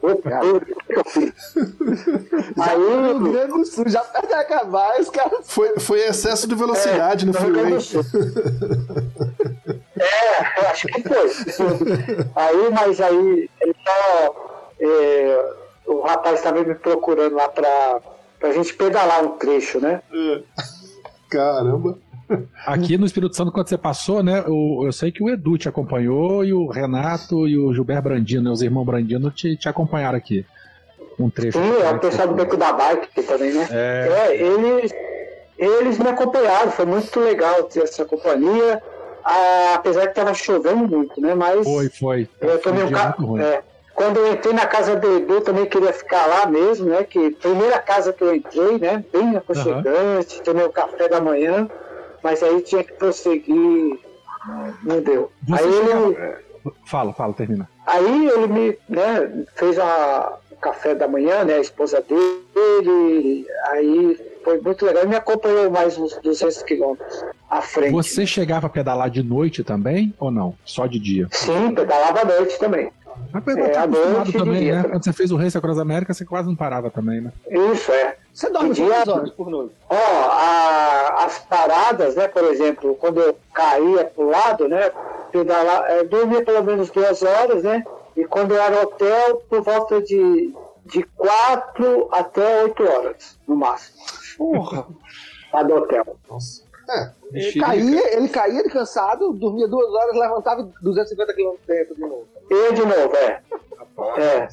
Opa, 0.00 0.40
o 0.44 0.60
que 0.60 0.96
eu 0.96 1.04
fiz? 1.06 1.32
Aí 2.56 2.78
o 2.78 3.02
Rio 3.02 3.26
Aí. 3.26 3.32
Grande 3.32 3.52
do 3.52 3.64
Sul 3.64 3.88
já 3.88 4.00
perto 4.00 4.28
de 4.28 4.34
acabar, 4.34 5.00
os 5.00 5.10
caras. 5.10 5.40
Foi, 5.42 5.80
foi 5.80 6.00
excesso 6.06 6.46
de 6.46 6.54
velocidade 6.54 7.26
no 7.26 7.32
no 7.32 7.38
Freeway. 7.38 7.78
É, 9.98 10.60
eu 10.60 10.68
acho 10.68 10.86
que 10.86 11.02
foi. 11.02 11.30
Aí, 12.36 12.70
mas 12.70 13.00
aí, 13.00 13.50
ele 13.60 13.76
só. 13.84 14.70
é, 14.80 15.54
o 15.86 16.00
rapaz 16.02 16.36
estava 16.36 16.62
me 16.62 16.74
procurando 16.76 17.34
lá 17.34 17.48
pra, 17.48 18.00
pra 18.38 18.52
gente 18.52 18.72
pedalar 18.74 19.24
um 19.24 19.30
trecho, 19.36 19.80
né? 19.80 20.00
Caramba. 21.28 21.98
Aqui 22.66 22.96
no 22.96 23.06
Espírito 23.06 23.36
Santo, 23.36 23.52
quando 23.52 23.68
você 23.68 23.78
passou, 23.78 24.22
né? 24.22 24.42
Eu, 24.46 24.82
eu 24.84 24.92
sei 24.92 25.12
que 25.12 25.22
o 25.22 25.28
Edu 25.28 25.58
te 25.58 25.68
acompanhou 25.68 26.44
e 26.44 26.52
o 26.52 26.66
Renato 26.68 27.46
e 27.46 27.58
o 27.58 27.72
Gilberto 27.72 28.04
Brandino, 28.04 28.44
né, 28.44 28.50
os 28.50 28.62
irmãos 28.62 28.84
Brandino, 28.84 29.30
te, 29.30 29.56
te 29.56 29.68
acompanharam 29.68 30.16
aqui. 30.16 30.44
Um 31.18 31.30
trecho. 31.30 31.58
Sim, 31.58 31.82
é 31.82 31.90
o 31.90 31.98
pessoal 31.98 32.28
do 32.28 32.34
Beco 32.34 32.56
da 32.56 32.72
Bike 32.72 33.22
também, 33.22 33.52
né? 33.52 33.68
É. 33.70 34.08
É, 34.10 34.36
eles, 34.36 34.92
eles 35.56 35.98
me 35.98 36.08
acompanharam, 36.08 36.72
foi 36.72 36.86
muito 36.86 37.20
legal 37.20 37.62
ter 37.64 37.84
essa 37.84 38.04
companhia, 38.04 38.82
ah, 39.24 39.74
apesar 39.74 40.02
que 40.02 40.08
estava 40.08 40.34
chovendo 40.34 40.88
muito, 40.88 41.20
né? 41.20 41.34
Mas 41.34 41.64
Foi, 41.64 41.88
foi. 41.88 42.28
eu 42.40 42.58
tomei 42.60 42.82
um 42.82 42.88
dia 42.88 42.96
ca... 42.96 43.04
muito 43.06 43.26
ruim. 43.26 43.42
é, 43.42 43.62
quando 43.94 44.16
eu 44.16 44.32
entrei 44.32 44.52
na 44.52 44.66
casa 44.66 44.96
do 44.96 45.18
Edu, 45.18 45.40
também 45.40 45.66
queria 45.66 45.92
ficar 45.92 46.26
lá 46.26 46.46
mesmo, 46.46 46.88
né? 46.88 47.04
Que 47.04 47.30
primeira 47.30 47.78
casa 47.78 48.12
que 48.12 48.22
eu 48.22 48.34
entrei, 48.34 48.78
né? 48.78 49.04
Bem 49.12 49.36
aconchegante, 49.36 50.42
tomei 50.42 50.64
o 50.64 50.72
café 50.72 51.08
da 51.08 51.20
manhã, 51.20 51.68
mas 52.24 52.42
aí 52.42 52.60
tinha 52.62 52.82
que 52.82 52.94
prosseguir, 52.94 53.98
não 54.82 55.00
deu. 55.02 55.30
Você 55.46 55.62
aí 55.62 55.68
ele, 55.72 55.86
chegava- 55.86 56.44
Fala, 56.86 57.12
fala, 57.12 57.34
termina. 57.34 57.68
Aí 57.86 58.26
ele 58.28 58.46
me 58.46 58.78
né, 58.88 59.44
fez 59.54 59.78
a- 59.78 60.38
o 60.50 60.56
café 60.56 60.94
da 60.94 61.06
manhã, 61.06 61.44
né? 61.44 61.56
A 61.56 61.60
esposa 61.60 62.00
dele, 62.00 63.46
aí 63.66 64.18
foi 64.42 64.58
muito 64.62 64.84
legal. 64.86 65.02
Ele 65.02 65.10
me 65.10 65.16
acompanhou 65.16 65.70
mais 65.70 65.98
uns 65.98 66.16
200 66.22 66.62
quilômetros 66.62 67.22
à 67.50 67.60
frente. 67.60 67.92
Você 67.92 68.24
chegava 68.26 68.66
a 68.66 68.70
pedalar 68.70 69.10
de 69.10 69.22
noite 69.22 69.62
também 69.62 70.14
ou 70.18 70.30
não? 70.30 70.54
Só 70.64 70.86
de 70.86 70.98
dia? 70.98 71.28
Sim, 71.32 71.74
pedalava 71.74 72.22
à 72.22 72.24
noite 72.24 72.58
também. 72.58 72.90
Mas 73.34 73.44
você 73.44 73.60
É, 73.60 73.68
tá 73.70 73.82
acostumado 73.82 74.32
também, 74.32 74.60
dia 74.62 74.72
né? 74.76 74.78
também. 74.82 74.90
Quando 74.92 75.04
você 75.04 75.12
fez 75.12 75.30
o 75.32 75.36
Race 75.36 75.58
Across 75.58 75.78
América, 75.78 76.14
você 76.14 76.24
quase 76.24 76.48
não 76.48 76.54
parava 76.56 76.90
também, 76.90 77.20
né? 77.20 77.32
Isso 77.50 77.90
é. 77.92 78.16
Você 78.32 78.48
dorme 78.50 78.70
Dia- 78.72 78.86
quantas 78.86 79.08
horas 79.08 79.30
por 79.30 79.50
noite? 79.50 79.74
Ó, 79.90 79.94
a- 79.96 81.24
as 81.24 81.38
paradas, 81.40 82.14
né? 82.16 82.28
Por 82.28 82.44
exemplo, 82.44 82.94
quando 82.96 83.20
eu 83.20 83.36
caía 83.52 84.04
pro 84.04 84.28
lado, 84.30 84.68
né? 84.68 84.90
Pedalar, 85.32 85.90
eu 85.90 86.08
dormia 86.08 86.44
pelo 86.44 86.62
menos 86.62 86.90
duas 86.90 87.22
horas, 87.22 87.62
né? 87.64 87.84
E 88.16 88.24
quando 88.24 88.52
eu 88.54 88.60
era 88.62 88.82
hotel, 88.82 89.42
por 89.48 89.62
volta 89.62 90.00
de, 90.00 90.54
de 90.86 91.02
quatro 91.16 92.08
até 92.12 92.62
oito 92.62 92.82
horas, 92.84 93.38
no 93.48 93.56
máximo. 93.56 93.98
Porra. 94.38 94.86
Do 95.66 95.74
hotel. 95.76 96.16
Nossa. 96.28 96.64
É, 96.90 97.10
Ele 97.32 97.60
caía, 97.60 98.16
ele 98.16 98.28
caía 98.28 98.62
de 98.62 98.68
cansado, 98.68 99.32
dormia 99.32 99.66
duas 99.68 99.88
horas, 99.90 100.16
levantava 100.16 100.68
250 100.82 101.32
km 101.32 101.54
dentro 101.66 101.94
de 101.94 102.00
novo. 102.02 102.26
E 102.50 102.72
de 102.72 102.82
novo, 102.82 103.16
é. 103.16 103.40
É. 104.16 104.48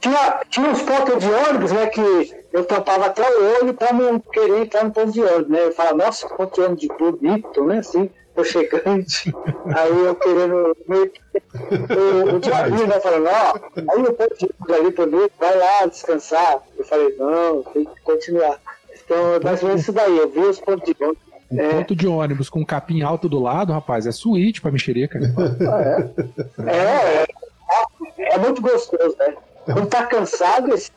Tinha, 0.00 0.40
tinha 0.48 0.70
uns 0.70 0.82
pontos 0.82 1.18
de 1.18 1.30
ônibus, 1.30 1.72
né, 1.72 1.86
que 1.86 2.34
eu 2.52 2.64
tampava 2.64 3.06
até 3.06 3.22
o 3.22 3.60
olho 3.60 3.74
para 3.74 3.92
não 3.92 4.18
querer 4.18 4.62
entrar 4.62 4.84
no 4.84 4.92
ponto 4.92 5.12
de 5.12 5.22
ônibus, 5.22 5.48
né? 5.48 5.66
Eu 5.66 5.72
falava, 5.72 5.96
nossa, 5.96 6.28
ponto 6.28 6.54
de 6.54 6.60
ônibus 6.62 6.80
de 6.80 6.88
bonito, 6.88 7.64
né, 7.64 7.78
assim, 7.78 8.10
chegante. 8.42 9.34
Aí 9.76 10.04
eu 10.04 10.14
querendo 10.14 10.76
meio 10.88 11.10
que... 11.10 11.20
O, 11.30 12.36
o 12.36 12.40
diabinho, 12.40 12.86
né, 12.86 12.98
falando, 13.00 13.28
ó, 13.28 13.58
aí 13.76 14.02
o 14.02 14.12
ponto 14.14 14.38
de 14.38 14.46
ônibus 14.46 14.76
ali 14.76 14.90
bonito, 14.90 15.32
vai 15.38 15.58
lá 15.58 15.86
descansar. 15.86 16.62
Eu 16.78 16.84
falei, 16.84 17.14
não, 17.18 17.62
tem 17.64 17.84
que 17.84 18.00
continuar. 18.00 18.58
Então, 19.04 19.34
é 19.34 19.40
mais 19.40 19.62
ou 19.62 19.68
menos 19.68 19.82
isso 19.82 19.92
daí, 19.92 20.16
eu 20.16 20.28
vi 20.30 20.40
os 20.40 20.60
pontos 20.60 20.86
de 20.86 21.04
ônibus. 21.04 21.29
Um 21.50 21.68
ponto 21.70 21.96
de 21.96 22.06
ônibus 22.06 22.48
com 22.48 22.60
um 22.60 22.64
capim 22.64 23.02
alto 23.02 23.28
do 23.28 23.40
lado, 23.40 23.72
rapaz, 23.72 24.06
é 24.06 24.12
suíte 24.12 24.60
pra 24.60 24.70
mexerica. 24.70 25.18
É, 26.66 27.24
é, 28.18 28.34
é 28.34 28.38
muito 28.38 28.62
gostoso, 28.62 29.16
né? 29.18 29.34
Quando 29.64 29.86
tá 29.86 30.06
cansado, 30.06 30.72
esse, 30.72 30.90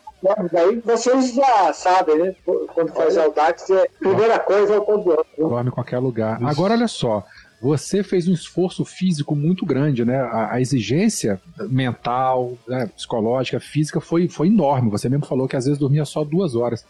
daí 0.52 0.80
vocês 0.84 1.34
já 1.34 1.72
sabem, 1.72 2.18
né? 2.18 2.34
Quando 2.74 2.92
faz 2.92 3.16
Audax, 3.16 3.68
é, 3.70 3.88
primeira 3.98 4.38
coisa 4.38 4.74
é 4.74 4.78
o 4.78 4.82
condutor. 4.82 5.26
Dorme 5.36 5.70
em 5.70 5.72
qualquer 5.72 5.98
lugar. 5.98 6.38
Agora, 6.42 6.74
olha 6.74 6.88
só. 6.88 7.24
Você 7.60 8.02
fez 8.02 8.28
um 8.28 8.34
esforço 8.34 8.84
físico 8.84 9.34
muito 9.34 9.64
grande, 9.64 10.04
né? 10.04 10.20
A, 10.20 10.54
a 10.54 10.60
exigência 10.60 11.40
mental, 11.68 12.58
né, 12.68 12.90
psicológica, 12.94 13.58
física 13.58 14.00
foi, 14.00 14.28
foi 14.28 14.48
enorme. 14.48 14.90
Você 14.90 15.08
mesmo 15.08 15.24
falou 15.24 15.48
que 15.48 15.56
às 15.56 15.64
vezes 15.64 15.78
dormia 15.78 16.04
só 16.04 16.24
duas 16.24 16.54
horas. 16.54 16.84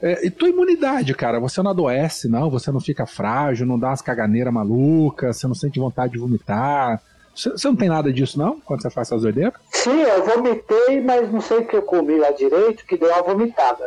É, 0.00 0.26
e 0.26 0.30
tua 0.30 0.48
imunidade, 0.48 1.12
cara? 1.14 1.40
Você 1.40 1.60
não 1.62 1.70
adoece, 1.70 2.28
não? 2.28 2.50
Você 2.50 2.70
não 2.70 2.80
fica 2.80 3.06
frágil, 3.06 3.66
não 3.66 3.78
dá 3.78 3.88
umas 3.88 4.02
caganeiras 4.02 4.52
malucas, 4.52 5.36
você 5.36 5.46
não 5.46 5.54
sente 5.54 5.80
vontade 5.80 6.12
de 6.12 6.18
vomitar? 6.18 7.02
Você, 7.34 7.50
você 7.50 7.68
não 7.68 7.76
tem 7.76 7.88
nada 7.88 8.12
disso, 8.12 8.38
não? 8.38 8.60
Quando 8.60 8.82
você 8.82 8.90
faz 8.90 9.08
essas 9.08 9.22
doideiras? 9.22 9.54
Sim, 9.70 10.00
eu 10.00 10.24
vomitei, 10.24 11.00
mas 11.00 11.30
não 11.32 11.40
sei 11.40 11.58
o 11.58 11.66
que 11.66 11.76
eu 11.76 11.82
comi 11.82 12.18
lá 12.18 12.30
direito, 12.30 12.84
que 12.86 12.96
deu 12.96 13.08
uma 13.08 13.22
vomitada. 13.22 13.84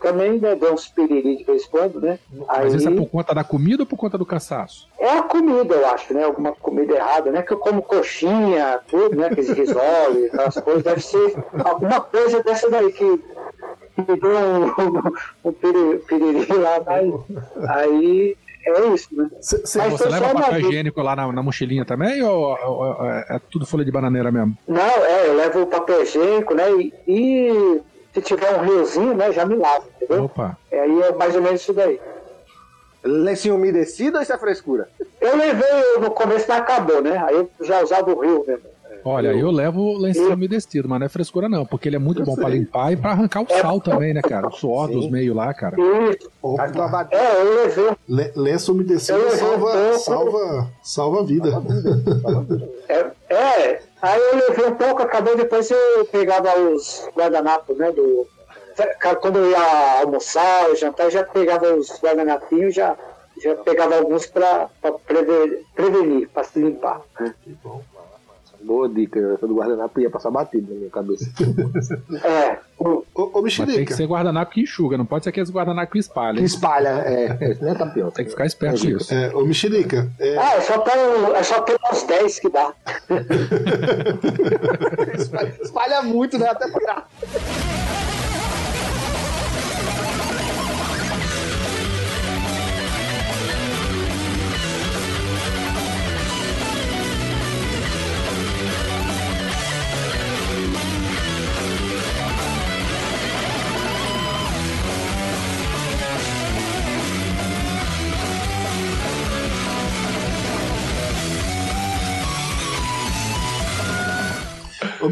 Também 0.00 0.38
né, 0.38 0.54
deu 0.54 0.74
uns 0.74 0.86
piriri 0.88 1.38
de 1.38 1.44
vez 1.44 1.64
em 1.64 1.70
quando, 1.70 1.98
né? 2.00 2.18
Aí, 2.48 2.64
Mas 2.64 2.74
isso 2.74 2.88
é 2.88 2.94
por 2.94 3.06
conta 3.08 3.34
da 3.34 3.42
comida 3.42 3.84
ou 3.84 3.86
por 3.86 3.96
conta 3.96 4.18
do 4.18 4.26
cansaço? 4.26 4.86
é 4.98 5.18
a 5.18 5.22
comida, 5.22 5.74
eu 5.74 5.86
acho, 5.88 6.12
né? 6.12 6.24
Alguma 6.24 6.52
comida 6.52 6.94
errada, 6.94 7.30
né? 7.30 7.42
Que 7.42 7.54
eu 7.54 7.58
como 7.58 7.80
coxinha, 7.80 8.80
tudo, 8.86 9.16
né? 9.16 9.28
Aqueles 9.28 9.48
risole, 9.50 10.26
aquelas 10.26 10.54
coisas. 10.60 10.82
Deve 10.82 11.00
ser 11.00 11.36
alguma 11.64 12.00
coisa 12.02 12.42
dessa 12.42 12.68
daí 12.70 12.92
que, 12.92 13.24
deu 14.02 14.30
um, 14.30 15.48
um 15.48 15.52
piri- 15.52 15.98
piriri 16.06 16.52
lá. 16.54 16.80
Mas, 16.84 17.70
aí 17.70 18.36
é 18.66 18.86
isso, 18.88 19.08
né? 19.12 19.28
cê- 19.40 19.66
cê- 19.66 19.88
Você 19.90 20.08
leva 20.08 20.32
papel 20.32 20.60
higiênico 20.60 21.00
lá 21.02 21.14
na, 21.14 21.30
na 21.32 21.42
mochilinha 21.42 21.84
também 21.84 22.22
ou, 22.22 22.56
ou- 22.64 22.78
ou 22.98 23.06
é 23.06 23.38
tudo 23.50 23.66
folha 23.66 23.84
de 23.84 23.92
bananeira 23.92 24.32
mesmo? 24.32 24.54
Não, 24.66 24.80
é, 24.80 25.28
eu 25.28 25.34
levo 25.34 25.62
o 25.62 25.66
papel 25.66 26.02
higiênico, 26.02 26.54
né? 26.54 26.70
E, 26.72 26.92
e 27.06 27.80
se 28.14 28.22
tiver 28.22 28.56
um 28.56 28.62
riozinho, 28.64 29.14
né? 29.14 29.30
Já 29.32 29.44
me 29.44 29.56
lavo, 29.56 29.86
entendeu? 30.00 30.24
Opa. 30.24 30.56
É, 30.70 30.80
aí 30.80 31.02
é 31.02 31.12
mais 31.12 31.34
ou 31.36 31.42
menos 31.42 31.60
isso 31.60 31.72
daí. 31.74 32.00
Lencinho 33.04 33.56
umedecido 33.56 34.16
ou 34.16 34.22
isso 34.22 34.32
é 34.32 34.38
frescura? 34.38 34.88
Eu 35.20 35.36
levei 35.36 35.98
no 36.00 36.10
começo, 36.10 36.46
mas 36.48 36.58
acabou, 36.60 37.02
né? 37.02 37.18
Aí 37.26 37.34
eu 37.36 37.50
já 37.60 37.82
usava 37.82 38.10
o 38.10 38.18
rio 38.20 38.42
mesmo. 38.46 38.64
Olha, 39.04 39.28
eu 39.28 39.50
levo 39.50 39.98
lencinho 39.98 40.32
umedecido, 40.32 40.88
mas 40.88 40.98
não 40.98 41.06
é 41.06 41.08
frescura 41.08 41.48
não, 41.48 41.66
porque 41.66 41.88
ele 41.88 41.96
é 41.96 41.98
muito 41.98 42.22
bom 42.24 42.34
pra 42.34 42.48
limpar 42.48 42.92
e 42.92 42.96
pra 42.96 43.10
arrancar 43.10 43.42
o 43.42 43.46
sal 43.60 43.80
também, 43.80 44.14
né, 44.14 44.22
cara? 44.22 44.48
O 44.48 44.52
suor 44.52 44.88
dos 44.88 45.10
meios 45.10 45.36
lá, 45.36 45.52
cara. 45.52 45.76
Opa, 46.42 47.08
É, 47.10 47.40
eu 47.42 47.54
levei. 47.62 47.90
le- 48.08 48.32
lenço 48.34 48.72
umedecido 48.72 49.18
Eu 49.18 49.30
salva, 49.30 49.92
salva, 49.98 50.70
salva 50.82 51.20
a 51.20 51.24
vida. 51.24 51.50
É, 52.88 53.10
é, 53.30 53.82
aí 54.02 54.20
eu 54.20 54.36
levei 54.48 54.66
um 54.66 54.74
pouco, 54.74 55.02
acabou, 55.02 55.34
depois 55.36 55.70
eu 55.70 56.04
pegava 56.12 56.58
os 56.60 57.08
guardanapos, 57.16 57.76
né? 57.78 57.90
Do, 57.92 58.26
quando 59.20 59.38
eu 59.38 59.50
ia 59.50 60.00
almoçar, 60.02 60.68
ou 60.68 60.76
jantar, 60.76 61.04
eu 61.04 61.10
já 61.10 61.24
pegava 61.24 61.74
os 61.74 61.88
guardanapinhos, 62.02 62.74
já, 62.74 62.94
já 63.42 63.54
pegava 63.56 63.96
alguns 63.96 64.26
pra, 64.26 64.68
pra 64.82 64.92
prevenir, 65.74 66.28
pra 66.28 66.44
se 66.44 66.58
limpar. 66.58 67.00
né? 67.18 67.34
Boa 68.64 68.88
dica, 68.88 69.18
essa 69.34 69.46
do 69.46 69.54
guardanapo 69.54 70.00
ia 70.00 70.10
passar 70.10 70.30
batido 70.30 70.72
na 70.72 70.78
minha 70.78 70.90
cabeça. 70.90 71.30
É, 72.24 72.58
o- 72.78 73.04
Ô, 73.14 73.38
ô 73.38 73.42
Mas 73.42 73.56
tem 73.56 73.64
que 73.66 73.70
Mexerica, 73.70 73.94
ser 73.94 74.06
guardanapo 74.06 74.52
que 74.52 74.62
enxuga, 74.62 74.98
não 74.98 75.06
pode 75.06 75.24
ser 75.24 75.30
aqueles 75.30 75.50
guardanapo 75.50 75.92
que 75.92 75.98
espalha. 75.98 76.38
Que 76.38 76.44
espalha, 76.44 76.88
é, 77.06 77.36
é, 77.40 77.58
é 77.70 77.74
campeão. 77.74 78.10
Tem 78.10 78.24
que 78.24 78.30
ficar 78.32 78.46
esperto 78.46 78.80
com 78.80 78.88
isso. 78.88 79.14
é, 79.14 79.34
ô 79.34 79.44
Mexerica, 79.44 80.10
é, 80.18 80.36
ah, 80.38 80.54
é 80.56 80.60
só 80.60 80.78
ter, 80.78 80.90
é 81.36 81.42
só 81.42 81.60
ter 81.62 81.76
uns 81.92 82.02
10 82.04 82.40
que 82.40 82.48
dá. 82.48 82.72
Espalha, 85.18 85.54
espalha 85.62 86.02
muito, 86.02 86.38
né? 86.38 86.48
Até 86.48 86.68
tirar. 86.70 87.08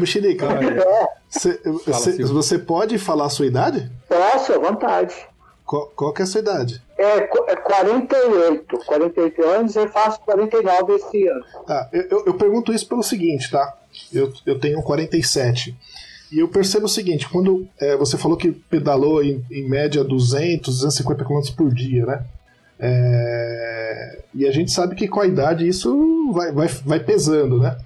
Mexerica, 0.03 0.45
cê- 1.29 1.59
cê- 1.93 2.23
você 2.25 2.59
pode 2.59 2.97
falar 2.97 3.25
a 3.25 3.29
sua 3.29 3.45
idade? 3.45 3.89
Posso, 4.07 4.53
à 4.53 4.57
vontade. 4.59 5.15
Qual, 5.65 5.87
qual 5.95 6.13
que 6.13 6.21
é 6.21 6.23
a 6.23 6.27
sua 6.27 6.41
idade? 6.41 6.81
É, 6.97 7.17
é 7.19 7.55
48, 7.55 8.77
48 8.85 9.43
anos, 9.45 9.75
eu 9.75 9.87
faço 9.89 10.19
49 10.21 10.93
esse 10.95 11.27
ano. 11.27 11.43
Ah, 11.67 11.87
eu, 11.93 12.01
eu- 12.09 12.23
eu 12.27 12.33
pergunto 12.33 12.73
isso 12.73 12.87
pelo 12.87 13.01
seguinte, 13.01 13.49
tá? 13.49 13.73
Eu, 14.13 14.31
eu 14.45 14.59
tenho 14.59 14.81
47. 14.83 15.75
E 16.31 16.39
eu 16.39 16.47
percebo 16.47 16.85
o 16.85 16.89
seguinte, 16.89 17.29
quando 17.29 17.67
é, 17.79 17.95
você 17.95 18.17
falou 18.17 18.35
que 18.35 18.51
pedalou 18.51 19.23
em, 19.23 19.43
em 19.51 19.67
média 19.69 20.03
200, 20.03 20.73
250 20.81 21.23
km 21.23 21.39
por 21.55 21.73
dia, 21.73 22.05
né? 22.05 22.23
É, 22.79 24.19
e 24.33 24.47
a 24.47 24.51
gente 24.51 24.71
sabe 24.71 24.95
que 24.95 25.07
com 25.07 25.21
a 25.21 25.27
idade 25.27 25.67
isso 25.67 26.31
vai, 26.33 26.51
vai, 26.51 26.67
vai 26.67 26.99
pesando, 26.99 27.59
né? 27.59 27.77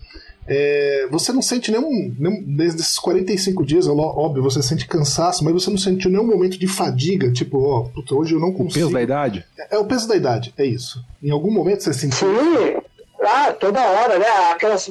É, 0.47 1.07
você 1.11 1.31
não 1.33 1.41
sente 1.41 1.71
nenhum, 1.71 2.15
nenhum. 2.17 2.43
Desde 2.47 2.81
esses 2.81 2.97
45 2.97 3.65
dias, 3.65 3.87
é 3.87 3.91
óbvio, 3.91 4.41
você 4.41 4.61
sente 4.61 4.87
cansaço, 4.87 5.43
mas 5.43 5.53
você 5.53 5.69
não 5.69 5.77
sentiu 5.77 6.09
nenhum 6.09 6.25
momento 6.25 6.57
de 6.57 6.67
fadiga, 6.67 7.31
tipo, 7.31 7.61
ó, 7.61 7.83
puta, 7.83 8.15
hoje 8.15 8.33
eu 8.33 8.39
não 8.39 8.49
O 8.49 8.53
consigo. 8.53 8.73
peso 8.85 8.91
da 8.93 9.01
idade? 9.01 9.45
É 9.69 9.77
o 9.77 9.85
peso 9.85 10.07
da 10.07 10.15
idade, 10.15 10.53
é 10.57 10.65
isso. 10.65 11.03
Em 11.21 11.31
algum 11.31 11.51
momento 11.51 11.83
você 11.83 11.93
sentiu. 11.93 12.27
Sim, 12.27 12.77
ah, 13.19 13.51
toda 13.51 13.81
hora, 13.83 14.19
né? 14.19 14.27
Aquelas 14.51 14.89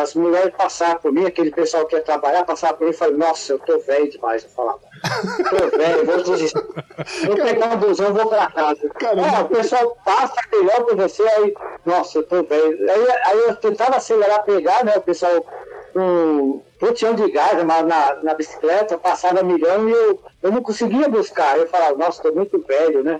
as 0.00 0.14
mulheres 0.14 0.52
passavam 0.56 0.98
por 1.00 1.12
mim, 1.12 1.24
aquele 1.24 1.50
pessoal 1.50 1.86
que 1.86 1.94
ia 1.94 2.02
trabalhar, 2.02 2.42
passava 2.44 2.74
por 2.74 2.84
mim 2.84 2.90
e 2.90 2.94
falava, 2.96 3.16
nossa, 3.16 3.52
eu 3.52 3.58
tô 3.60 3.78
velho 3.80 4.10
demais, 4.10 4.42
eu 4.42 4.48
falava. 4.50 4.80
Tô 5.50 5.76
velho, 5.76 6.06
vou 6.06 6.22
desistir. 6.22 6.62
Vou 7.26 7.36
pegar 7.36 7.66
um 7.66 7.76
busão, 7.76 8.12
vou 8.12 8.28
pra 8.28 8.50
casa. 8.50 8.88
Caramba. 8.90 9.38
Ah, 9.38 9.40
o 9.42 9.48
pessoal 9.48 9.96
passa 10.04 10.34
melhor 10.52 10.84
pra 10.84 10.94
você, 10.94 11.22
aí, 11.22 11.54
nossa, 11.84 12.18
eu 12.18 12.22
tô 12.22 12.42
velho. 12.42 12.90
Aí, 12.90 13.06
aí 13.26 13.38
eu 13.48 13.56
tentava 13.56 13.96
acelerar, 13.96 14.44
pegar, 14.44 14.84
né? 14.84 14.94
O 14.96 15.02
pessoal 15.02 15.44
com 15.92 16.62
botão 16.78 17.14
de 17.14 17.30
gás 17.30 17.64
na, 17.64 17.82
na, 17.82 18.16
na 18.22 18.34
bicicleta, 18.34 18.98
passava 18.98 19.42
milhão 19.42 19.88
e 19.88 19.92
eu, 19.92 20.20
eu 20.42 20.52
não 20.52 20.62
conseguia 20.62 21.08
buscar. 21.08 21.56
Eu 21.56 21.66
falava, 21.68 21.96
nossa, 21.96 22.22
tô 22.22 22.32
muito 22.32 22.62
velho, 22.66 23.02
né? 23.02 23.18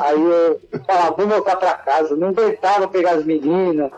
Aí 0.00 0.20
eu 0.20 0.60
falava, 0.84 1.16
vou 1.16 1.28
voltar 1.28 1.56
pra 1.56 1.74
casa. 1.74 2.16
Não 2.16 2.28
aguentava 2.28 2.88
pegar 2.88 3.12
as 3.12 3.24
meninas. 3.24 3.92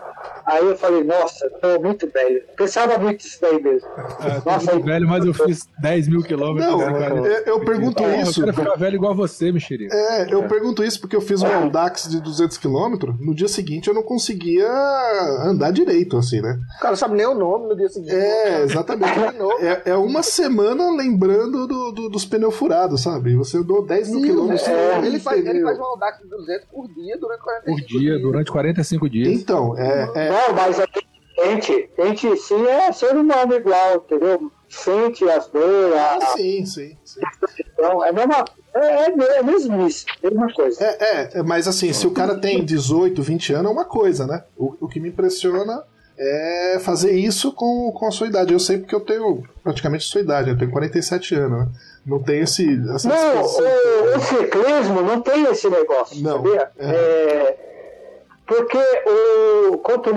Aí 0.49 0.65
eu 0.65 0.75
falei, 0.77 1.03
nossa, 1.03 1.49
tô 1.61 1.79
muito 1.79 2.07
velho. 2.11 2.41
Pensava 2.57 2.97
muito 2.97 3.21
isso 3.21 3.39
daí 3.41 3.61
mesmo. 3.61 3.87
É, 4.19 4.39
tô 4.41 4.71
muito 4.71 4.85
velho, 4.85 5.07
mas 5.07 5.25
eu 5.25 5.33
fiz 5.33 5.67
10 5.79 6.07
mil 6.07 6.23
quilômetros. 6.23 6.71
Não, 6.71 6.77
né, 6.79 6.99
cara? 6.99 7.15
eu, 7.15 7.43
eu 7.53 7.59
pergunto 7.65 8.03
Ah, 8.03 8.15
isso. 8.17 8.41
Eu 8.41 8.45
quero 8.45 8.57
ficar 8.57 8.75
velho 8.77 8.95
igual 8.95 9.15
você, 9.15 9.51
mexerica. 9.51 9.95
É, 9.95 10.33
eu 10.33 10.43
pergunto 10.47 10.83
isso 10.83 10.99
porque 10.99 11.15
eu 11.15 11.21
fiz 11.21 11.41
um 11.41 11.47
Audax 11.47 12.09
de 12.09 12.19
200 12.21 12.57
km. 12.57 13.13
No 13.19 13.35
dia 13.35 13.47
seguinte 13.47 13.87
eu 13.87 13.93
não 13.93 14.03
conseguia 14.03 14.67
andar 15.43 15.71
direito, 15.71 16.17
assim, 16.17 16.41
né? 16.41 16.59
O 16.77 16.79
cara 16.79 16.91
não 16.91 16.95
sabe 16.97 17.15
nem 17.15 17.25
o 17.25 17.35
nome 17.35 17.67
no 17.67 17.75
dia 17.75 17.89
seguinte. 17.89 18.13
É, 18.15 18.63
exatamente. 18.63 19.13
É, 19.61 19.91
é 19.91 19.95
uma 19.95 20.23
semana 20.23 20.89
lembrando 20.95 21.67
do- 21.67 21.91
do- 21.91 22.09
dos 22.09 22.25
pneus 22.25 22.55
furados, 22.55 23.01
sabe? 23.01 23.35
Você 23.35 23.57
andou 23.57 23.85
10 23.85 24.09
mil 24.09 24.21
quilômetros. 24.21 24.67
É, 24.67 24.97
um 24.99 25.05
ele, 25.05 25.19
faz, 25.19 25.45
ele 25.45 25.61
faz 25.61 25.77
um 25.79 25.83
Audax 25.83 26.19
de 26.23 26.29
200 26.29 26.65
por 26.71 26.87
dia 26.93 27.17
durante 27.17 27.41
45 27.43 27.79
Por 27.81 27.87
dia, 27.87 27.99
dias. 27.99 28.21
durante 28.21 28.51
45 28.51 29.09
dias. 29.09 29.27
Então, 29.29 29.77
é, 29.77 30.09
é, 30.15 30.29
Não, 30.39 30.53
mas 30.55 30.79
a 30.79 30.85
gente, 31.45 31.89
a 31.97 32.05
gente 32.05 32.37
sim 32.37 32.65
é 32.65 32.91
ser 32.91 33.15
humano 33.15 33.53
igual, 33.55 33.95
entendeu? 33.95 34.51
Sente 34.69 35.27
as 35.29 35.47
dores, 35.47 35.95
ah, 35.97 36.33
sim, 36.37 36.65
sim, 36.65 36.95
sim. 37.03 37.21
Então, 37.73 38.05
é 38.05 38.09
a 38.09 38.13
mesma. 38.13 38.45
É, 38.73 38.79
é, 38.79 39.37
é 39.37 39.43
mesmo 39.43 39.87
isso, 39.87 40.05
mesma 40.21 40.53
coisa. 40.53 40.83
É, 40.83 40.97
é, 41.03 41.29
é, 41.39 41.43
mas 41.43 41.67
assim, 41.67 41.91
se 41.91 42.05
o 42.05 42.11
cara 42.11 42.35
tem 42.35 42.63
18, 42.63 43.21
20 43.21 43.53
anos, 43.53 43.71
é 43.71 43.73
uma 43.73 43.85
coisa, 43.85 44.27
né? 44.27 44.43
O, 44.55 44.75
o 44.81 44.87
que 44.87 44.99
me 44.99 45.09
impressiona 45.09 45.83
é 46.17 46.77
fazer 46.81 47.13
isso 47.13 47.51
com, 47.53 47.91
com 47.91 48.05
a 48.05 48.11
sua 48.11 48.27
idade. 48.27 48.53
Eu 48.53 48.59
sei 48.59 48.77
porque 48.77 48.93
eu 48.93 48.99
tenho 48.99 49.43
praticamente 49.63 50.05
a 50.05 50.11
sua 50.11 50.21
idade, 50.21 50.49
eu 50.49 50.57
tenho 50.57 50.69
47 50.69 51.33
anos, 51.35 51.59
né? 51.59 51.67
Não 52.05 52.21
tenho 52.21 52.43
esse, 52.43 52.79
essa 52.93 53.09
Não, 53.09 53.41
o, 53.41 54.17
o 54.17 54.19
ciclismo 54.19 55.01
não 55.01 55.21
tem 55.21 55.43
esse 55.45 55.69
negócio, 55.69 56.21
Não, 56.21 56.37
sabia? 56.37 56.71
é. 56.77 56.85
É, 56.85 57.68
porque 58.49 58.79
o, 59.05 59.77
quanto 59.77 60.09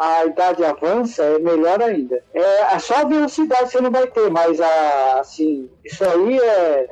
a 0.00 0.26
idade 0.26 0.64
avança, 0.64 1.22
é 1.22 1.38
melhor 1.38 1.80
ainda. 1.80 2.20
É, 2.34 2.62
a 2.64 2.80
só 2.80 2.96
a 2.96 3.04
velocidade 3.04 3.70
você 3.70 3.80
não 3.80 3.92
vai 3.92 4.08
ter, 4.08 4.28
mas 4.28 4.60
a, 4.60 5.20
assim, 5.20 5.70
isso 5.84 6.04
aí 6.04 6.36
é. 6.36 6.88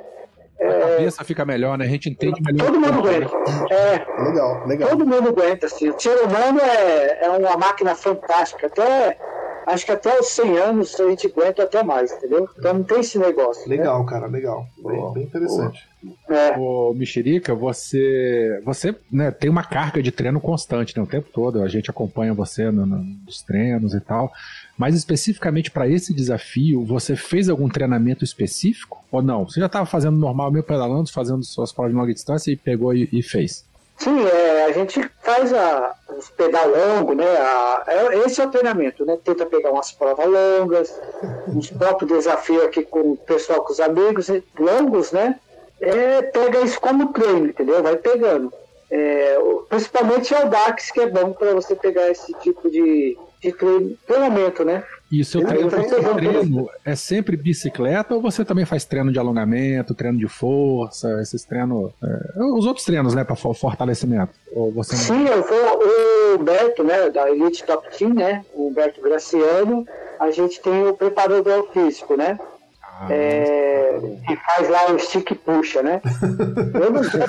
A 0.61 0.65
é 0.65 0.81
cabeça 0.97 1.25
fica 1.25 1.45
melhor, 1.45 1.77
né? 1.77 1.85
A 1.85 1.89
gente 1.89 2.09
entende 2.09 2.41
melhor. 2.41 2.67
todo 2.67 2.79
mundo 2.79 3.01
aguenta. 3.01 3.75
É, 3.75 4.23
Legal, 4.23 4.67
legal. 4.69 4.89
Todo 4.91 5.05
mundo 5.05 5.29
aguenta, 5.31 5.67
assim. 5.67 5.91
O 5.91 6.01
ser 6.01 6.17
humano 6.23 6.61
é, 6.61 7.25
é 7.25 7.29
uma 7.29 7.57
máquina 7.57 7.97
fantástica. 7.97 8.69
Até, 8.69 9.19
acho 9.67 9.85
que 9.87 9.93
até 9.93 10.19
os 10.21 10.29
100 10.29 10.59
anos 10.59 11.01
a 11.01 11.09
gente 11.11 11.27
aguenta 11.27 11.63
até 11.63 11.83
mais, 11.83 12.13
entendeu? 12.13 12.49
Então 12.59 12.75
não 12.75 12.83
tem 12.85 13.01
esse 13.01 13.19
negócio. 13.19 13.69
né? 13.69 13.77
Legal, 13.77 14.05
cara, 14.07 14.27
legal. 14.27 14.67
Bem, 14.85 15.13
bem 15.13 15.23
interessante. 15.25 15.87
É. 16.29 16.59
Ô, 16.59 16.93
Mexerica, 16.95 17.55
você, 17.55 18.61
você 18.65 18.95
né, 19.11 19.31
tem 19.31 19.49
uma 19.49 19.63
carga 19.65 20.03
de 20.03 20.11
treino 20.13 20.39
constante 20.41 20.95
né, 20.97 21.03
o 21.03 21.07
tempo 21.07 21.29
todo. 21.33 21.63
A 21.63 21.69
gente 21.69 21.89
acompanha 21.91 22.35
você 22.35 22.71
no- 22.71 22.85
no- 22.85 23.03
nos 23.27 23.41
treinos 23.43 23.95
e 23.95 24.01
tal. 24.01 24.31
Mas 24.77 24.95
especificamente 24.95 25.71
para 25.71 25.89
esse 25.89 26.13
desafio, 26.13 26.85
você 26.85 27.17
fez 27.17 27.49
algum 27.49 27.69
treinamento 27.69 28.23
específico 28.25 29.03
ou 29.11 29.23
não? 29.23 29.45
Você 29.49 29.61
já 29.61 29.67
estava 29.67 29.87
fazendo 29.87 30.19
normal, 30.19 30.51
meio 30.51 30.65
pedalando, 30.65 31.11
fazendo 31.11 31.43
suas 31.45 31.73
provas 31.73 31.93
de 31.93 31.99
longa 31.99 32.13
distância 32.13 32.51
e 32.51 32.57
pegou 32.57 32.93
e, 32.93 33.09
e 33.13 33.23
fez? 33.23 33.65
Sim, 33.97 34.25
é, 34.27 34.65
a 34.65 34.73
gente 34.73 35.01
faz 35.23 35.53
a, 35.55 35.95
pedal 36.33 36.67
longo, 36.69 37.15
né? 37.15 37.25
a- 37.27 37.85
é- 37.87 38.19
esse 38.27 38.41
é 38.41 38.47
o 38.47 38.51
treinamento, 38.51 39.05
né? 39.05 39.19
Tenta 39.25 39.47
pegar 39.47 39.71
umas 39.71 39.93
provas 39.93 40.27
longas, 40.27 41.01
uns 41.49 41.71
próprios 41.71 42.11
desafios 42.11 42.63
aqui 42.65 42.83
com 42.83 43.13
o 43.13 43.17
pessoal, 43.17 43.63
com 43.65 43.73
os 43.73 43.81
amigos, 43.81 44.29
longos, 44.59 45.13
né? 45.13 45.39
É, 45.81 46.23
pega 46.23 46.61
isso 46.61 46.81
como 46.81 47.13
treino, 47.13 47.47
entendeu? 47.47 47.83
Vai 47.83 47.97
pegando. 47.97 48.53
É, 48.91 49.37
principalmente 49.69 50.33
é 50.33 50.45
o 50.45 50.49
DAX, 50.49 50.91
que 50.91 51.01
é 51.01 51.09
bom 51.11 51.33
para 51.33 51.53
você 51.55 51.75
pegar 51.75 52.09
esse 52.11 52.33
tipo 52.35 52.71
de, 52.71 53.17
de 53.43 53.53
treino- 53.53 53.97
treinamento, 54.07 54.65
né? 54.65 54.85
E 55.11 55.21
o 55.21 55.25
seu 55.25 55.45
treino, 55.45 55.69
eu 55.69 55.71
pegando 55.71 56.15
treino 56.17 56.71
é 56.85 56.95
sempre 56.97 57.37
bicicleta 57.37 58.15
ou 58.15 58.21
você 58.21 58.45
também 58.45 58.65
faz 58.65 58.85
treino 58.85 59.13
de 59.13 59.19
alongamento, 59.19 59.95
treino 59.95 60.19
de 60.19 60.29
força, 60.29 61.21
esses 61.21 61.45
treinos. 61.45 61.93
é, 62.03 62.43
os 62.45 62.67
outros 62.67 62.85
treinos, 62.85 63.15
né, 63.15 63.25
para 63.25 63.37
fortalecimento? 63.37 64.33
Ou 64.53 64.73
você 64.73 64.95
não. 64.95 65.03
Sim, 65.03 65.27
eu 65.29 65.43
vou, 65.43 65.79
o 65.79 66.14
Humberto, 66.37 66.83
né, 66.83 67.11
da 67.11 67.31
Elite 67.31 67.65
Top 67.65 67.89
Team, 67.97 68.15
né, 68.15 68.45
o 68.55 68.69
Humberto 68.69 69.01
Graciano, 69.01 69.87
a 70.19 70.31
gente 70.31 70.61
tem 70.61 70.87
o 70.87 70.95
preparador 70.95 71.69
físico, 71.73 72.17
né, 72.17 72.39
Ah, 72.83 73.09
é, 73.11 74.01
que 74.27 74.37
faz 74.37 74.69
lá 74.69 74.93
o 74.93 74.99
stick 74.99 75.35
puxa, 75.37 75.83
né. 75.83 76.01
Eu 76.81 76.91
não 76.91 77.05
sei 77.05 77.21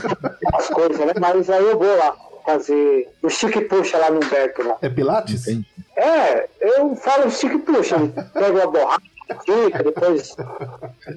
as 0.53 0.67
coisas, 0.69 0.99
né, 0.99 1.13
mas 1.19 1.49
aí 1.49 1.63
eu 1.63 1.77
vou 1.77 1.97
lá 1.97 2.15
fazer 2.45 3.09
o 3.23 3.29
stick 3.29 3.59
puxa 3.67 3.97
lá 3.97 4.11
no 4.11 4.17
Humberto 4.17 4.61
lá. 4.67 4.77
É 4.81 4.89
Pilates? 4.89 5.47
Entendi. 5.47 5.67
É, 5.97 6.47
eu 6.61 6.95
falo 6.95 7.31
stick 7.31 7.57
puxa, 7.59 7.97
pego 8.33 8.61
a 8.61 8.67
borracha, 8.67 9.01
fica, 9.45 9.83
depois 9.83 10.35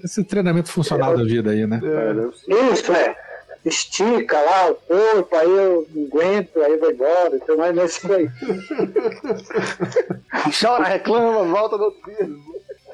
Esse 0.05 0.25
treinamento 0.25 0.71
funcional 0.71 1.17
da 1.17 1.25
vida 1.25 1.51
aí, 1.51 1.67
né? 1.67 1.81
Isso, 2.73 2.93
é. 2.93 3.15
Estica 3.69 4.41
lá 4.41 4.71
o 4.71 4.75
corpo, 4.75 5.37
aí 5.37 5.49
eu 5.51 5.87
não 5.95 6.05
aguento, 6.07 6.61
aí 6.61 6.73
eu 6.73 6.81
vou 6.81 6.91
embora. 6.91 7.37
Então 7.37 7.65
é 7.65 7.73
nesse 7.73 8.07
daí. 8.07 8.29
Chora, 10.61 10.85
reclama, 10.85 11.45
volta 11.45 11.77
no 11.77 11.85
outro 11.85 12.01
dia. 12.11 12.29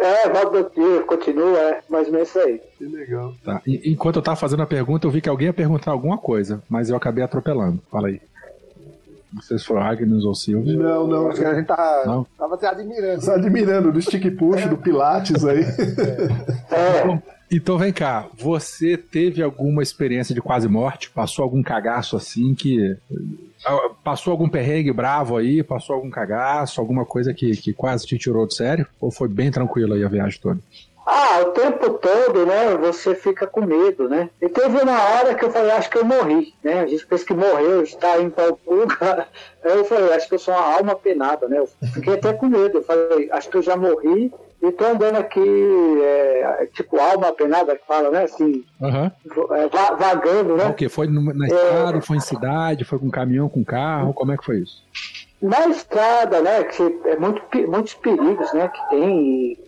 É, 0.00 0.28
volta 0.28 0.62
do 0.62 0.70
tiro, 0.70 1.04
continua, 1.06 1.58
é 1.58 1.82
mais 1.88 2.08
ou 2.08 2.12
menos 2.12 2.28
isso 2.28 2.38
aí. 2.40 2.60
Que 2.76 2.84
legal. 2.84 3.32
Tá. 3.44 3.62
E- 3.66 3.92
Enquanto 3.92 4.16
eu 4.16 4.22
tava 4.22 4.36
fazendo 4.36 4.62
a 4.62 4.66
pergunta, 4.66 5.06
eu 5.06 5.10
vi 5.10 5.20
que 5.20 5.28
alguém 5.28 5.46
ia 5.46 5.52
perguntar 5.52 5.92
alguma 5.92 6.18
coisa, 6.18 6.62
mas 6.68 6.90
eu 6.90 6.96
acabei 6.96 7.22
atropelando. 7.22 7.80
Fala 7.90 8.08
aí. 8.08 8.20
Não 9.34 9.42
sei 9.42 9.58
se 9.58 9.64
foi 9.64 9.78
Agnes 9.78 10.22
ou 10.24 10.34
Silvio. 10.34 10.78
Não, 10.78 11.06
não. 11.08 11.28
Acho 11.28 11.40
que 11.40 11.46
a 11.46 11.54
gente 11.54 11.66
tá, 11.66 12.02
Não. 12.06 12.24
tava 12.38 12.56
se 12.56 12.66
admirando. 12.66 13.26
Tá 13.26 13.34
admirando 13.34 13.92
do 13.92 14.00
stick 14.00 14.30
push, 14.36 14.64
do 14.66 14.76
Pilates 14.76 15.44
aí. 15.44 15.62
É, 16.70 17.18
Então 17.52 17.78
vem 17.78 17.92
cá, 17.92 18.26
você 18.36 18.96
teve 18.96 19.42
alguma 19.42 19.82
experiência 19.82 20.34
de 20.34 20.40
quase 20.40 20.66
morte? 20.66 21.10
Passou 21.10 21.42
algum 21.42 21.62
cagaço 21.62 22.16
assim 22.16 22.54
que. 22.54 22.96
ah, 23.64 23.90
Passou 24.02 24.30
algum 24.32 24.48
perrengue 24.48 24.92
bravo 24.92 25.36
aí? 25.36 25.62
Passou 25.62 25.94
algum 25.94 26.10
cagaço? 26.10 26.80
Alguma 26.80 27.04
coisa 27.04 27.32
que, 27.34 27.52
que 27.56 27.72
quase 27.72 28.06
te 28.06 28.18
tirou 28.18 28.46
do 28.46 28.52
sério? 28.52 28.86
Ou 29.00 29.10
foi 29.10 29.28
bem 29.28 29.50
tranquilo 29.52 29.94
aí 29.94 30.02
a 30.02 30.08
viagem 30.08 30.40
toda? 30.40 30.58
Ah, 31.06 31.40
o 31.42 31.50
tempo 31.52 31.90
todo, 31.98 32.46
né, 32.46 32.74
você 32.80 33.14
fica 33.14 33.46
com 33.46 33.60
medo, 33.60 34.08
né? 34.08 34.30
E 34.40 34.48
teve 34.48 34.78
uma 34.80 34.98
hora 35.10 35.34
que 35.34 35.44
eu 35.44 35.50
falei, 35.50 35.70
acho 35.72 35.90
que 35.90 35.98
eu 35.98 36.04
morri, 36.04 36.54
né? 36.62 36.80
A 36.80 36.86
gente 36.86 37.06
pensa 37.06 37.26
que 37.26 37.34
morreu, 37.34 37.82
está 37.82 38.14
para 38.34 38.44
algum 38.46 38.74
lugar. 38.80 39.28
Aí 39.62 39.76
eu 39.76 39.84
falei, 39.84 40.14
acho 40.14 40.28
que 40.28 40.34
eu 40.34 40.38
sou 40.38 40.54
uma 40.54 40.76
alma 40.76 40.94
penada, 40.96 41.46
né? 41.46 41.58
Eu 41.58 41.68
fiquei 41.92 42.14
até 42.14 42.32
com 42.32 42.46
medo. 42.46 42.78
Eu 42.78 42.82
falei, 42.82 43.28
acho 43.32 43.48
que 43.50 43.56
eu 43.58 43.62
já 43.62 43.76
morri 43.76 44.32
e 44.62 44.72
tô 44.72 44.84
andando 44.86 45.16
aqui, 45.16 45.42
é, 46.02 46.68
tipo, 46.72 46.98
alma 46.98 47.32
penada 47.32 47.76
que 47.76 47.86
fala, 47.86 48.10
né? 48.10 48.24
Assim, 48.24 48.64
é, 48.82 49.68
va- 49.68 49.94
vagando, 49.96 50.56
né? 50.56 50.66
O 50.68 50.74
quê? 50.74 50.88
Foi 50.88 51.06
na 51.06 51.46
estrada, 51.46 52.00
foi 52.00 52.16
em 52.16 52.20
cidade, 52.20 52.84
foi 52.84 52.98
com 52.98 53.10
caminhão, 53.10 53.48
com 53.48 53.62
carro? 53.62 54.14
Como 54.14 54.32
é 54.32 54.36
que 54.38 54.44
foi 54.44 54.58
isso? 54.60 54.82
na 55.42 55.66
estrada, 55.68 56.40
né, 56.40 56.64
que 56.64 56.82
é 57.04 57.16
muito, 57.18 57.42
muitos 57.68 57.92
perigos, 57.92 58.50
né, 58.54 58.66
que 58.68 58.88
tem, 58.88 59.58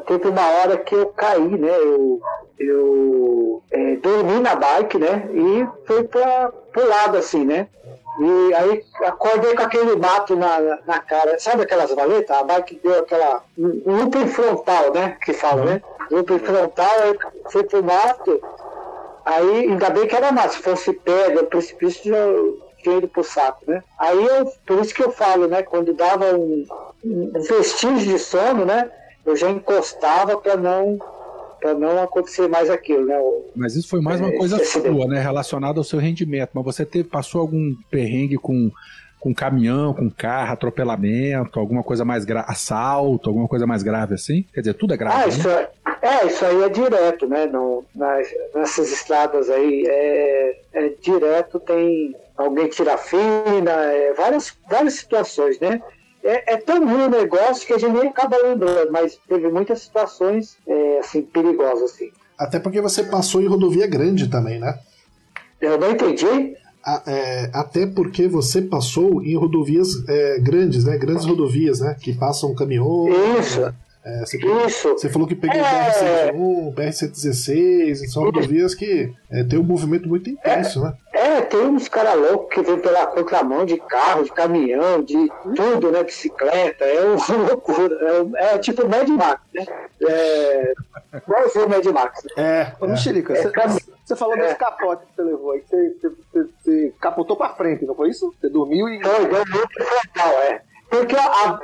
teve 0.00 0.28
uma 0.28 0.48
hora 0.50 0.76
que 0.78 0.94
eu 0.94 1.06
caí, 1.06 1.48
né, 1.58 1.70
eu, 1.78 2.20
eu 2.58 3.62
é, 3.70 3.96
dormi 3.96 4.40
na 4.40 4.54
bike, 4.54 4.98
né, 4.98 5.28
e 5.32 5.66
fui 5.86 6.04
para 6.04 6.52
pro 6.72 6.88
lado, 6.88 7.16
assim, 7.18 7.44
né, 7.44 7.68
e 8.20 8.54
aí 8.54 8.84
acordei 9.04 9.54
com 9.54 9.62
aquele 9.62 9.94
mato 9.96 10.34
na, 10.34 10.58
na- 10.86 10.98
cara, 11.00 11.38
sabe 11.38 11.62
aquelas 11.62 11.92
valetas? 11.94 12.36
A 12.36 12.42
bike 12.42 12.80
deu 12.82 12.98
aquela, 12.98 13.42
um 13.56 13.82
um 13.86 13.96
looping 14.00 14.26
frontal, 14.26 14.92
né, 14.92 15.16
que 15.24 15.32
fala, 15.32 15.64
né, 15.64 15.82
looping 16.10 16.38
frontal, 16.40 16.90
aí 17.02 17.18
fui 17.50 17.62
pro 17.64 17.82
mato, 17.84 18.40
Aí, 19.24 19.68
ainda 19.68 19.90
bem 19.90 20.06
que 20.06 20.16
era 20.16 20.32
massa. 20.32 20.56
Se 20.56 20.62
fosse 20.62 20.92
pedra, 20.92 21.44
precipício, 21.44 22.02
já 22.10 22.24
tinha 22.82 22.96
ido 22.96 23.08
pro 23.08 23.22
saco, 23.22 23.58
né? 23.66 23.82
Aí, 23.98 24.24
eu, 24.24 24.46
por 24.66 24.78
isso 24.80 24.94
que 24.94 25.02
eu 25.02 25.10
falo, 25.10 25.46
né? 25.46 25.62
Quando 25.62 25.92
dava 25.92 26.34
um, 26.34 26.64
um 27.04 27.32
vestígio 27.42 28.10
de 28.12 28.18
sono, 28.18 28.64
né? 28.64 28.90
Eu 29.28 29.36
já 29.36 29.50
encostava 29.50 30.36
para 30.38 30.56
não, 30.56 30.98
pra 31.60 31.74
não 31.74 32.02
acontecer 32.02 32.48
mais 32.48 32.70
aquilo, 32.70 33.04
né? 33.06 33.18
O- 33.18 33.50
Mas 33.54 33.76
isso 33.76 33.88
foi 33.88 34.00
mais 34.00 34.20
uma 34.20 34.30
É, 34.30 34.36
coisa 34.36 34.58
sua, 34.64 35.06
né? 35.06 35.20
Relacionada 35.20 35.78
ao 35.78 35.84
seu 35.84 35.98
rendimento. 35.98 36.50
Mas 36.54 36.64
você 36.64 36.84
teve, 36.86 37.08
passou 37.08 37.40
algum 37.40 37.74
perrengue 37.90 38.36
com, 38.36 38.70
com 39.20 39.34
caminhão, 39.34 39.92
com 39.92 40.10
carro, 40.10 40.52
atropelamento, 40.52 41.58
alguma 41.60 41.82
coisa 41.82 42.04
mais 42.04 42.24
grave, 42.24 42.46
assalto, 42.50 43.28
alguma 43.28 43.48
coisa 43.48 43.66
mais 43.66 43.82
grave 43.82 44.14
assim? 44.14 44.44
Quer 44.54 44.60
dizer, 44.60 44.74
tudo 44.74 44.94
é 44.94 44.96
grave, 44.96 45.16
Ah, 45.16 45.26
né? 45.26 45.28
isso 45.28 45.48
é, 45.48 45.70
É, 46.00 46.26
isso 46.26 46.44
aí 46.44 46.62
é 46.62 46.68
direto, 46.68 47.26
né? 47.26 47.46
No, 47.46 47.84
nas, 47.94 48.28
nessas 48.54 48.92
estradas 48.92 49.50
aí, 49.50 49.84
é, 49.86 50.56
é 50.74 50.88
direto, 51.02 51.58
tem 51.58 52.14
alguém 52.36 52.68
tira 52.68 52.96
fina, 52.96 53.72
é, 53.72 54.14
várias, 54.14 54.54
várias 54.70 54.94
situações, 54.94 55.58
né? 55.58 55.82
É, 56.22 56.54
é, 56.54 56.56
tão 56.56 56.86
ruim 56.86 57.04
o 57.04 57.10
negócio 57.10 57.66
que 57.66 57.72
a 57.72 57.78
gente 57.78 57.92
nem 57.92 58.08
acaba 58.08 58.36
lembrando, 58.36 58.90
mas 58.90 59.18
teve 59.28 59.48
muitas 59.48 59.80
situações 59.80 60.56
é, 60.66 60.98
assim, 60.98 61.22
perigosas. 61.22 61.92
Assim. 61.92 62.10
Até 62.38 62.58
porque 62.58 62.80
você 62.80 63.04
passou 63.04 63.40
em 63.40 63.46
rodovia 63.46 63.86
grande 63.86 64.28
também, 64.28 64.58
né? 64.58 64.78
Eu 65.60 65.78
não 65.78 65.90
entendi. 65.92 66.56
A, 66.84 67.02
é, 67.06 67.50
até 67.52 67.86
porque 67.86 68.28
você 68.28 68.62
passou 68.62 69.22
em 69.22 69.36
rodovias 69.36 69.88
é, 70.08 70.38
grandes, 70.40 70.84
né? 70.84 70.96
Grandes 70.96 71.24
rodovias, 71.24 71.80
né? 71.80 71.96
Que 72.00 72.12
passam 72.12 72.54
caminhões. 72.54 73.14
Isso. 73.38 73.60
Né? 73.60 73.74
É, 74.04 74.20
você, 74.20 74.38
Isso. 74.66 74.88
Você 74.92 75.08
falou 75.10 75.28
que 75.28 75.34
pegou 75.34 75.56
é... 75.56 76.32
BR-101, 76.32 76.74
BR-116, 76.74 78.08
são 78.08 78.22
rodovias 78.22 78.74
que 78.74 79.12
é, 79.30 79.44
tem 79.44 79.58
um 79.58 79.64
movimento 79.64 80.08
muito 80.08 80.30
intenso, 80.30 80.80
né? 80.82 80.94
É, 81.38 81.42
tem 81.42 81.60
uns 81.60 81.88
caras 81.88 82.16
loucos 82.16 82.52
que 82.52 82.62
vêm 82.62 82.80
pela 82.80 83.06
contramão 83.06 83.64
de 83.64 83.76
carro, 83.76 84.24
de 84.24 84.32
caminhão, 84.32 85.02
de 85.02 85.30
tudo, 85.54 85.92
né? 85.92 86.02
Bicicleta, 86.02 86.84
é 86.84 87.00
uma 87.04 87.36
loucura. 87.48 87.96
É, 88.36 88.54
é 88.54 88.58
tipo 88.58 88.88
Mad 88.88 89.08
Max, 89.08 89.40
né? 89.54 89.66
É, 90.02 90.72
qual 91.24 91.48
foi 91.48 91.64
o 91.64 91.68
Mad 91.68 91.86
Max? 91.86 92.22
É, 92.36 92.72
Ô, 92.80 92.88
Mexerica, 92.88 93.34
é, 93.34 93.42
você, 93.42 93.82
você 94.04 94.16
falou 94.16 94.36
é. 94.36 94.40
desse 94.40 94.56
capote 94.56 95.06
que 95.06 95.12
você 95.14 95.22
levou 95.22 95.52
aí, 95.52 95.62
você, 95.62 95.94
você, 96.00 96.48
você, 96.64 96.94
capotou 97.00 97.36
pra 97.36 97.50
frente, 97.50 97.86
não 97.86 97.94
foi 97.94 98.10
isso? 98.10 98.34
Você 98.40 98.48
dormiu 98.48 98.88
e. 98.88 99.00
Foi, 99.00 99.26
deu 99.26 99.44
muito 99.46 99.84
frontal, 99.84 100.32
é. 100.42 100.62
Porque 100.90 101.14
a, 101.14 101.60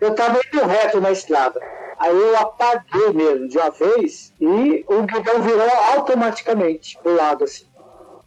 eu 0.00 0.10
estava 0.10 0.38
indo 0.52 0.66
reto 0.66 1.00
na 1.00 1.12
estrada. 1.12 1.60
Aí 1.98 2.16
eu 2.16 2.36
apaguei 2.36 3.12
mesmo 3.12 3.48
de 3.48 3.56
uma 3.56 3.70
vez 3.70 4.32
e 4.40 4.84
o 4.88 5.02
guidão 5.02 5.40
virou 5.40 5.70
automaticamente 5.94 6.98
pro 7.00 7.14
lado 7.14 7.44
assim. 7.44 7.64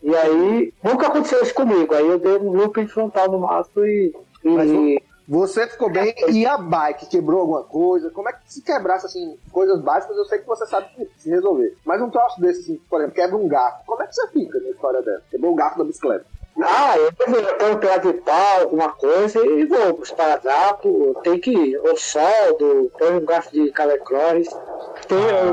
E 0.05 0.15
aí 0.15 0.71
nunca 0.83 1.07
aconteceu 1.07 1.41
isso 1.41 1.53
comigo. 1.55 1.95
Aí 1.95 2.07
eu 2.07 2.19
dei 2.19 2.37
um 2.37 2.51
looping 2.51 2.85
frontal 2.87 3.29
no 3.29 3.39
mato 3.39 3.83
e. 3.83 4.13
e... 4.45 5.03
Você 5.27 5.65
ficou 5.67 5.91
bem 5.91 6.13
e 6.29 6.45
a 6.45 6.55
bike 6.55 7.07
quebrou 7.07 7.39
alguma 7.41 7.63
coisa? 7.63 8.11
Como 8.11 8.29
é 8.29 8.33
que 8.33 8.41
se 8.45 8.61
quebrasse 8.61 9.07
assim, 9.07 9.39
coisas 9.51 9.81
básicas, 9.81 10.15
eu 10.15 10.25
sei 10.25 10.37
que 10.37 10.45
você 10.45 10.67
sabe 10.67 10.87
se 11.17 11.31
resolver. 11.31 11.75
Mas 11.83 11.99
um 11.99 12.11
troço 12.11 12.39
desse, 12.39 12.59
assim, 12.59 12.79
por 12.87 12.99
exemplo, 12.99 13.15
quebra 13.15 13.35
um 13.35 13.47
garfo. 13.47 13.83
Como 13.87 14.03
é 14.03 14.05
que 14.05 14.13
você 14.13 14.27
fica 14.27 14.59
na 14.59 14.69
história 14.69 15.01
dessa? 15.01 15.23
Quebrou 15.31 15.53
o 15.53 15.55
garfo 15.55 15.79
da 15.79 15.83
bicicleta. 15.83 16.25
Ah, 16.61 16.95
eu 16.95 17.11
tenho 17.11 17.73
um 17.73 17.77
pedaço 17.79 18.13
de 18.13 18.13
pau, 18.21 18.61
alguma 18.61 18.89
coisa, 18.89 19.43
e 19.43 19.65
vou 19.65 19.95
para 19.95 20.03
os 20.03 20.11
paradrapos, 20.11 21.17
tem 21.23 21.39
que 21.39 21.51
ir, 21.51 21.77
ou 21.79 21.97
soldo, 21.97 22.91
põe 22.97 23.17
um 23.17 23.25
gasto 23.25 23.51
de 23.51 23.71
calecróis. 23.71 24.47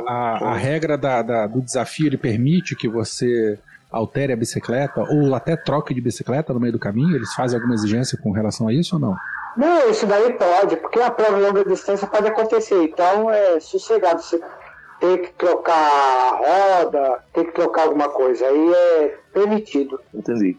A, 0.06 0.12
a, 0.12 0.52
a, 0.52 0.54
regra 0.54 0.98
da, 0.98 1.22
da, 1.22 1.46
do 1.46 1.62
desafio 1.62 2.06
ele 2.06 2.18
permite 2.18 2.76
que 2.76 2.88
você 2.88 3.58
altere 3.92 4.32
a 4.32 4.36
bicicleta 4.36 5.02
ou 5.02 5.34
até 5.34 5.56
troque 5.56 5.94
de 5.94 6.00
bicicleta 6.00 6.52
no 6.52 6.60
meio 6.60 6.72
do 6.72 6.78
caminho? 6.78 7.14
Eles 7.14 7.34
fazem 7.34 7.58
alguma 7.58 7.74
exigência 7.74 8.18
com 8.20 8.32
relação 8.32 8.66
a 8.68 8.72
isso 8.72 8.96
ou 8.96 9.00
não? 9.00 9.14
Não, 9.56 9.90
isso 9.90 10.06
daí 10.06 10.32
pode, 10.32 10.76
porque 10.76 10.98
a 11.00 11.10
prova 11.10 11.36
de 11.36 11.42
longa 11.42 11.64
distância 11.64 12.06
pode 12.06 12.26
acontecer, 12.26 12.82
então 12.84 13.30
é 13.30 13.60
sossegado. 13.60 14.22
Você 14.22 14.40
tem 14.98 15.18
que 15.18 15.32
trocar 15.34 15.74
a 15.74 16.80
roda, 16.80 17.24
tem 17.34 17.44
que 17.44 17.52
trocar 17.52 17.82
alguma 17.82 18.08
coisa, 18.08 18.46
aí 18.46 18.72
é 18.72 19.18
permitido. 19.32 20.00
Entendi. 20.14 20.56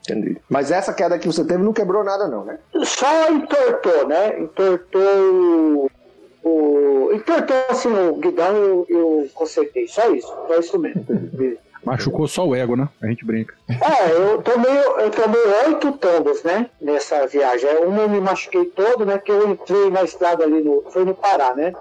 Entendi. 0.00 0.36
Mas 0.48 0.72
essa 0.72 0.92
queda 0.92 1.18
que 1.18 1.28
você 1.28 1.44
teve 1.44 1.62
não 1.62 1.72
quebrou 1.72 2.02
nada, 2.02 2.26
não, 2.26 2.44
né? 2.44 2.58
Só 2.82 3.30
entortou, 3.30 4.08
né? 4.08 4.40
Entortou 4.40 5.88
o. 6.42 7.10
Entortou 7.12 7.56
assim 7.68 7.88
o 7.88 8.16
guidão 8.16 8.56
eu, 8.56 8.86
eu 8.88 9.28
consertei. 9.32 9.86
Só 9.86 10.10
isso. 10.10 10.26
Só 10.26 10.58
isso 10.58 10.78
mesmo. 10.78 11.06
Machucou 11.84 12.28
só 12.28 12.46
o 12.46 12.54
ego, 12.54 12.76
né? 12.76 12.88
A 13.02 13.06
gente 13.06 13.24
brinca. 13.24 13.54
É, 13.68 14.12
eu 14.12 14.40
tomei, 14.42 14.70
eu 14.70 15.10
tomei 15.10 15.40
oito 15.66 15.92
tombos, 15.92 16.42
né? 16.44 16.70
Nessa 16.80 17.26
viagem. 17.26 17.68
Uma 17.78 18.02
eu 18.02 18.08
me 18.08 18.20
machuquei 18.20 18.66
todo, 18.66 19.04
né? 19.04 19.18
Que 19.18 19.32
eu 19.32 19.48
entrei 19.48 19.90
na 19.90 20.02
estrada 20.02 20.44
ali 20.44 20.62
no. 20.62 20.84
Foi 20.90 21.04
no 21.04 21.14
Pará, 21.14 21.54
né? 21.54 21.72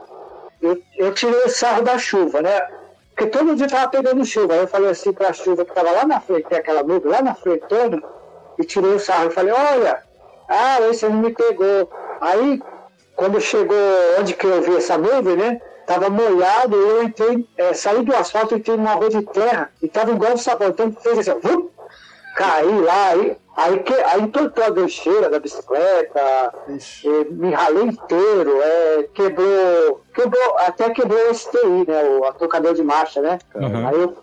Eu, 0.61 0.81
eu 0.97 1.13
tirei 1.13 1.43
o 1.43 1.49
sarro 1.49 1.83
da 1.83 1.97
chuva, 1.97 2.41
né? 2.41 2.67
Porque 3.09 3.27
todo 3.27 3.55
dia 3.55 3.67
tava 3.67 3.89
pegando 3.89 4.25
chuva. 4.25 4.53
Aí 4.53 4.59
eu 4.61 4.67
falei 4.67 4.89
assim 4.89 5.13
pra 5.13 5.33
chuva 5.33 5.65
que 5.65 5.73
tava 5.73 5.91
lá 5.91 6.05
na 6.05 6.19
frente, 6.19 6.47
tem 6.47 6.57
aquela 6.57 6.81
nuvem 6.81 7.11
lá 7.11 7.21
na 7.21 7.35
frente 7.35 7.65
toda, 7.67 8.01
e 8.57 8.63
tirei 8.63 8.93
o 8.93 8.99
sarro. 8.99 9.25
Eu 9.25 9.31
falei, 9.31 9.53
olha, 9.53 10.01
ah, 10.47 10.81
esse 10.89 11.07
não 11.07 11.17
me 11.17 11.31
pegou. 11.31 11.91
Aí, 12.19 12.61
quando 13.15 13.39
chegou 13.39 13.77
onde 14.19 14.33
que 14.33 14.45
eu 14.45 14.61
vi 14.61 14.77
essa 14.77 14.97
nuvem, 14.97 15.35
né? 15.35 15.61
Tava 15.91 16.09
molhado, 16.09 16.77
eu 16.77 17.03
entrei, 17.03 17.45
é, 17.57 17.73
saí 17.73 18.01
do 18.01 18.15
asfalto, 18.15 18.55
entrei 18.55 18.77
numa 18.77 18.93
rua 18.93 19.09
de 19.09 19.21
terra, 19.23 19.69
e 19.81 19.89
tava 19.89 20.11
igual 20.11 20.35
o 20.35 20.37
sabão. 20.37 20.69
Então 20.69 20.89
fez 20.93 21.19
assim, 21.19 21.37
vum, 21.41 21.67
caí 22.37 22.79
lá, 22.79 23.07
aí, 23.09 23.37
aí, 23.57 23.79
que, 23.79 23.93
aí 23.93 24.21
entortou 24.21 24.63
a 24.63 24.69
gancheira 24.69 25.29
da 25.29 25.37
bicicleta, 25.37 26.53
me 27.31 27.51
ralei 27.51 27.83
inteiro, 27.83 28.61
é, 28.61 29.09
quebrou, 29.13 30.01
quebrou, 30.15 30.57
até 30.59 30.91
quebrou 30.91 31.29
o 31.29 31.33
STI, 31.33 31.85
né, 31.85 32.03
o 32.05 32.23
a 32.23 32.31
tocador 32.31 32.73
de 32.73 32.83
marcha, 32.83 33.19
né? 33.19 33.37
Uhum. 33.53 33.87
Aí 33.89 34.01
eu, 34.01 34.15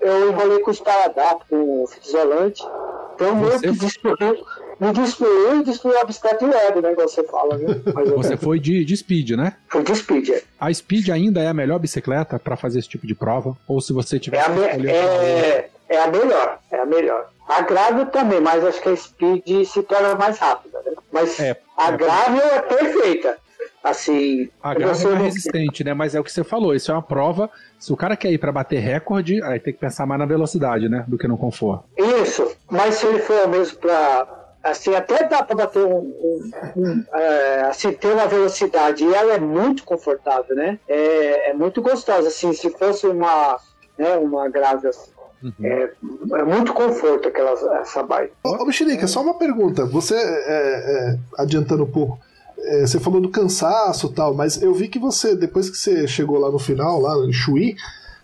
eu 0.00 0.30
enrolei 0.30 0.60
com 0.60 0.70
esparadrapo, 0.70 1.44
com 1.50 1.82
o 1.82 1.86
fita 1.88 2.06
isolante, 2.06 2.64
então 3.16 3.34
meio 3.34 3.58
que 3.58 3.66
me 4.80 4.92
destruiu 4.92 5.60
e 5.60 5.64
destruiu 5.64 6.00
a 6.00 6.04
bicicleta 6.04 6.44
e 6.44 6.48
o 6.48 6.82
né, 6.82 6.92
igual 6.92 7.08
você 7.08 7.22
fala, 7.24 7.56
viu? 7.56 7.68
Você 8.16 8.36
foi 8.38 8.58
de, 8.58 8.84
de 8.84 8.96
speed, 8.96 9.32
né? 9.32 9.54
Foi 9.68 9.82
de 9.82 9.94
speed, 9.94 10.30
é. 10.30 10.42
A 10.58 10.72
speed 10.72 11.10
ainda 11.10 11.40
é 11.40 11.48
a 11.48 11.54
melhor 11.54 11.78
bicicleta 11.78 12.38
para 12.38 12.56
fazer 12.56 12.78
esse 12.78 12.88
tipo 12.88 13.06
de 13.06 13.14
prova? 13.14 13.56
Ou 13.68 13.80
se 13.80 13.92
você 13.92 14.18
tiver... 14.18 14.38
É 14.38 14.44
a, 14.44 14.48
me, 14.48 14.90
é, 14.90 15.70
é 15.88 16.02
a 16.02 16.06
melhor, 16.06 16.58
é 16.70 16.80
a 16.80 16.86
melhor. 16.86 17.28
A 17.50 17.62
Gravel 17.62 18.06
também, 18.06 18.40
mas 18.40 18.64
acho 18.64 18.80
que 18.80 18.88
a 18.88 18.96
Speed 18.96 19.66
se 19.66 19.82
torna 19.82 20.14
mais 20.14 20.38
rápida. 20.38 20.80
Né? 20.86 20.92
Mas 21.12 21.40
é, 21.40 21.56
a 21.76 21.90
é, 21.90 22.56
é 22.56 22.62
perfeita. 22.62 23.36
Assim, 23.82 24.48
a 24.62 24.72
Gravel 24.72 25.14
é 25.14 25.18
resistente, 25.18 25.82
né? 25.82 25.92
Mas 25.92 26.14
é 26.14 26.20
o 26.20 26.24
que 26.24 26.30
você 26.30 26.44
falou, 26.44 26.74
isso 26.74 26.92
é 26.92 26.94
uma 26.94 27.02
prova. 27.02 27.50
Se 27.78 27.92
o 27.92 27.96
cara 27.96 28.16
quer 28.16 28.30
ir 28.30 28.38
para 28.38 28.52
bater 28.52 28.78
recorde, 28.78 29.42
aí 29.42 29.58
tem 29.58 29.72
que 29.72 29.80
pensar 29.80 30.06
mais 30.06 30.20
na 30.20 30.26
velocidade, 30.26 30.88
né? 30.88 31.04
Do 31.08 31.18
que 31.18 31.26
no 31.26 31.36
conforto. 31.36 31.84
Isso, 31.96 32.56
mas 32.70 32.94
se 32.94 33.06
ele 33.06 33.18
for 33.18 33.48
mesmo 33.48 33.78
para 33.78 34.39
assim, 34.62 34.94
até 34.94 35.24
dá 35.24 35.42
para 35.42 35.56
bater 35.56 35.84
um, 35.84 35.98
um, 35.98 36.50
um 36.76 37.04
é, 37.12 37.60
assim, 37.62 37.92
ter 37.92 38.12
uma 38.12 38.26
velocidade 38.26 39.04
e 39.04 39.14
ela 39.14 39.34
é 39.34 39.40
muito 39.40 39.84
confortável, 39.84 40.54
né? 40.54 40.78
É, 40.88 41.50
é 41.50 41.54
muito 41.54 41.80
gostosa, 41.80 42.28
assim, 42.28 42.52
se 42.52 42.70
fosse 42.70 43.06
uma, 43.06 43.58
né, 43.98 44.16
uma 44.16 44.48
grave 44.48 44.88
assim, 44.88 45.10
Uhum. 45.42 45.52
É, 45.62 45.90
é, 46.34 46.44
muito 46.44 46.74
conforto 46.74 47.28
aquela, 47.28 47.52
essa 47.80 48.02
bike. 48.02 48.32
Ô, 48.44 48.64
Mexerica, 48.64 49.06
só 49.06 49.22
uma 49.22 49.34
pergunta. 49.34 49.86
Você, 49.86 50.14
é, 50.14 50.18
é, 50.18 51.18
adiantando 51.38 51.84
um 51.84 51.90
pouco, 51.90 52.18
é, 52.58 52.82
você 52.82 53.00
falou 53.00 53.20
do 53.20 53.30
cansaço 53.30 54.08
e 54.08 54.12
tal, 54.12 54.34
mas 54.34 54.60
eu 54.62 54.74
vi 54.74 54.88
que 54.88 54.98
você, 54.98 55.34
depois 55.34 55.70
que 55.70 55.76
você 55.76 56.06
chegou 56.06 56.38
lá 56.38 56.50
no 56.50 56.58
final, 56.58 57.00
lá 57.00 57.16
em 57.26 57.32
Chuí, 57.32 57.74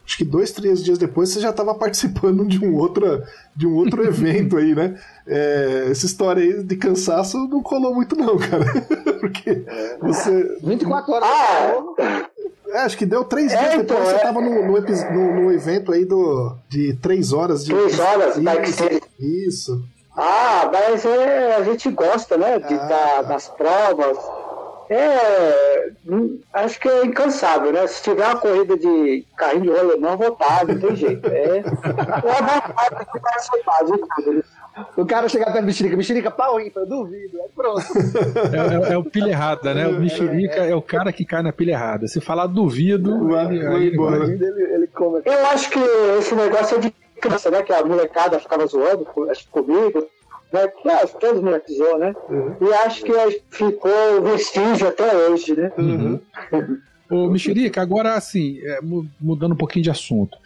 acho 0.07 0.16
que 0.16 0.24
dois, 0.24 0.52
três 0.52 0.82
dias 0.84 0.98
depois 0.98 1.30
você 1.30 1.40
já 1.40 1.50
estava 1.50 1.74
participando 1.74 2.46
de 2.46 2.64
um 2.64 2.76
outro, 2.76 3.22
de 3.54 3.66
um 3.66 3.74
outro 3.74 4.04
evento 4.07 4.57
aí, 4.57 4.74
né? 4.74 4.98
É, 5.26 5.88
essa 5.90 6.07
história 6.07 6.42
aí 6.42 6.62
de 6.62 6.76
cansaço 6.76 7.36
não 7.48 7.61
colou 7.61 7.92
muito 7.92 8.14
não, 8.14 8.38
cara. 8.38 8.64
Porque 9.18 9.64
você... 10.00 10.59
24 10.62 11.12
horas. 11.12 11.28
Ah, 11.28 12.30
é, 12.68 12.78
acho 12.80 12.96
que 12.96 13.07
deu 13.07 13.24
três 13.24 13.52
é, 13.52 13.57
dias 13.57 13.74
então, 13.74 13.96
depois 13.96 14.09
você 14.09 14.16
estava 14.16 14.40
é. 14.40 14.42
no, 14.42 14.66
no, 14.66 14.80
no, 14.80 15.40
no, 15.42 15.52
evento 15.52 15.92
aí 15.92 16.04
do, 16.04 16.57
de 16.68 16.94
três 16.94 17.32
horas 17.32 17.64
de. 17.64 17.72
Três 17.72 17.98
horas, 17.98 18.36
isso. 18.36 18.84
isso. 19.18 19.84
Ah, 20.16 20.70
mas 20.72 21.04
é, 21.04 21.57
a 21.57 21.62
gente 21.62 21.90
gosta, 21.90 22.36
né? 22.36 22.59
De, 22.59 22.74
ah, 22.74 22.86
da, 22.86 23.22
das 23.22 23.48
provas. 23.48 24.18
É, 24.89 25.91
hum, 26.07 26.41
acho 26.53 26.78
que 26.78 26.89
é 26.89 27.05
incansável, 27.05 27.72
né? 27.72 27.87
Se 27.87 28.03
tiver 28.03 28.24
uma 28.24 28.37
corrida 28.37 28.76
de 28.76 29.24
carrinho 29.37 29.62
de 29.62 29.70
rolemão, 29.70 30.16
vou 30.16 30.28
estar, 30.28 30.66
não 30.66 30.78
tem 30.78 30.97
jeito. 30.97 31.26
É, 31.28 31.59
é 31.59 31.61
a 31.61 32.61
vontade 32.61 33.12
de 33.12 33.20
participar 33.20 33.84
de 33.84 33.93
tudo. 33.93 34.45
O 34.97 35.07
cara 35.07 35.28
chega 35.28 35.47
perto 35.47 35.61
do 35.61 35.66
mexerica, 35.66 35.97
mexerica 35.97 36.30
pau 36.30 36.61
ímpar, 36.61 36.82
eu 36.82 36.87
duvido, 36.87 37.39
é 37.39 37.49
pronto. 37.55 37.80
É, 38.53 38.91
é, 38.91 38.93
é, 38.93 38.99
o 38.99 39.05
pilha 39.05 39.30
errada, 39.30 39.72
né? 39.72 39.89
O 39.89 39.99
mexerica 39.99 40.66
é, 40.66 40.70
é, 40.70 40.76
o 40.76 40.82
cara 40.82 41.12
que 41.12 41.24
cai 41.24 41.43
na 41.43 41.53
pilha 41.53 41.72
errada. 41.72 42.07
Se 42.07 42.20
falar 42.20 42.47
duvido, 42.47 43.26
vai, 43.28 43.47
ele, 43.47 43.64
vai 43.66 43.87
embora. 43.87 44.24
Ele, 44.24 44.45
ele 44.45 44.87
come. 44.89 45.22
Eu 45.24 45.47
acho 45.47 45.70
que 45.70 45.78
esse 46.18 46.34
negócio 46.34 46.76
é 46.76 46.80
de 46.80 46.95
criança, 47.20 47.51
né? 47.51 47.62
Que 47.62 47.72
a 47.72 47.84
molecada 47.84 48.39
ficava 48.39 48.66
zoando, 48.66 49.07
acho 49.30 49.45
que 49.45 49.51
comigo, 49.51 50.07
né? 50.53 50.68
Que 50.68 51.20
todos 51.20 51.42
moleques 51.42 51.76
zoam, 51.76 51.99
né? 51.99 52.14
Uhum. 52.28 52.57
E 52.61 52.72
acho 52.74 53.05
que 53.05 53.12
ficou 53.51 54.22
vestígio 54.22 54.88
até 54.88 55.16
hoje, 55.16 55.57
né? 55.57 55.72
Uhum. 55.78 56.20
Ô, 57.09 57.28
Mexerica, 57.28 57.80
agora 57.80 58.14
assim, 58.14 58.59
é, 58.64 58.80
mudando 59.20 59.53
um 59.53 59.57
pouquinho 59.57 59.84
de 59.84 59.90
assunto. 59.90 60.36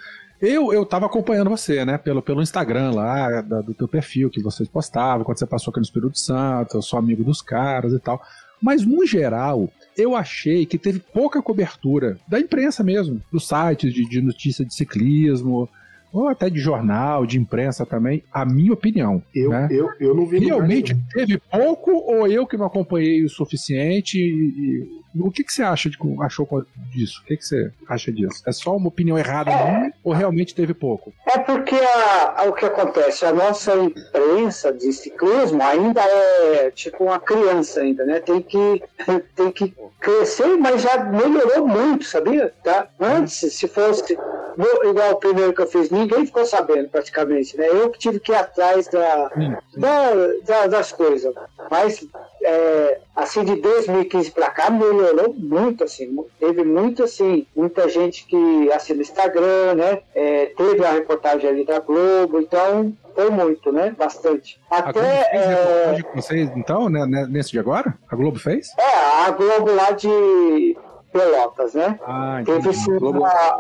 Eu, 0.41 0.73
eu 0.73 0.87
tava 0.87 1.07
acompanhando 1.07 1.51
você, 1.51 1.85
né, 1.85 1.99
pelo, 1.99 2.23
pelo 2.23 2.41
Instagram 2.41 2.93
lá, 2.93 3.43
da, 3.43 3.61
do 3.61 3.75
teu 3.75 3.87
perfil 3.87 4.31
que 4.31 4.43
vocês 4.43 4.69
postavam, 4.69 5.23
quando 5.23 5.39
você 5.39 5.47
passou 5.47 5.71
aqui 5.71 5.81
no 5.81 5.85
Espírito 5.85 6.19
Santo, 6.19 6.79
eu 6.79 6.83
sou 6.83 6.99
amigo 6.99 7.23
dos 7.23 7.43
caras 7.43 7.93
e 7.93 7.99
tal. 7.99 8.23
Mas, 8.61 8.85
no 8.85 9.07
geral, 9.07 9.71
eu 9.97 10.15
achei 10.17 10.65
que 10.65 10.79
teve 10.79 10.99
pouca 10.99 11.43
cobertura 11.43 12.19
da 12.27 12.39
imprensa 12.39 12.83
mesmo, 12.83 13.21
dos 13.33 13.49
sites 13.49 13.93
de, 13.93 14.07
de 14.07 14.21
notícia 14.21 14.65
de 14.65 14.75
ciclismo, 14.75 15.69
ou 16.13 16.29
até 16.29 16.51
de 16.51 16.59
jornal, 16.59 17.25
de 17.25 17.39
imprensa 17.39 17.87
também, 17.87 18.23
a 18.33 18.45
minha 18.45 18.73
opinião. 18.73 19.23
Eu, 19.35 19.51
né? 19.51 19.69
eu, 19.71 19.89
eu 20.01 20.15
não 20.15 20.27
vi 20.27 20.39
Realmente 20.39 20.97
teve 21.13 21.39
pouco 21.39 21.91
ou 21.91 22.27
eu 22.27 22.47
que 22.47 22.57
não 22.57 22.67
acompanhei 22.67 23.25
o 23.25 23.29
suficiente? 23.29 24.19
E, 24.19 24.23
e, 24.23 25.00
o 25.19 25.31
que, 25.31 25.43
que 25.45 25.53
você 25.53 25.63
acha 25.63 25.89
de, 25.91 25.99
achou 26.21 26.47
disso? 26.93 27.21
O 27.23 27.27
que, 27.27 27.37
que 27.37 27.45
você 27.45 27.73
acha 27.89 28.13
disso? 28.13 28.43
É 28.47 28.53
só 28.53 28.77
uma 28.77 28.89
opinião 28.89 29.19
errada 29.19 29.51
É. 29.51 29.65
minha 29.65 29.93
ou 30.05 30.13
realmente 30.13 30.55
teve 30.55 30.73
pouco? 30.75 31.13
É 31.27 31.39
porque 31.39 31.75
a- 31.75 32.35
a- 32.43 32.45
o 32.49 32.53
que 32.53 32.65
acontece, 32.65 33.25
a 33.25 33.33
nossa 33.33 33.75
imprensa 33.77 34.73
de 34.73 34.93
ciclismo 34.93 35.63
ainda 35.63 36.01
é 36.03 36.71
tipo 36.71 37.05
uma 37.05 37.19
criança 37.19 37.81
ainda, 37.81 38.05
né? 38.05 38.21
Tem 38.21 38.41
que, 38.41 38.83
tem 39.35 39.51
que 39.51 39.75
crescer, 40.01 40.57
mas 40.57 40.83
já 40.83 41.05
melhorou 41.05 41.67
muito, 41.67 42.05
sabia? 42.05 42.53
Tá? 42.63 42.89
Antes, 43.01 43.53
se 43.55 43.69
fosse 43.69 44.19
no- 44.57 44.89
igual 44.91 45.13
o 45.13 45.17
primeiro 45.17 45.53
que 45.53 45.63
eu 45.63 45.67
fiz, 45.67 45.91
ninguém 45.91 46.27
ficou 46.27 46.45
sabendo 46.47 46.89
praticamente, 46.89 47.57
né? 47.57 47.67
Eu 47.69 47.91
que 47.91 47.99
tive 47.99 48.19
que 48.21 48.33
ir 48.33 48.37
atrás 48.37 48.89
da, 48.89 49.31
Sim, 49.35 49.55
da- 49.77 50.15
da- 50.47 50.67
das 50.67 50.93
coisas. 50.93 51.35
Mas, 51.71 52.05
é, 52.43 53.01
assim, 53.15 53.45
de 53.45 53.57
2015 53.57 54.31
para 54.31 54.51
cá, 54.51 54.71
melhorou 54.71 55.35
muito, 55.35 55.85
assim. 55.85 56.17
Teve 56.39 56.65
muito, 56.65 57.05
assim, 57.05 57.47
muita 57.55 57.89
gente 57.89 58.27
que 58.27 58.73
assina 58.73 58.99
o 58.99 59.03
Instagram, 59.03 59.75
né? 59.75 60.03
É, 60.15 60.47
teve 60.47 60.85
a 60.85 60.93
reportagem 60.93 61.49
ali 61.49 61.65
da 61.65 61.81
Globo, 61.81 62.41
então 62.41 62.93
foi 63.15 63.31
muito, 63.31 63.73
né? 63.73 63.95
Bastante. 63.97 64.61
A 64.71 64.81
Globo 64.83 64.99
Até, 65.01 65.25
fez 65.25 65.43
é, 65.43 65.49
reportagem 65.49 66.03
com 66.05 66.21
vocês, 66.21 66.51
então, 66.57 66.89
né, 66.89 67.07
né, 67.07 67.27
nesse 67.29 67.51
de 67.51 67.59
agora? 67.59 67.95
A 68.11 68.17
Globo 68.17 68.39
fez? 68.39 68.69
é, 68.79 69.27
a 69.27 69.31
Globo 69.31 69.75
lá 69.75 69.91
de 69.91 70.77
Pelotas, 71.13 71.75
né? 71.75 71.99
Ah, 72.03 72.41
Teve 72.45 72.73
sim, 72.73 72.93
uma, 72.93 73.57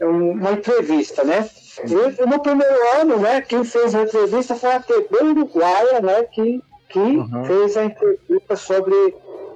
uma, 0.00 0.10
uma 0.10 0.52
entrevista, 0.52 1.22
né? 1.24 1.48
E 1.84 2.26
no 2.26 2.40
primeiro 2.40 2.74
ano, 2.98 3.18
né, 3.18 3.40
quem 3.42 3.64
fez 3.64 3.94
a 3.94 4.02
entrevista 4.02 4.54
foi 4.54 4.72
a 4.72 4.80
TV 4.80 5.22
Uruguaia, 5.22 6.00
né, 6.00 6.22
que, 6.24 6.62
que 6.90 6.98
Uhum. 6.98 7.44
fez 7.44 7.76
a 7.76 7.84
entrevista 7.84 8.56
sobre 8.56 8.94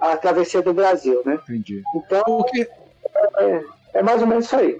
a 0.00 0.16
travessia 0.16 0.62
do 0.62 0.72
Brasil, 0.74 1.20
né? 1.24 1.38
Entendi. 1.48 1.82
Então, 1.96 2.22
Porque, 2.24 2.68
é 3.94 4.02
mais 4.02 4.20
ou 4.20 4.26
menos 4.26 4.46
isso 4.46 4.56
aí. 4.56 4.76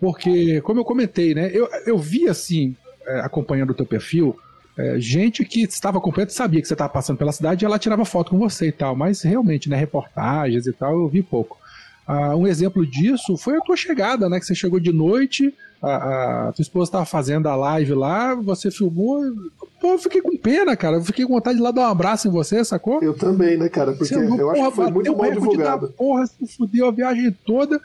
porque 0.00 0.60
como 0.62 0.80
eu 0.80 0.84
comentei, 0.84 1.34
né, 1.34 1.50
eu, 1.52 1.68
eu 1.86 1.96
vi 1.98 2.28
assim, 2.28 2.76
é, 3.06 3.20
acompanhando 3.20 3.70
o 3.70 3.74
teu 3.74 3.86
perfil, 3.86 4.36
é, 4.76 4.98
gente 4.98 5.44
que 5.44 5.62
estava 5.62 5.98
acompanhando 5.98 6.30
sabia 6.30 6.60
que 6.60 6.66
você 6.68 6.74
estava 6.74 6.92
passando 6.92 7.16
pela 7.16 7.32
cidade 7.32 7.64
e 7.64 7.66
ela 7.66 7.78
tirava 7.78 8.04
foto 8.04 8.30
com 8.30 8.38
você 8.38 8.68
e 8.68 8.72
tal, 8.72 8.94
mas 8.96 9.22
realmente, 9.22 9.68
né, 9.70 9.76
reportagens 9.76 10.66
e 10.66 10.72
tal, 10.72 10.92
eu 10.92 11.08
vi 11.08 11.22
pouco. 11.22 11.56
Ah, 12.06 12.36
um 12.36 12.46
exemplo 12.46 12.86
disso 12.86 13.36
foi 13.36 13.56
a 13.56 13.60
tua 13.60 13.76
chegada, 13.76 14.28
né, 14.28 14.38
que 14.38 14.44
você 14.46 14.54
chegou 14.54 14.78
de 14.78 14.92
noite, 14.92 15.54
a, 15.82 16.48
a 16.48 16.52
tua 16.52 16.62
esposa 16.62 16.88
estava 16.88 17.04
fazendo 17.04 17.48
a 17.48 17.56
live 17.56 17.94
lá, 17.94 18.34
você 18.34 18.70
filmou, 18.70 19.22
pô, 19.80 19.92
eu 19.92 19.98
fiquei 19.98 20.20
com 20.20 20.36
pena, 20.36 20.76
cara, 20.76 20.96
eu 20.96 21.04
fiquei 21.04 21.24
com 21.26 21.34
vontade 21.34 21.56
de 21.56 21.62
lá 21.62 21.70
dar 21.70 21.82
um 21.82 21.90
abraço 21.90 22.28
em 22.28 22.30
você, 22.30 22.64
sacou? 22.64 23.02
Eu 23.02 23.14
também, 23.14 23.56
né, 23.56 23.68
cara? 23.68 23.92
Porque 23.92 24.14
eu 24.14 24.50
acho 24.50 24.60
porra, 24.60 24.70
que 24.70 24.76
foi 24.76 24.90
muito 24.90 25.16
mal 25.16 25.32
divulgado. 25.32 25.88
Porra, 25.96 26.26
se 26.26 26.46
fudeu 26.56 26.88
a 26.88 26.90
viagem 26.90 27.34
toda. 27.44 27.80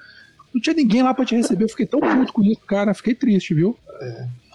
Não 0.54 0.62
tinha 0.62 0.76
ninguém 0.76 1.04
lá 1.04 1.14
pra 1.14 1.26
te 1.26 1.36
receber. 1.36 1.66
Eu 1.66 1.70
fiquei 1.70 1.86
tão 1.86 2.00
puto 2.00 2.34
com 2.34 2.42
isso, 2.44 2.62
cara. 2.66 2.94
Fiquei 2.94 3.14
triste, 3.14 3.54
viu? 3.54 3.78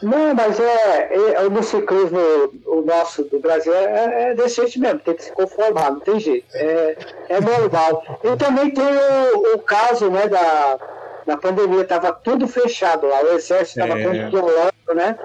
Não, 0.04 0.34
mas 0.34 0.60
é, 0.60 1.14
é 1.14 1.48
no 1.48 1.62
ciclismo 1.62 2.18
o 2.66 2.82
nosso 2.82 3.24
do 3.24 3.38
Brasil 3.40 3.72
é, 3.72 4.30
é 4.30 4.34
desse 4.34 4.56
jeito 4.56 4.78
mesmo, 4.78 5.00
tem 5.00 5.14
que 5.14 5.24
se 5.24 5.32
conformar, 5.32 5.92
não 5.92 6.00
tem 6.00 6.20
jeito. 6.20 6.46
É, 6.54 6.96
é 7.30 7.40
normal. 7.40 8.02
E 8.22 8.36
também 8.36 8.70
tem 8.70 8.84
o, 8.84 9.54
o 9.54 9.58
caso 9.60 10.10
né, 10.10 10.28
da, 10.28 10.78
da 11.26 11.36
pandemia, 11.36 11.82
estava 11.82 12.12
tudo 12.12 12.46
fechado 12.46 13.06
lá, 13.06 13.22
o 13.22 13.28
exército 13.28 13.80
estava 13.80 13.98
É. 13.98 14.24
controlando, 14.30 14.72
né? 14.94 15.18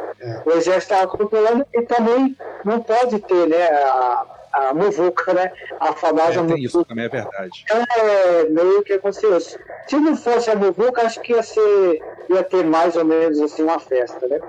O 0.45 0.51
exército 0.51 0.93
estava 0.93 1.07
controlando 1.07 1.65
e 1.73 1.81
também 1.83 2.35
não 2.63 2.79
pode 2.81 3.19
ter 3.19 3.47
né, 3.47 3.65
a, 3.67 4.25
a 4.53 4.73
muvuca, 4.73 5.33
né? 5.33 5.51
A 5.79 5.93
famosa 5.93 6.39
É, 6.39 6.43
tem 6.45 6.63
isso 6.63 6.77
muvuca. 6.77 6.89
também, 6.89 7.05
é 7.05 7.09
verdade. 7.09 7.63
Então 7.65 7.83
é 7.97 8.43
meio 8.49 8.81
que 8.83 8.93
aconteceu 8.93 9.35
isso. 9.37 9.57
Se 9.87 9.97
não 9.97 10.15
fosse 10.15 10.49
a 10.49 10.55
Muvuca, 10.55 11.01
acho 11.03 11.19
que 11.21 11.33
ia 11.33 11.43
ser 11.43 12.01
ia 12.29 12.43
ter 12.43 12.63
mais 12.63 12.95
ou 12.95 13.03
menos 13.05 13.39
assim 13.41 13.63
uma 13.63 13.79
festa, 13.79 14.27
né? 14.27 14.39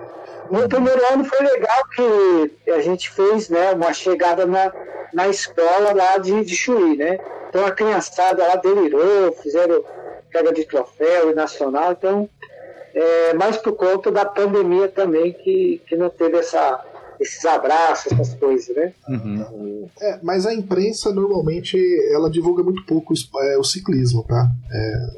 No 0.50 0.68
primeiro 0.68 1.00
ano 1.12 1.24
foi 1.24 1.38
legal 1.46 1.78
que 1.94 2.70
a 2.72 2.80
gente 2.80 3.10
fez 3.10 3.48
né, 3.48 3.72
uma 3.72 3.92
chegada 3.92 4.44
na, 4.46 4.72
na 5.14 5.28
escola 5.28 5.92
lá 5.94 6.18
de, 6.18 6.44
de 6.44 6.56
Chuí, 6.56 6.96
né? 6.96 7.18
Então 7.48 7.64
a 7.66 7.70
criançada 7.70 8.46
lá 8.46 8.56
delirou, 8.56 9.32
fizeram 9.32 9.82
pega 10.32 10.52
de 10.52 10.64
troféu 10.64 11.30
e 11.30 11.34
nacional, 11.34 11.92
então 11.92 12.28
é, 12.94 13.34
mais 13.34 13.56
por 13.56 13.72
conta 13.74 14.10
da 14.10 14.24
pandemia 14.24 14.88
também 14.88 15.32
que, 15.32 15.80
que 15.86 15.96
não 15.96 16.10
teve 16.10 16.36
essa, 16.38 16.84
esses 17.20 17.44
abraços, 17.44 18.12
essas 18.12 18.34
coisas, 18.34 18.74
né? 18.74 18.92
Uhum. 19.08 19.88
É, 20.00 20.18
mas 20.22 20.46
a 20.46 20.54
imprensa 20.54 21.12
normalmente 21.12 21.78
ela 22.12 22.28
divulga 22.30 22.62
muito 22.62 22.84
pouco 22.86 23.12
o 23.14 23.40
é, 23.42 23.58
o 23.58 23.64
ciclismo, 23.64 24.24
tá? 24.24 24.50
É, 24.72 25.10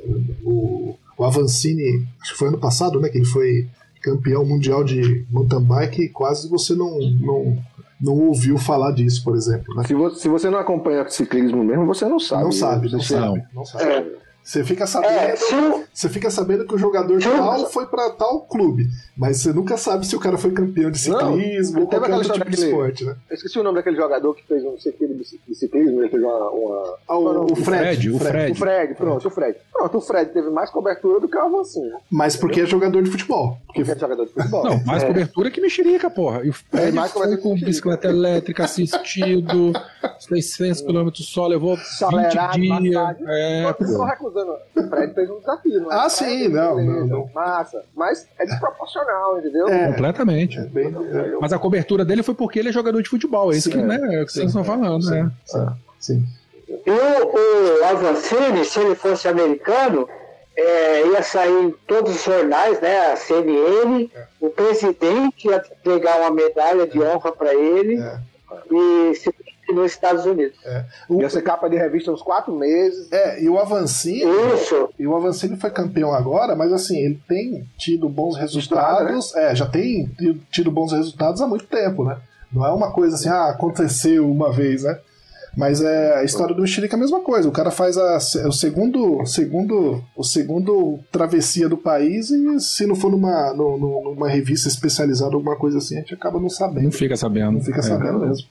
o, 0.44 0.96
o 1.16 1.24
Avancini, 1.24 2.06
acho 2.20 2.32
que 2.32 2.38
foi 2.38 2.48
ano 2.48 2.58
passado, 2.58 3.00
né? 3.00 3.08
Que 3.08 3.18
ele 3.18 3.24
foi 3.26 3.66
campeão 4.02 4.44
mundial 4.44 4.82
de 4.82 5.24
mountain 5.30 5.62
bike 5.62 6.02
e 6.02 6.08
quase 6.08 6.48
você 6.50 6.74
não, 6.74 6.98
não, 7.20 7.56
não 8.00 8.18
ouviu 8.26 8.58
falar 8.58 8.90
disso, 8.92 9.22
por 9.22 9.36
exemplo, 9.36 9.74
né? 9.76 9.84
Se 9.86 9.94
você, 9.94 10.20
se 10.20 10.28
você 10.28 10.50
não 10.50 10.58
acompanha 10.58 11.08
ciclismo 11.08 11.62
mesmo, 11.62 11.86
você 11.86 12.04
não 12.06 12.18
sabe. 12.18 12.42
Não 12.42 12.52
sabe, 12.52 12.90
não 12.90 13.00
Você- 13.00 13.14
sabe, 13.14 13.42
não 13.54 13.64
sabe. 13.64 13.84
É. 13.84 14.22
Você 14.42 14.64
fica 14.64 14.86
sabendo. 14.86 15.12
É, 15.12 15.36
se 15.36 15.54
o- 15.54 15.84
Você 15.92 16.08
fica 16.08 16.30
sabendo 16.30 16.66
que 16.66 16.74
o 16.74 16.78
jogador 16.78 17.20
tal 17.22 17.70
foi 17.70 17.86
pra 17.86 18.10
tal 18.10 18.40
clube, 18.40 18.88
mas 19.16 19.36
você 19.40 19.52
nunca 19.52 19.76
sabe 19.76 20.06
se 20.06 20.16
o 20.16 20.20
cara 20.20 20.36
foi 20.38 20.50
campeão 20.52 20.90
de 20.90 20.98
ciclismo 20.98 21.76
Não, 21.76 21.82
ou 21.82 21.88
qualquer 21.88 22.14
outro 22.14 22.32
tipo 22.32 22.50
de 22.50 22.56
esporte, 22.64 23.04
né? 23.04 23.14
Eu 23.30 23.34
esqueci 23.36 23.58
o 23.58 23.62
nome 23.62 23.76
daquele 23.76 23.96
jogador 23.96 24.34
que 24.34 24.42
fez 24.46 24.64
um 24.64 24.78
circuito 24.78 25.14
de 25.14 25.54
ciclismo, 25.54 26.00
ele 26.00 26.08
fez 26.08 26.22
uma. 26.22 26.50
uma- 26.50 26.94
Ah, 27.08 27.16
o, 27.18 27.52
o 27.52 27.56
Fred, 27.56 27.96
Fred, 27.96 28.10
o 28.10 28.18
Fred. 28.18 28.52
O 28.52 28.54
Fred, 28.56 28.94
pronto, 28.94 29.28
o 29.28 29.30
Fred. 29.30 29.56
Pronto, 29.72 29.98
o 29.98 30.00
Fred 30.00 30.30
teve 30.32 30.50
mais 30.50 30.70
cobertura 30.70 31.20
do 31.20 31.28
que 31.28 31.36
o 31.36 31.40
Avancini. 31.40 31.92
Mas 32.10 32.34
porque 32.36 32.62
é 32.62 32.66
jogador 32.66 33.02
de 33.02 33.10
futebol. 33.10 33.58
Porque 33.66 33.80
Porque 33.84 33.92
é 33.92 33.98
jogador 33.98 34.24
de 34.26 34.32
futebol. 34.32 34.64
Não, 34.64 34.84
mais 34.84 35.02
É. 35.02 35.06
cobertura 35.06 35.50
que 35.50 35.60
mexerica, 35.60 36.08
porra. 36.10 36.42
E 36.44 36.48
o 36.48 36.52
Fred 36.52 36.88
É, 36.88 36.90
mais 36.92 37.12
foi 37.12 37.36
com 37.36 37.54
bicicleta 37.54 38.08
elétrica 38.08 38.64
assistido, 38.64 39.72
600 40.18 40.80
km 40.82 41.10
só, 41.14 41.46
levou 41.46 41.76
20 41.76 41.84
Acelerado, 42.04 42.52
dias. 42.60 42.94
massagem. 42.94 43.24
É, 43.28 43.74
O 44.34 44.88
Fred 44.88 45.14
fez 45.14 45.30
um 45.30 45.38
desafio, 45.38 45.80
não 45.82 45.92
é? 45.92 45.94
Ah, 45.96 46.08
sim, 46.08 46.48
não, 46.48 46.82
não, 46.84 47.06
não. 47.06 47.30
Massa. 47.34 47.84
Mas 47.94 48.26
é 48.38 48.44
desproporcional, 48.46 49.38
entendeu? 49.38 49.68
É. 49.68 49.88
Completamente. 49.88 50.58
é 50.58 50.62
bem, 50.62 50.86
é, 50.88 51.36
Mas 51.40 51.52
a 51.52 51.58
cobertura 51.58 52.04
dele 52.04 52.22
foi 52.22 52.34
porque 52.34 52.58
ele 52.58 52.68
é 52.70 52.72
jogador 52.72 53.02
de 53.02 53.08
futebol. 53.08 53.52
É 53.52 53.56
isso 53.56 53.70
Sim, 53.70 53.76
que, 53.76 53.78
é. 53.78 53.82
né, 53.82 54.16
é 54.16 54.22
o 54.22 54.26
que 54.26 54.32
Sim, 54.32 54.40
vocês 54.40 54.46
estão 54.48 54.62
é. 54.62 54.64
falando, 54.64 55.02
sim, 55.04 55.10
né? 55.10 55.30
sim, 55.44 55.66
sim. 55.98 56.26
E 56.86 56.90
o, 56.90 57.80
o 57.80 57.84
Avancini, 57.84 58.64
se 58.64 58.80
ele 58.80 58.94
fosse 58.94 59.28
americano, 59.28 60.08
é, 60.56 61.06
ia 61.06 61.22
sair 61.22 61.64
em 61.64 61.70
todos 61.86 62.14
os 62.16 62.22
jornais, 62.24 62.80
né? 62.80 63.12
A 63.12 63.16
CNN, 63.16 64.10
o 64.40 64.50
presidente 64.50 65.48
ia 65.48 65.56
entregar 65.80 66.20
uma 66.20 66.30
medalha 66.30 66.86
de 66.86 67.00
honra 67.00 67.32
para 67.32 67.54
ele 67.54 67.98
É. 68.00 68.18
e 68.70 69.14
se 69.14 69.34
nos 69.72 69.92
Estados 69.92 70.24
Unidos. 70.26 70.56
Ia 71.10 71.28
ser 71.30 71.42
capa 71.42 71.68
de 71.68 71.76
revista 71.76 72.12
uns 72.12 72.22
quatro 72.22 72.54
meses. 72.54 73.10
É, 73.12 73.42
e 73.42 73.48
o 73.48 73.58
Avancini, 73.58 74.24
Isso. 74.54 74.88
e 74.98 75.06
o 75.06 75.16
Avancini 75.16 75.56
foi 75.56 75.70
campeão 75.70 76.12
agora, 76.12 76.54
mas 76.54 76.72
assim, 76.72 76.98
ele 76.98 77.20
tem 77.28 77.64
tido 77.76 78.08
bons 78.08 78.36
resultados, 78.36 79.34
é, 79.34 79.54
já 79.54 79.66
tem 79.66 80.06
tido- 80.18 80.40
tido 80.50 80.70
bons 80.70 80.92
resultados 80.92 81.40
há 81.40 81.46
muito 81.46 81.66
tempo, 81.66 82.04
né? 82.04 82.18
Não 82.52 82.66
é 82.66 82.70
uma 82.70 82.92
coisa 82.92 83.16
assim, 83.16 83.28
ah, 83.28 83.48
aconteceu 83.48 84.30
uma 84.30 84.52
vez, 84.52 84.82
né? 84.82 84.98
Mas 85.56 85.82
é 85.82 86.16
a 86.16 86.24
história 86.24 86.54
do 86.54 86.62
Mexerica 86.62 86.94
é 86.94 86.96
a 86.96 87.00
mesma 87.00 87.20
coisa. 87.20 87.48
O 87.48 87.52
cara 87.52 87.70
faz 87.70 87.98
a, 87.98 88.16
o 88.46 88.52
segundo, 88.52 89.24
segundo, 89.26 90.02
o 90.16 90.24
segundo 90.24 90.98
travessia 91.10 91.68
do 91.68 91.76
país 91.76 92.30
e 92.30 92.58
se 92.60 92.86
não 92.86 92.94
for 92.94 93.10
numa, 93.10 93.52
numa 93.52 94.28
revista 94.28 94.68
especializada, 94.68 95.34
alguma 95.34 95.56
coisa 95.56 95.78
assim, 95.78 95.96
a 95.96 96.00
gente 96.00 96.14
acaba 96.14 96.40
não 96.40 96.48
sabendo. 96.48 96.84
Não 96.84 96.92
fica 96.92 97.16
sabendo. 97.16 97.52
Não 97.52 97.60
fica 97.60 97.80
É. 97.80 97.82
sabendo 97.82 98.18
mesmo. 98.20 98.46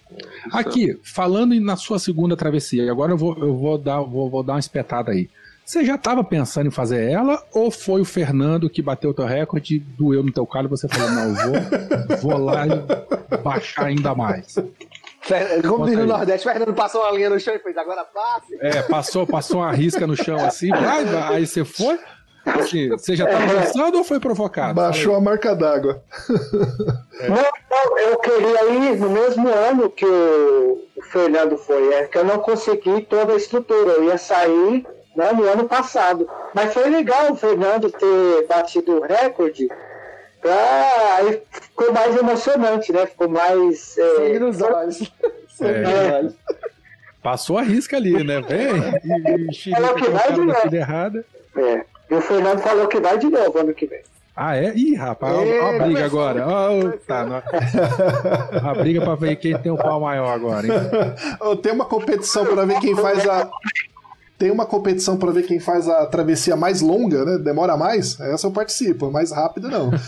Aqui, 0.51 0.99
falando 1.03 1.59
na 1.59 1.75
sua 1.75 1.97
segunda 1.97 2.37
travessia, 2.37 2.91
agora 2.91 3.11
eu 3.13 3.17
vou, 3.17 3.35
eu 3.37 3.57
vou, 3.57 3.77
dar, 3.77 4.01
vou, 4.01 4.29
vou 4.29 4.43
dar 4.43 4.53
uma 4.53 4.59
espetada 4.59 5.11
aí. 5.11 5.29
Você 5.65 5.85
já 5.85 5.95
estava 5.95 6.23
pensando 6.23 6.67
em 6.67 6.71
fazer 6.71 7.09
ela 7.09 7.41
ou 7.53 7.71
foi 7.71 8.01
o 8.01 8.05
Fernando 8.05 8.69
que 8.69 8.81
bateu 8.81 9.11
o 9.11 9.13
teu 9.13 9.25
recorde, 9.25 9.79
doeu 9.79 10.21
no 10.21 10.31
teu 10.31 10.45
calo 10.45 10.67
e 10.67 10.69
você 10.69 10.87
falou, 10.87 11.09
não, 11.11 11.29
eu 11.29 11.35
vou, 11.35 12.17
vou 12.21 12.37
lá 12.45 12.65
e 12.67 13.37
baixar 13.37 13.85
ainda 13.85 14.13
mais? 14.13 14.55
Como 15.67 15.85
diz 15.85 15.97
no. 15.97 16.05
Nordeste, 16.05 16.47
Fernando 16.47 16.73
passou 16.73 17.01
uma 17.01 17.11
linha 17.11 17.29
no 17.29 17.39
chão 17.39 17.53
e 17.53 17.59
fez 17.59 17.77
agora 17.77 18.03
passe. 18.05 18.57
É, 18.59 18.81
passou, 18.83 19.27
passou 19.27 19.59
uma 19.59 19.71
risca 19.71 20.07
no 20.07 20.15
chão 20.15 20.37
assim, 20.43 20.69
vai, 20.69 21.05
vai, 21.05 21.35
aí 21.35 21.47
você 21.47 21.63
foi? 21.63 21.99
Assim, 22.45 22.89
você 22.89 23.15
já 23.15 23.25
estava 23.25 23.53
pensando 23.53 23.99
ou 23.99 24.03
foi 24.03 24.19
provocado? 24.19 24.73
Baixou 24.73 25.15
a 25.15 25.21
marca 25.21 25.55
d'água. 25.55 26.03
Não, 27.29 27.35
não, 27.69 27.99
eu 27.99 28.17
queria 28.17 28.65
ir 28.65 28.99
no 28.99 29.11
mesmo 29.11 29.47
ano 29.47 29.91
que 29.91 30.05
o 30.05 30.87
Fernando 31.11 31.55
foi, 31.55 31.93
é 31.93 32.05
que 32.05 32.17
eu 32.17 32.25
não 32.25 32.39
consegui 32.39 33.01
toda 33.01 33.33
a 33.33 33.37
estrutura, 33.37 33.91
eu 33.91 34.05
ia 34.05 34.17
sair 34.17 34.83
né, 35.15 35.31
no 35.33 35.47
ano 35.47 35.67
passado. 35.67 36.27
Mas 36.53 36.73
foi 36.73 36.89
legal 36.89 37.31
o 37.31 37.35
Fernando 37.35 37.91
ter 37.91 38.47
batido 38.47 38.97
o 38.97 39.01
recorde. 39.01 39.67
Pra... 40.41 41.15
Aí 41.17 41.41
ficou 41.51 41.93
mais 41.93 42.15
emocionante, 42.17 42.91
né? 42.91 43.05
Ficou 43.05 43.29
mais. 43.29 43.97
É... 43.97 44.15
Sangue 44.15 44.39
nos 44.39 44.61
olhos. 44.61 44.97
Sangue 45.55 45.79
nos 45.79 45.89
É. 45.89 46.11
olhos. 46.17 46.33
Passou 47.21 47.57
a 47.57 47.61
risca 47.61 47.97
ali, 47.97 48.23
né? 48.23 48.41
Vem. 48.41 48.71
E, 49.03 49.69
e 49.69 49.71
Falou 49.71 49.93
que 49.95 50.09
vai 50.09 50.33
de 50.33 50.39
na 50.39 50.53
novo. 50.53 50.75
errada. 50.75 51.25
É. 51.55 51.81
E 52.09 52.15
o 52.15 52.21
Fernando 52.21 52.59
falou 52.59 52.87
que 52.87 52.99
vai 52.99 53.17
de 53.17 53.29
novo 53.29 53.59
ano 53.59 53.73
que 53.73 53.85
vem. 53.85 54.01
Ah, 54.35 54.55
é? 54.57 54.73
Ih, 54.75 54.95
rapaz, 54.95 55.33
ó 55.35 55.41
a 55.75 55.83
briga 55.83 56.05
agora. 56.05 56.47
Ó, 56.47 56.89
tá, 57.05 57.25
nó- 57.25 57.41
a 58.69 58.73
briga 58.73 59.01
pra 59.01 59.13
ver 59.15 59.35
quem 59.35 59.55
tem 59.57 59.71
o 59.71 59.77
pau 59.77 59.99
maior 59.99 60.33
agora, 60.33 60.65
hein? 60.65 60.73
Tem 61.61 61.73
uma 61.73 61.85
competição 61.85 62.45
pra 62.45 62.63
ver 62.65 62.79
quem 62.79 62.95
faz 62.95 63.27
a. 63.27 63.49
Tem 64.41 64.49
uma 64.49 64.65
competição 64.65 65.17
pra 65.17 65.29
ver 65.29 65.43
quem 65.43 65.59
faz 65.59 65.87
a 65.87 66.03
travessia 66.07 66.55
mais 66.55 66.81
longa, 66.81 67.23
né? 67.23 67.37
Demora 67.37 67.77
mais. 67.77 68.19
Essa 68.19 68.47
eu 68.47 68.51
participo, 68.51 69.11
mais 69.11 69.31
rápida 69.31 69.67
não. 69.69 69.91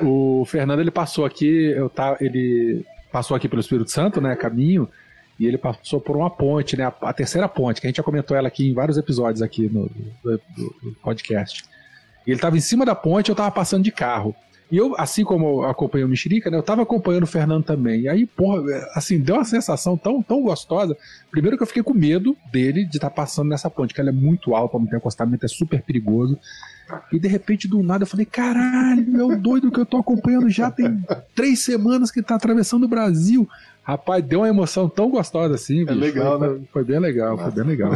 O 0.00 0.44
Fernando, 0.44 0.80
ele 0.80 0.90
passou 0.90 1.24
aqui, 1.24 1.72
eu 1.76 1.88
tá, 1.88 2.16
ele 2.20 2.84
passou 3.10 3.36
aqui 3.36 3.48
pelo 3.48 3.60
Espírito 3.60 3.90
Santo, 3.90 4.20
né, 4.20 4.36
caminho, 4.36 4.88
e 5.40 5.46
ele 5.46 5.56
passou 5.58 6.00
por 6.00 6.16
uma 6.16 6.30
ponte, 6.30 6.76
né, 6.76 6.84
a, 6.84 6.94
a 7.00 7.12
terceira 7.12 7.48
ponte, 7.48 7.80
que 7.80 7.86
a 7.86 7.88
gente 7.88 7.96
já 7.96 8.02
comentou 8.02 8.36
ela 8.36 8.46
aqui 8.48 8.68
em 8.70 8.74
vários 8.74 8.98
episódios 8.98 9.42
aqui 9.42 9.68
no 9.68 9.88
do, 10.22 10.40
do- 10.56 10.74
do 10.82 10.92
podcast. 11.02 11.64
E 12.26 12.30
ele 12.30 12.40
tava 12.40 12.56
em 12.56 12.60
cima 12.60 12.84
da 12.84 12.94
ponte, 12.94 13.30
eu 13.30 13.34
tava 13.34 13.50
passando 13.50 13.82
de 13.82 13.90
carro. 13.90 14.36
E 14.70 14.76
eu, 14.76 14.94
assim 14.98 15.24
como 15.24 15.62
eu 15.62 15.64
acompanhei 15.64 16.04
o 16.04 16.08
Mexerica, 16.08 16.50
né, 16.50 16.58
eu 16.58 16.62
tava 16.62 16.82
acompanhando 16.82 17.22
o 17.22 17.28
Fernando 17.28 17.64
também. 17.64 18.02
E 18.02 18.08
aí, 18.08 18.26
porra, 18.26 18.62
assim, 18.94 19.18
deu 19.18 19.36
uma 19.36 19.44
sensação 19.44 19.96
tão, 19.96 20.20
tão 20.20 20.42
gostosa. 20.42 20.96
Primeiro 21.30 21.56
que 21.56 21.62
eu 21.62 21.66
fiquei 21.66 21.82
com 21.82 21.94
medo 21.94 22.36
dele 22.50 22.84
de 22.84 22.96
estar 22.96 23.10
passando 23.10 23.48
nessa 23.48 23.70
ponte, 23.70 23.94
que 23.94 24.00
ela 24.00 24.10
é 24.10 24.12
muito 24.12 24.56
alta, 24.56 24.78
não 24.78 24.86
tem 24.86 24.98
acostamento, 24.98 25.46
é 25.46 25.48
super 25.48 25.82
perigoso. 25.82 26.36
E 27.12 27.18
de 27.18 27.28
repente, 27.28 27.68
do 27.68 27.82
nada, 27.82 28.02
eu 28.04 28.08
falei: 28.08 28.26
caralho, 28.26 29.20
é 29.20 29.24
o 29.24 29.36
doido 29.36 29.70
que 29.70 29.78
eu 29.78 29.86
tô 29.86 29.98
acompanhando 29.98 30.48
já 30.48 30.70
tem 30.70 31.04
três 31.34 31.60
semanas 31.60 32.10
que 32.10 32.22
tá 32.22 32.34
atravessando 32.34 32.84
o 32.84 32.88
Brasil. 32.88 33.48
Rapaz, 33.82 34.24
deu 34.24 34.40
uma 34.40 34.48
emoção 34.48 34.88
tão 34.88 35.08
gostosa 35.08 35.54
assim, 35.54 35.84
bicho. 35.84 35.98
legal, 35.98 36.38
foi, 36.38 36.48
né? 36.48 36.60
foi 36.72 36.84
bem 36.84 36.98
legal, 36.98 37.38
foi 37.38 37.50
bem 37.52 37.64
legal. 37.64 37.92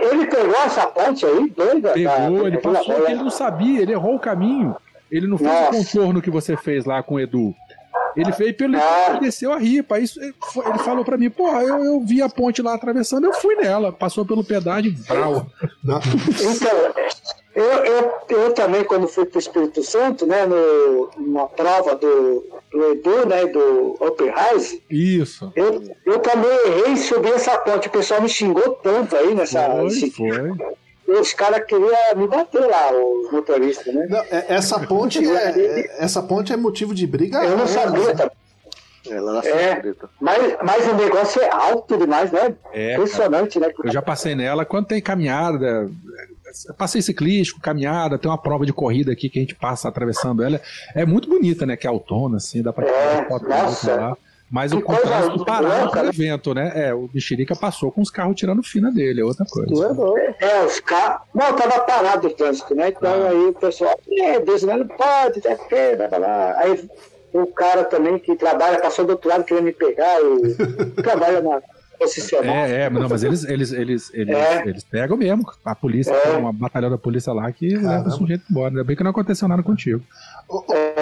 Ele 0.00 0.26
pegou 0.26 0.54
essa 0.56 0.86
ponte 0.86 1.24
aí, 1.24 1.50
doida? 1.50 1.92
Pegou, 1.92 2.46
ele 2.46 2.58
passou 2.58 3.08
ele 3.08 3.22
não 3.22 3.30
sabia, 3.30 3.82
ele 3.82 3.92
errou 3.92 4.16
o 4.16 4.20
caminho. 4.20 4.76
Ele 5.16 5.26
não 5.26 5.38
fez 5.38 5.50
Nossa. 5.50 5.70
o 5.70 5.84
contorno 5.84 6.20
que 6.22 6.30
você 6.30 6.56
fez 6.56 6.84
lá 6.84 7.02
com 7.02 7.14
o 7.14 7.20
Edu. 7.20 7.54
Ele 8.16 8.30
veio 8.32 8.54
pelo 8.54 8.76
Ah. 8.76 9.18
desceu 9.20 9.52
a 9.52 9.58
ripa. 9.58 9.98
Isso, 9.98 10.20
ele 10.20 10.32
falou 10.84 11.04
pra 11.04 11.16
mim, 11.16 11.28
porra, 11.30 11.62
eu, 11.62 11.84
eu 11.84 12.00
vi 12.00 12.22
a 12.22 12.28
ponte 12.28 12.62
lá 12.62 12.74
atravessando, 12.74 13.24
eu 13.24 13.32
fui 13.32 13.56
nela. 13.56 13.92
Passou 13.92 14.24
pelo 14.24 14.44
pedágio, 14.44 14.94
brau. 15.08 15.46
Então, 15.84 16.94
eu, 17.54 17.62
eu, 17.84 18.12
eu 18.30 18.52
também, 18.52 18.82
quando 18.84 19.06
fui 19.08 19.24
para 19.26 19.36
o 19.36 19.40
Espírito 19.40 19.82
Santo, 19.82 20.26
né, 20.26 20.44
no, 20.46 21.10
numa 21.16 21.46
prova 21.48 21.94
do, 21.94 22.44
do 22.72 22.84
Edu, 22.92 23.26
né, 23.28 23.46
do 23.46 23.96
Open 24.00 24.32
Rise, 24.32 24.82
Isso. 24.90 25.52
eu, 25.54 25.82
eu 26.04 26.18
também 26.20 26.50
errei 26.66 26.92
e 26.94 26.96
subi 26.96 27.30
essa 27.30 27.56
ponte. 27.58 27.86
O 27.88 27.90
pessoal 27.92 28.20
me 28.22 28.28
xingou 28.28 28.70
tanto 28.82 29.14
aí 29.16 29.34
nessa. 29.34 29.70
Foi, 29.70 29.86
esse- 29.86 30.10
foi. 30.10 30.28
Os 31.06 31.32
caras 31.34 31.64
queriam 31.66 31.90
me 32.16 32.26
bater 32.28 32.66
lá, 32.66 32.90
os 32.92 33.30
motoristas, 33.32 33.92
né? 33.94 34.06
Não, 34.08 34.18
é- 34.18 34.46
essa 34.48 34.78
ponte 34.80 35.18
é, 35.28 35.50
é- 35.50 35.96
essa 36.04 36.22
ponte 36.22 36.52
é 36.52 36.56
motivo 36.56 36.94
de 36.94 37.06
briga. 37.06 37.44
Eu 37.44 37.56
não 37.56 37.66
sabia, 37.66 38.14
tá? 38.14 38.30
É. 39.44 39.74
preta. 39.76 40.08
mas, 40.18 40.56
mas 40.64 40.88
o 40.88 40.94
negócio 40.94 41.40
é 41.42 41.50
alto 41.50 41.94
demais, 41.98 42.32
né? 42.32 42.54
É, 42.72 42.94
Impressionante, 42.94 43.60
né? 43.60 43.68
Eu 43.84 43.92
já 43.92 44.00
passei 44.00 44.34
nela. 44.34 44.64
Quando 44.64 44.86
tem 44.86 45.00
caminhada, 45.02 45.90
passei 46.78 47.02
ciclístico, 47.02 47.60
caminhada, 47.60 48.16
tem 48.18 48.30
uma 48.30 48.40
prova 48.40 48.64
de 48.64 48.72
corrida 48.72 49.12
aqui 49.12 49.28
que 49.28 49.38
a 49.38 49.42
gente 49.42 49.54
passa 49.54 49.88
atravessando 49.88 50.42
ela. 50.42 50.58
É 50.94 51.04
muito 51.04 51.28
bonita, 51.28 51.66
né? 51.66 51.76
Que 51.76 51.86
é 51.86 51.90
autona, 51.90 52.38
assim, 52.38 52.62
dá 52.62 52.72
pra 52.72 52.86
É, 52.86 52.88
tirar 53.16 53.28
foto 53.28 53.46
nossa. 53.46 53.94
lá. 53.94 54.16
Mas 54.54 54.70
Que 54.70 54.78
o 54.78 54.82
trânsito 54.82 55.44
parado 55.44 55.90
pro 55.90 56.02
né? 56.04 56.08
evento, 56.10 56.54
né? 56.54 56.72
É, 56.76 56.94
o 56.94 57.10
Mexerica 57.12 57.56
passou 57.56 57.90
com 57.90 58.00
os 58.00 58.08
carros 58.08 58.36
tirando 58.36 58.62
fina 58.62 58.88
dele, 58.92 59.20
é 59.20 59.24
outra 59.24 59.44
coisa. 59.44 59.74
Tu 59.92 60.16
é. 60.16 60.34
É, 60.38 60.64
os 60.64 60.78
carros. 60.78 61.22
Não, 61.34 61.52
tava 61.56 61.80
parado 61.80 62.28
o 62.28 62.30
trânsito, 62.30 62.72
né? 62.72 62.90
Então 62.90 63.12
Ah. 63.26 63.30
aí 63.30 63.46
o 63.46 63.52
pessoal, 63.52 63.98
é, 64.22 64.38
Deus, 64.38 64.62
né? 64.62 64.76
não 64.76 64.86
pode, 64.86 65.40
é 65.44 65.96
blá, 65.96 66.06
blá, 66.06 66.18
blá. 66.20 66.54
Aí 66.58 66.88
o 67.32 67.46
cara 67.48 67.82
também 67.82 68.16
que 68.20 68.36
trabalha, 68.36 68.80
passou 68.80 69.04
do 69.04 69.10
outro 69.10 69.28
lado 69.28 69.42
querendo 69.42 69.64
me 69.64 69.72
pegar, 69.72 70.20
o, 70.22 70.38
trabalha 71.02 71.40
na. 71.42 71.60
É, 72.42 72.82
é, 72.82 72.90
não, 72.90 73.08
mas 73.08 73.22
eles, 73.22 73.44
eles, 73.44 73.72
eles, 73.72 74.10
eles, 74.12 74.36
É. 74.36 74.68
eles 74.68 74.84
pegam 74.84 75.16
mesmo. 75.16 75.44
A 75.64 75.74
polícia, 75.74 76.12
É. 76.12 76.30
uma 76.36 76.52
batalhão 76.52 76.90
da 76.90 76.98
polícia 76.98 77.32
lá 77.32 77.50
que 77.50 77.76
leva 77.76 78.08
o 78.08 78.10
sujeito 78.10 78.44
embora. 78.50 78.68
Ainda 78.70 78.84
bem 78.84 78.94
que 78.96 79.02
não 79.02 79.12
aconteceu 79.12 79.48
nada 79.48 79.62
contigo. 79.62 80.02
É, 80.70 80.93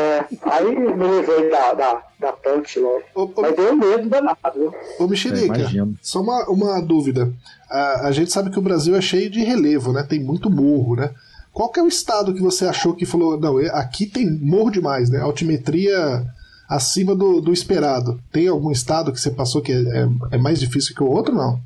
aí 0.43 0.77
me 0.77 0.93
levei 1.07 1.51
da, 1.51 1.73
da, 1.75 2.03
da 2.21 2.33
ponte 2.33 2.79
logo. 2.79 3.03
Ô, 3.15 3.23
ô, 3.25 3.33
Mas 3.43 3.57
deu 3.57 3.77
medo 3.77 4.09
danado, 4.09 4.75
ô 4.99 5.07
Mexerica, 5.07 5.55
só 6.03 6.21
uma, 6.21 6.45
uma 6.49 6.81
dúvida. 6.81 7.33
A, 7.71 8.09
a 8.09 8.13
gente 8.13 8.33
sabe 8.33 8.51
que 8.51 8.59
o 8.59 8.63
Brasil 8.63 8.95
é 8.97 9.01
cheio 9.01 9.31
de 9.31 9.43
relevo, 9.43 9.93
né? 9.93 10.03
Tem 10.03 10.21
muito 10.21 10.51
morro, 10.51 10.97
né? 10.97 11.11
Qual 11.53 11.71
que 11.71 11.79
é 11.79 11.83
o 11.83 11.89
estado 11.89 12.33
que 12.35 12.41
você 12.41 12.67
achou 12.67 12.95
que 12.95 13.05
falou, 13.05 13.39
não, 13.39 13.61
é- 13.61 13.69
aqui 13.71 14.07
tem 14.07 14.31
morro 14.31 14.71
demais, 14.71 15.11
né? 15.11 15.21
Altimetria 15.21 16.25
acima 16.69 17.15
do, 17.15 17.41
do 17.41 17.53
esperado. 17.53 18.19
Tem 18.33 18.49
algum 18.49 18.71
estado 18.71 19.13
que 19.13 19.21
você 19.21 19.31
passou 19.31 19.61
que 19.61 19.73
é, 19.73 19.77
é- 19.77 20.09
é 20.33 20.39
mais 20.39 20.59
difícil 20.59 20.95
que 20.95 21.03
o 21.03 21.11
outro, 21.11 21.35
não? 21.35 21.61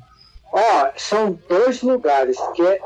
Ó, 0.51 0.87
são 0.97 1.37
dois 1.47 1.81
lugares 1.81 2.37
que 2.55 2.61
é 2.61 2.79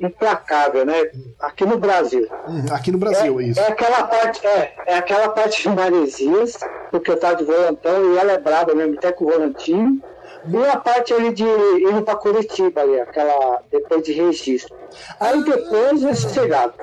implacável, 0.00 0.84
né? 0.84 1.10
Aqui 1.40 1.64
no 1.64 1.78
Brasil. 1.78 2.28
Hum, 2.48 2.64
aqui 2.70 2.92
no 2.92 2.98
Brasil, 2.98 3.40
é, 3.40 3.44
isso. 3.44 3.60
É 3.60 3.68
aquela 3.68 4.04
parte, 4.04 4.46
é, 4.46 4.74
é 4.86 4.94
aquela 4.96 5.28
parte 5.30 5.62
de 5.62 5.68
Maresias, 5.68 6.58
porque 6.90 7.10
eu 7.10 7.18
tava 7.18 7.36
de 7.36 7.44
volantão 7.44 8.14
e 8.14 8.18
ela 8.18 8.32
é 8.32 8.38
brava 8.38 8.74
mesmo, 8.74 8.94
até 8.96 9.12
com 9.12 9.24
o 9.24 9.30
volantinho. 9.30 10.00
E 10.48 10.64
a 10.64 10.76
parte 10.76 11.12
ali 11.12 11.32
de 11.32 11.44
indo 11.44 12.02
pra 12.02 12.14
Curitiba 12.14 12.80
ali, 12.80 13.00
aquela 13.00 13.60
depois 13.70 14.02
de 14.02 14.12
registro. 14.12 14.74
Aí 15.18 15.42
depois 15.42 16.04
é 16.04 16.14
sossegado. 16.14 16.74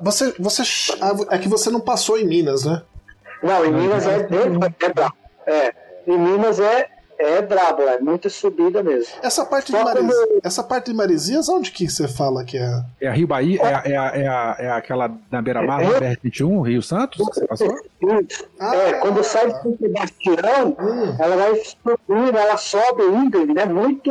Você, 0.00 0.34
você, 0.38 0.62
ah, 1.00 1.12
é 1.30 1.38
que 1.38 1.48
você 1.48 1.70
não 1.70 1.80
passou 1.80 2.18
em 2.18 2.24
Minas, 2.24 2.64
né? 2.64 2.82
Não, 3.42 3.64
em 3.64 3.72
Minas 3.72 4.06
é, 4.06 4.16
é, 4.20 4.86
é 4.86 4.88
brabo. 4.88 5.16
É, 5.46 5.74
em 6.06 6.18
Minas 6.18 6.60
é, 6.60 6.88
é 7.22 7.42
brabo, 7.42 7.82
é 7.82 7.98
muita 8.00 8.28
subida 8.28 8.82
mesmo. 8.82 9.12
Essa 9.22 9.44
parte 9.46 9.72
de 9.72 9.78
Maresias, 9.82 10.28
essa 10.42 10.62
parte 10.62 10.90
de 10.90 10.96
Maresias, 10.96 11.48
onde 11.48 11.70
que 11.70 11.88
você 11.88 12.06
fala 12.08 12.44
que 12.44 12.58
é? 12.58 12.82
É 13.00 13.08
a 13.08 13.12
Rio 13.12 13.26
Bahia, 13.26 13.60
é, 13.60 13.74
a- 13.74 13.82
é, 13.84 13.96
a- 13.96 14.12
é, 14.16 14.26
a- 14.28 14.56
é 14.58 14.70
aquela 14.70 15.10
na 15.30 15.40
beira-mar, 15.42 15.80
É. 15.82 15.84
na 15.84 15.98
BR-21, 16.00 16.62
Rio 16.66 16.82
Santos, 16.82 17.18
que 17.28 17.34
você 17.34 17.46
passou? 17.46 17.74
Ah. 18.60 18.74
é, 18.76 18.92
quando 18.94 19.22
sai 19.22 19.46
de 19.52 19.62
São 19.62 19.76
Sebastião, 19.78 20.76
Hum. 20.80 21.16
ela 21.18 21.36
vai 21.36 21.54
subindo, 21.56 22.36
ela 22.36 22.56
sobe 22.56 23.02
íngreme, 23.04 23.54
né? 23.54 23.64
Muito, 23.64 24.10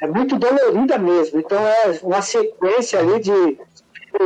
é 0.00 0.06
muito 0.06 0.38
dolorida 0.38 0.98
mesmo. 0.98 1.38
Então 1.40 1.58
é 1.66 1.98
uma 2.02 2.22
sequência 2.22 2.98
ali 2.98 3.20
de 3.20 3.58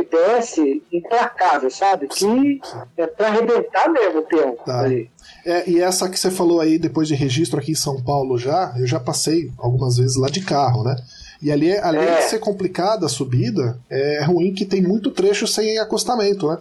desce 0.09 0.81
implacável, 0.91 1.69
sabe? 1.69 2.07
Que 2.07 2.61
é 2.95 3.05
pra 3.07 3.27
arrebentar 3.27 3.89
mesmo 3.89 4.19
o 4.19 4.23
peão 4.23 4.55
Tá. 4.65 4.79
ali. 4.81 5.11
É, 5.45 5.69
e 5.69 5.79
essa 5.81 6.07
que 6.09 6.19
você 6.19 6.29
falou 6.29 6.59
aí, 6.61 6.77
depois 6.77 7.07
de 7.07 7.15
registro 7.15 7.59
aqui 7.59 7.71
em 7.71 7.75
São 7.75 8.01
Paulo 8.01 8.37
já, 8.37 8.73
eu 8.77 8.85
já 8.85 8.99
passei 8.99 9.51
algumas 9.57 9.97
vezes 9.97 10.15
lá 10.15 10.29
de 10.29 10.41
carro, 10.41 10.83
né? 10.83 10.95
E 11.41 11.51
ali, 11.51 11.75
além 11.77 12.01
É. 12.03 12.17
de 12.17 12.23
ser 12.29 12.39
complicada 12.39 13.07
a 13.07 13.09
subida, 13.09 13.79
é 13.89 14.23
ruim 14.23 14.53
que 14.53 14.65
tem 14.65 14.81
muito 14.81 15.09
trecho 15.09 15.47
sem 15.47 15.79
acostamento, 15.79 16.47
né? 16.47 16.57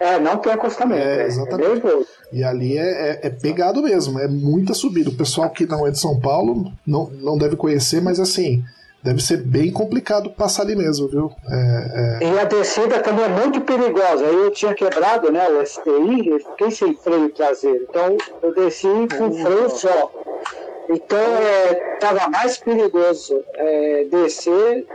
É, 0.00 0.18
não 0.18 0.38
tem 0.38 0.52
acostamento. 0.52 1.00
É, 1.02 1.22
É, 1.22 1.26
exatamente. 1.26 1.86
é. 1.86 2.02
E 2.32 2.42
ali 2.42 2.78
é, 2.78 2.82
é- 2.82 3.20
é 3.26 3.30
pegado 3.30 3.82
mesmo, 3.82 4.18
é 4.18 4.26
muita 4.26 4.72
subida. 4.74 5.10
O 5.10 5.14
pessoal 5.14 5.50
que 5.50 5.66
não 5.66 5.86
é 5.86 5.90
de 5.90 5.98
São 6.00 6.18
Paulo 6.18 6.72
não, 6.86 7.10
não 7.20 7.36
deve 7.36 7.54
conhecer, 7.56 8.00
mas 8.00 8.18
assim, 8.18 8.64
deve 9.02 9.22
ser 9.22 9.38
bem 9.38 9.72
complicado 9.72 10.30
passar 10.30 10.62
ali 10.62 10.76
mesmo, 10.76 11.08
viu? 11.08 11.32
É, 11.48 12.20
é, 12.22 12.28
E 12.28 12.38
a 12.38 12.44
descida 12.44 13.00
também 13.00 13.24
é 13.24 13.28
muito 13.28 13.60
perigosa. 13.62 14.24
Aí 14.24 14.34
eu 14.34 14.50
tinha 14.50 14.74
quebrado 14.74 15.30
né, 15.30 15.48
o 15.48 15.66
STI, 15.66 16.28
eu 16.28 16.38
fiquei 16.38 16.70
sem 16.70 16.94
freio 16.94 17.28
traseiro. 17.30 17.86
Então 17.88 18.16
eu 18.42 18.54
desci 18.54 18.86
com 19.18 19.32
freio 19.32 19.70
só. 19.70 20.12
Então 20.88 21.18
estava 21.94 22.28
mais 22.28 22.58
perigoso 22.58 23.42
é, 23.54 24.04
descer, 24.10 24.86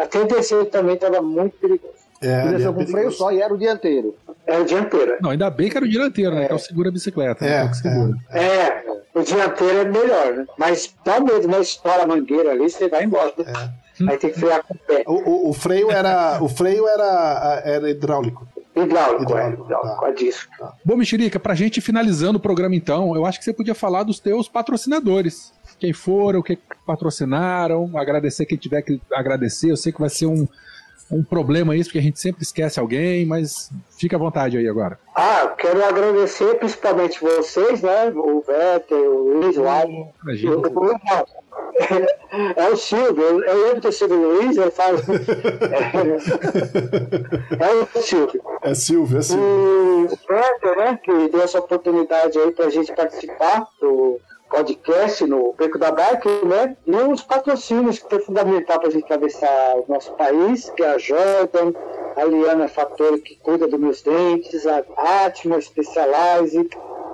até 0.00 0.24
descer 0.24 0.66
também 0.66 0.94
estava 0.94 1.20
muito 1.20 1.56
perigoso. 1.58 1.92
é, 2.20 2.40
ali 2.42 2.50
desceu 2.56 2.70
é 2.70 2.74
com 2.74 2.86
freio 2.86 3.10
só 3.10 3.32
e 3.32 3.40
era 3.40 3.52
o 3.52 3.58
dianteiro. 3.58 4.14
É 4.46 4.58
o 4.58 4.64
dianteiro. 4.64 5.16
Não, 5.20 5.30
ainda 5.30 5.48
bem 5.50 5.68
que 5.68 5.76
era 5.76 5.86
o 5.86 5.88
dianteiro, 5.88 6.34
né? 6.34 6.46
Que 6.46 6.52
é 6.52 6.54
o 6.54 6.58
segura 6.58 6.88
a 6.88 6.92
bicicleta. 6.92 7.44
É, 7.44 7.62
né? 7.62 7.68
que 7.68 7.76
segura. 7.76 8.16
É, 8.30 8.81
o 9.14 9.22
dianteiro 9.22 9.78
é 9.78 9.84
melhor, 9.84 10.32
né? 10.34 10.46
Mas 10.58 10.94
dá 11.04 11.20
medo, 11.20 11.46
né? 11.48 11.60
Estoura 11.60 12.02
a 12.02 12.06
mangueira 12.06 12.50
ali, 12.52 12.68
você 12.70 12.88
vai 12.88 13.04
embora. 13.04 13.32
Aí 14.08 14.16
tem 14.18 14.30
que 14.32 14.38
frear 14.40 14.62
com 14.64 14.74
o 14.74 14.78
pé. 14.78 15.04
O, 15.06 15.12
o- 15.12 15.50
o 15.50 15.52
freio 15.52 15.90
era 15.90 16.38
o 16.42 16.48
freio 16.48 16.88
era, 16.88 17.62
era 17.64 17.90
hidráulico. 17.90 18.46
Hidráulico, 18.74 19.22
hidráulico, 19.24 19.62
é, 19.62 19.66
hidráulico, 19.66 20.00
tá. 20.00 20.06
a 20.06 20.10
disco. 20.12 20.50
Tá. 20.58 20.72
Bom, 20.82 20.96
Mexerica, 20.96 21.38
pra 21.38 21.54
gente 21.54 21.78
finalizando 21.82 22.38
o 22.38 22.40
programa 22.40 22.74
então, 22.74 23.14
eu 23.14 23.26
acho 23.26 23.38
que 23.38 23.44
você 23.44 23.52
podia 23.52 23.74
falar 23.74 24.02
dos 24.02 24.18
teus 24.18 24.48
patrocinadores. 24.48 25.52
Quem 25.78 25.92
foram, 25.92 26.40
que 26.42 26.58
patrocinaram, 26.86 27.90
agradecer 27.96 28.46
quem 28.46 28.56
tiver 28.56 28.80
que 28.82 29.00
agradecer. 29.12 29.70
Eu 29.70 29.76
sei 29.76 29.92
que 29.92 30.00
vai 30.00 30.08
ser 30.08 30.26
um, 30.26 30.48
um 31.12 31.22
problema 31.22 31.76
isso, 31.76 31.90
porque 31.90 31.98
a 31.98 32.02
gente 32.02 32.18
sempre 32.18 32.42
esquece 32.42 32.80
alguém, 32.80 33.26
mas 33.26 33.70
fica 33.98 34.16
à 34.16 34.18
vontade 34.18 34.56
aí 34.56 34.66
agora. 34.66 34.98
Ah, 35.14 35.54
quero 35.58 35.84
agradecer 35.84 36.54
principalmente 36.54 37.20
vocês, 37.20 37.82
né? 37.82 38.10
O 38.14 38.42
Beto, 38.46 38.94
o 38.94 39.40
Luiz, 39.40 39.58
o 39.58 39.68
Alan. 39.68 40.06
É 42.56 42.68
o 42.70 42.76
Silvio, 42.76 43.44
eu 43.44 43.64
lembro 43.64 43.82
ter 43.82 43.92
sido 43.92 44.14
o 44.14 44.38
Luiz, 44.38 44.56
ele 44.56 44.70
fala. 44.70 44.98
É, 47.60 47.68
é 47.68 47.74
o 47.74 47.86
Silvio. 48.02 48.42
É 48.62 48.74
Silvio, 48.74 49.18
é 49.18 49.22
Silvio. 49.22 49.44
E 49.44 50.06
o 50.06 50.18
Beto, 50.26 50.78
né, 50.78 50.98
que 51.02 51.28
deu 51.28 51.42
essa 51.42 51.58
oportunidade 51.58 52.38
aí 52.38 52.50
pra 52.52 52.70
gente 52.70 52.94
participar 52.94 53.66
do 53.80 54.18
podcast 54.52 55.26
no 55.26 55.54
Beco 55.54 55.78
da 55.78 55.90
Bike, 55.90 56.28
né? 56.44 56.76
E 56.86 56.94
os 56.94 57.22
patrocínios 57.22 57.98
que 57.98 58.10
foi 58.10 58.20
fundamental 58.20 58.78
para 58.78 58.88
a 58.88 58.92
gente 58.92 59.04
atravessar 59.04 59.76
o 59.76 59.86
nosso 59.88 60.12
país, 60.12 60.68
que 60.68 60.82
é 60.82 60.90
a 60.90 60.98
Jordan, 60.98 61.72
a 62.14 62.24
Liana 62.24 62.68
Fator, 62.68 63.18
que 63.20 63.36
cuida 63.36 63.66
dos 63.66 63.80
meus 63.80 64.02
dentes, 64.02 64.66
a 64.66 64.84
Atma 65.24 65.58
Specialize, 65.58 66.68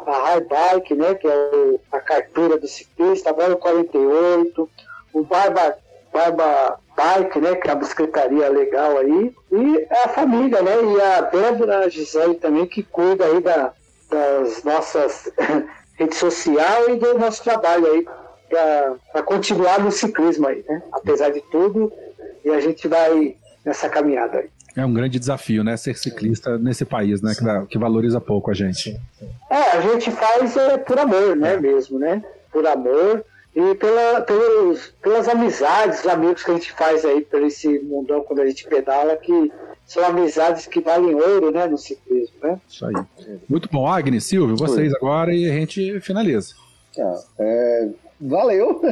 a 0.05 0.13
High 0.25 0.41
Bike, 0.41 0.95
né? 0.97 1.15
Que 1.15 1.29
é 1.29 1.79
a 1.93 2.01
carteira 2.01 2.59
do 2.59 2.67
ciclista, 2.67 3.31
agora 3.31 3.55
o 3.55 3.59
48, 3.59 4.69
o 5.13 5.23
Barba, 5.23 5.79
Barba 6.13 6.81
Bike, 6.97 7.39
né? 7.39 7.55
Que 7.55 7.69
é 7.69 7.71
a 7.73 7.77
bicicletaria 7.77 8.49
legal 8.49 8.99
aí, 8.99 9.33
e 9.53 9.87
a 10.05 10.09
família, 10.09 10.61
né? 10.61 10.73
E 10.83 11.01
a 11.01 11.21
Débora 11.21 11.89
Gisele 11.89 12.35
também, 12.35 12.67
que 12.67 12.83
cuida 12.83 13.27
aí 13.27 13.41
da, 13.41 13.73
das 14.11 14.65
nossas 14.65 15.31
rede 15.99 16.15
social 16.15 16.89
e 16.89 16.97
do 16.97 17.19
nosso 17.19 17.43
trabalho 17.43 17.87
aí 17.93 18.07
para 18.49 19.23
continuar 19.23 19.81
no 19.81 19.91
ciclismo 19.91 20.47
aí, 20.47 20.65
né? 20.67 20.83
Apesar 20.93 21.31
de 21.31 21.41
tudo, 21.51 21.93
e 22.45 22.51
a 22.51 22.61
gente 22.61 22.89
vai 22.89 23.37
nessa 23.65 23.89
caminhada 23.89 24.39
aí. 24.39 24.49
É 24.77 24.87
um 24.87 24.93
grande 24.93 25.19
desafio, 25.19 25.65
né? 25.65 25.77
Ser 25.77 25.97
ciclista 25.97 26.57
nesse 26.57 26.85
país, 26.85 27.21
né? 27.21 27.33
Que, 27.35 27.67
que, 27.67 27.79
valoriza 27.79 28.21
pouco 28.21 28.51
a 28.51 28.55
gente. 28.55 28.99
É, 29.51 29.77
a 29.77 29.81
gente 29.81 30.11
faz 30.13 30.57
é, 30.57 30.79
por 30.79 30.99
amor, 30.99 31.35
né? 31.37 31.57
Mesmo, 31.57 31.99
né? 31.99 32.23
Por 32.53 32.67
amor 32.67 33.25
e 33.55 33.75
pela, 33.75 34.21
pelos, 34.21 34.95
pelas 35.03 35.27
amizades, 35.27 36.07
amigos 36.07 36.45
que 36.45 36.51
a 36.53 36.55
gente 36.55 36.73
faz 36.73 37.05
aí 37.05 37.23
por 37.23 37.43
esse 37.43 37.81
mundão 37.81 38.23
quando 38.23 38.41
a 38.41 38.47
gente 38.47 38.65
pedala, 38.69 39.17
que 39.17 39.53
são 39.89 40.05
amizades 40.05 40.67
que 40.67 40.81
valem 40.81 41.15
ouro, 41.15 41.51
né, 41.51 41.67
no 41.67 41.79
ciclismo, 41.79 42.37
né? 42.43 42.61
Isso 42.69 42.85
aí. 42.85 42.95
Muito 43.49 43.71
bom. 43.73 43.87
Agnes, 43.87 44.25
Silvio, 44.25 44.55
vocês 44.55 44.93
Oi. 44.93 44.99
agora 44.99 45.35
e 45.35 45.49
a 45.51 45.53
gente 45.55 45.99
finaliza. 46.01 46.55
Ah, 47.01 47.23
é, 47.39 47.89
valeu! 48.21 48.81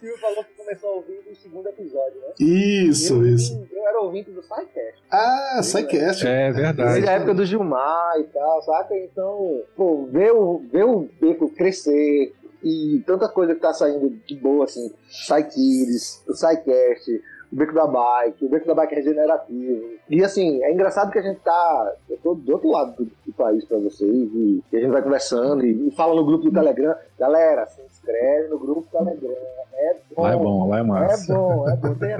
Silvio 0.00 0.18
falou 0.18 0.42
que 0.42 0.52
começou 0.56 0.90
a 0.90 0.94
ouvir 0.94 1.20
o 1.30 1.36
segundo 1.36 1.68
episódio, 1.68 2.20
né? 2.20 2.32
Isso, 2.40 3.14
eu, 3.14 3.26
isso. 3.28 3.68
Eu 3.70 3.86
era 3.86 4.00
ouvinte 4.00 4.32
do 4.32 4.42
SciCast. 4.42 5.00
Ah, 5.08 5.60
SciCast. 5.62 6.26
É 6.26 6.50
verdade. 6.50 6.94
Desde 6.94 7.08
a 7.08 7.12
época 7.12 7.34
do 7.34 7.46
Gilmar 7.46 8.18
e 8.18 8.24
tal, 8.24 8.62
saca? 8.62 8.96
Então, 8.96 9.62
pô, 9.76 10.08
ver 10.10 10.32
o, 10.32 10.60
ver 10.72 10.84
o 10.84 11.08
Beco 11.20 11.48
crescer 11.50 12.34
e 12.64 13.00
tanta 13.06 13.28
coisa 13.28 13.54
que 13.54 13.60
tá 13.60 13.72
saindo 13.72 14.10
de 14.26 14.34
boa, 14.36 14.64
assim, 14.64 14.92
SciKids, 15.08 16.22
o 16.28 16.34
SciCast, 16.34 17.22
o 17.52 17.56
beco 17.56 17.74
da 17.74 17.86
bike, 17.86 18.46
o 18.46 18.48
beco 18.48 18.66
da 18.66 18.74
bike 18.74 18.94
é 18.94 18.96
regenerativo. 18.96 19.90
E 20.08 20.24
assim, 20.24 20.62
é 20.62 20.72
engraçado 20.72 21.12
que 21.12 21.18
a 21.18 21.22
gente 21.22 21.40
tá. 21.40 21.94
Eu 22.08 22.16
tô 22.22 22.34
do 22.34 22.52
outro 22.52 22.70
lado 22.70 22.96
do, 22.96 23.04
do 23.04 23.32
país 23.34 23.62
pra 23.66 23.78
vocês, 23.78 24.10
e, 24.10 24.62
e, 24.72 24.76
a 24.76 24.80
gente 24.80 24.90
vai 24.90 25.02
conversando 25.02 25.64
e, 25.64 25.88
e, 25.88 25.90
fala 25.90 26.14
no 26.14 26.24
grupo 26.24 26.44
do 26.44 26.52
Telegram. 26.52 26.94
Galera, 27.18 27.66
se 27.66 27.82
inscreve 27.82 28.48
no 28.48 28.58
grupo 28.58 28.80
do 28.80 28.86
Telegram. 28.86 29.36
É 29.74 29.96
bom. 30.14 30.22
Lá 30.22 30.32
é 30.32 30.36
bom, 30.36 30.68
lá 30.68 30.78
é 30.78 30.82
massa. 30.82 31.32
É 31.32 31.36
bom, 31.36 31.68
é 31.68 31.76
bom. 31.76 31.94
Tem, 31.94 32.16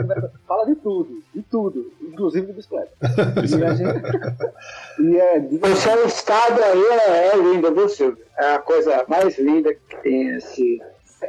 fala 0.47 0.67
de 0.67 0.75
tudo, 0.75 1.23
de 1.35 1.43
tudo, 1.43 1.91
inclusive 2.03 2.47
de 2.47 2.53
bicicleta. 2.53 2.91
e 3.01 3.65
a 3.65 3.75
gente. 3.75 5.01
e 5.01 5.17
é, 5.19 5.39
o 5.39 5.77
seu 5.77 6.07
estado 6.07 6.63
aí 6.63 6.83
é, 7.09 7.29
é 7.29 7.37
lindo, 7.37 7.75
viu, 7.75 7.89
Silvio? 7.89 8.23
É 8.39 8.55
a 8.55 8.59
coisa 8.59 9.05
mais 9.09 9.39
linda 9.39 9.73
que 9.73 9.97
tem 10.03 10.29
esse 10.37 10.81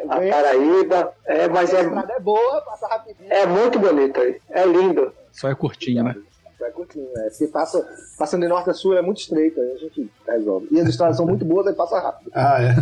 a 0.10 0.16
Paraíba. 0.16 1.14
É, 1.26 1.48
mas 1.48 1.74
é, 1.74 1.82
é 1.82 2.20
boa, 2.20 2.62
passa 2.62 2.88
rapidinho. 2.88 3.32
É 3.32 3.46
muito 3.46 3.80
bonito 3.80 4.20
aí. 4.20 4.40
É 4.50 4.66
lindo. 4.66 5.14
Só 5.32 5.50
é 5.50 5.56
curtinho, 5.56 6.04
né? 6.04 6.16
Só 6.58 6.66
é 6.66 6.72
curtinho, 6.72 7.08
é. 7.18 7.30
Se 7.30 7.48
passa, 7.48 7.86
passando 8.18 8.42
de 8.42 8.48
norte 8.48 8.70
a 8.70 8.74
sul 8.74 8.98
é 8.98 9.02
muito 9.02 9.20
estreito, 9.20 9.60
aí 9.60 9.72
a 9.72 9.78
gente 9.78 10.12
resolve. 10.28 10.68
E 10.72 10.80
as 10.80 10.88
estradas 10.88 11.18
são 11.18 11.26
muito 11.26 11.44
boas, 11.44 11.68
aí 11.68 11.74
passa 11.74 12.00
rápido. 12.00 12.32
Ah, 12.34 12.58
é. 12.62 12.76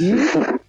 E 0.00 0.14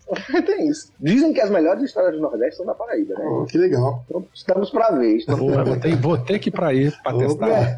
tem 0.45 0.67
isso. 0.67 0.91
Dizem 0.99 1.33
que 1.33 1.41
as 1.41 1.49
melhores 1.49 1.83
estradas 1.83 2.13
do 2.13 2.21
Nordeste 2.21 2.57
são 2.57 2.65
da 2.65 2.73
Paraíba, 2.75 3.15
né? 3.15 3.25
Oh, 3.25 3.45
que 3.45 3.57
legal. 3.57 4.03
Então, 4.05 4.25
estamos 4.33 4.69
para 4.69 4.91
ver. 4.91 5.17
Estamos 5.17 5.39
vou, 5.39 5.65
vou, 5.65 5.77
ter, 5.77 5.95
vou 5.95 6.17
ter 6.17 6.39
que 6.39 6.49
ir 6.49 6.51
para 6.51 6.73
ir 6.73 6.93
para 7.01 7.17
testar. 7.17 7.77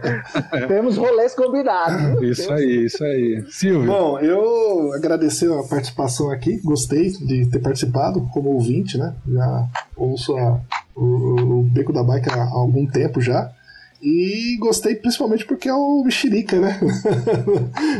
Temos 0.66 0.96
rolês 0.96 1.34
combinados. 1.34 2.22
Isso 2.22 2.52
aí, 2.52 2.84
isso 2.86 3.04
aí. 3.04 3.44
Silvio. 3.50 3.86
Bom, 3.86 4.18
eu 4.18 4.92
agradecer 4.94 5.52
a 5.52 5.62
participação 5.62 6.30
aqui, 6.30 6.58
gostei 6.62 7.10
de 7.10 7.46
ter 7.50 7.58
participado 7.58 8.26
como 8.32 8.50
ouvinte, 8.50 8.96
né? 8.96 9.14
Já 9.26 9.68
ouço 9.96 10.36
a, 10.36 10.60
o, 10.96 11.58
o 11.58 11.62
Beco 11.64 11.92
da 11.92 12.02
Bike 12.02 12.30
há 12.30 12.44
algum 12.50 12.86
tempo 12.86 13.20
já. 13.20 13.52
E 14.00 14.56
gostei 14.60 14.94
principalmente 14.94 15.44
porque 15.44 15.68
é 15.68 15.74
o 15.74 16.02
Mexerica, 16.04 16.60
né? 16.60 16.78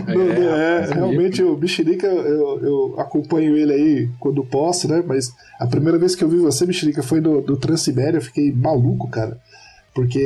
É, 0.09 0.91
é, 0.91 0.95
realmente 0.95 1.43
o 1.43 1.57
Mexerica, 1.57 2.07
eu, 2.07 2.61
eu, 2.63 2.95
acompanho 2.99 3.57
ele 3.57 3.73
aí 3.73 4.11
quando 4.19 4.45
posso, 4.45 4.89
né? 4.89 5.03
Mas 5.07 5.33
a 5.59 5.67
primeira 5.67 5.99
vez 5.99 6.15
que 6.15 6.23
eu 6.23 6.29
vi 6.29 6.37
você, 6.39 6.65
Mexerica, 6.67 7.03
foi 7.03 7.21
do, 7.21 7.41
do 7.41 7.57
Transibéria, 7.57 8.19
eu 8.19 8.23
fiquei 8.23 8.53
maluco, 8.53 9.09
cara. 9.09 9.39
Porque 9.99 10.21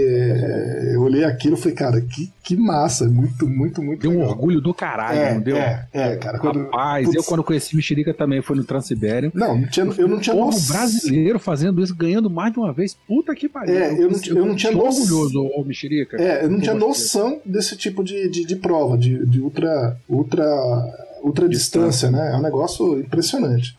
eu 0.92 1.00
olhei 1.00 1.24
aquilo 1.24 1.56
e 1.56 1.58
falei, 1.58 1.74
cara, 1.74 2.00
que, 2.02 2.30
que 2.42 2.54
massa, 2.54 3.08
muito, 3.08 3.48
muito, 3.48 3.82
muito. 3.82 4.02
Deu 4.02 4.10
legal. 4.10 4.26
um 4.26 4.28
orgulho 4.28 4.60
do 4.60 4.74
caralho, 4.74 5.18
é, 5.18 5.32
não 5.32 5.40
deu? 5.40 5.56
É, 5.56 5.88
é, 5.94 6.16
cara. 6.16 6.38
Quando, 6.38 6.64
Rapaz, 6.64 7.06
putz, 7.06 7.16
eu 7.16 7.24
quando 7.24 7.42
conheci 7.42 7.74
Mexerica 7.74 8.12
também 8.12 8.42
foi 8.42 8.54
no 8.54 8.64
Transibério. 8.64 9.32
Não, 9.34 9.56
não 9.56 9.66
tinha, 9.66 9.86
eu 9.96 10.06
não 10.06 10.20
tinha 10.20 10.36
noção. 10.36 10.76
brasileiro 10.76 11.38
fazendo 11.38 11.82
isso, 11.82 11.96
ganhando 11.96 12.28
mais 12.28 12.52
de 12.52 12.58
uma 12.58 12.70
vez. 12.70 12.98
Puta 13.08 13.34
que 13.34 13.48
pariu. 13.48 13.74
É, 13.74 13.94
eu, 13.94 14.10
não, 14.10 14.20
eu, 14.26 14.36
eu 14.36 14.44
não 14.44 14.54
tinha 14.54 14.72
noção. 14.72 15.04
orgulhoso, 15.04 15.40
ô 15.56 15.64
Mexerica. 15.64 16.20
É, 16.20 16.44
eu 16.44 16.50
não 16.50 16.60
tinha 16.60 16.74
noção 16.74 17.40
desse 17.42 17.74
tipo 17.74 18.04
de, 18.04 18.28
de, 18.28 18.44
de 18.44 18.56
prova, 18.56 18.98
de, 18.98 19.24
de 19.24 19.40
ultra, 19.40 19.96
ultra, 20.06 20.44
ultra 21.22 21.48
distância, 21.48 22.10
né? 22.10 22.32
É 22.34 22.36
um 22.36 22.42
negócio 22.42 23.00
impressionante. 23.00 23.74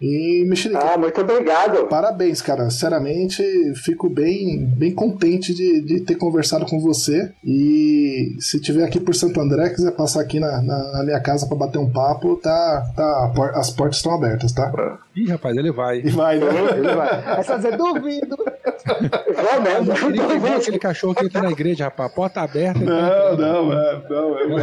E 0.00 0.44
Mexerica. 0.46 0.80
Ah, 0.80 0.98
muito 0.98 1.20
obrigado. 1.20 1.86
Parabéns, 1.86 2.42
cara. 2.42 2.68
Sinceramente, 2.70 3.42
fico 3.76 4.08
bem, 4.08 4.66
bem 4.66 4.92
contente 4.92 5.54
de, 5.54 5.80
de 5.80 6.00
ter 6.00 6.16
conversado 6.16 6.66
com 6.66 6.80
você. 6.80 7.32
E 7.44 8.36
se 8.40 8.60
tiver 8.60 8.84
aqui 8.84 9.00
por 9.00 9.14
Santo 9.14 9.40
André, 9.40 9.70
quiser 9.70 9.92
passar 9.92 10.20
aqui 10.20 10.40
na, 10.40 10.60
na, 10.62 10.92
na 10.92 11.04
minha 11.04 11.20
casa 11.20 11.46
para 11.46 11.56
bater 11.56 11.78
um 11.78 11.90
papo, 11.90 12.36
tá, 12.36 12.92
tá, 12.96 13.32
as 13.54 13.70
portas 13.70 13.96
estão 13.98 14.14
abertas, 14.14 14.52
tá? 14.52 14.98
Ih, 15.16 15.30
rapaz, 15.30 15.56
ele 15.56 15.70
vai. 15.70 15.98
E 15.98 16.10
vai, 16.10 16.38
né? 16.38 16.46
ele 16.76 16.94
vai. 16.94 17.38
É 17.38 17.42
só 17.44 17.56
dizer, 17.56 17.76
duvido. 17.76 18.36
Vai 18.36 19.60
mesmo. 19.60 20.08
Ele 20.08 20.54
aquele 20.54 20.78
cachorro 20.78 21.14
que 21.14 21.24
entra 21.24 21.42
na 21.42 21.52
igreja, 21.52 21.84
rapaz. 21.84 22.12
Porta 22.12 22.40
aberta. 22.40 22.80
Não, 22.80 23.36
não, 23.36 23.72
é, 23.72 24.02
não. 24.10 24.38
É, 24.38 24.46
não, 24.46 24.58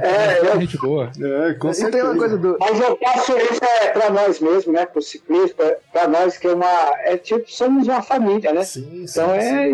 é, 0.00 0.38
é, 0.42 0.46
é 0.46 0.60
gente 0.60 0.78
boa. 0.78 1.10
É, 1.20 1.54
com 1.54 1.72
certeza. 1.72 1.90
Tem 1.90 2.10
uma 2.10 2.16
coisa 2.16 2.38
do... 2.38 2.56
Mas 2.60 2.80
eu 2.80 2.96
faço 2.96 3.36
isso 3.38 3.64
é, 3.64 3.88
para 3.88 4.10
nós 4.10 4.38
mesmos, 4.38 4.74
né? 4.74 4.86
Para 4.86 4.98
o 5.00 5.02
ciclista, 5.02 5.78
para 5.92 6.06
nós 6.06 6.38
que 6.38 6.46
é 6.46 6.54
uma. 6.54 6.92
É 7.00 7.16
tipo, 7.16 7.50
somos 7.50 7.88
uma 7.88 8.02
família, 8.02 8.52
né? 8.52 8.62
Sim, 8.62 9.04
sim. 9.06 9.20
Então 9.20 9.34
é. 9.34 9.72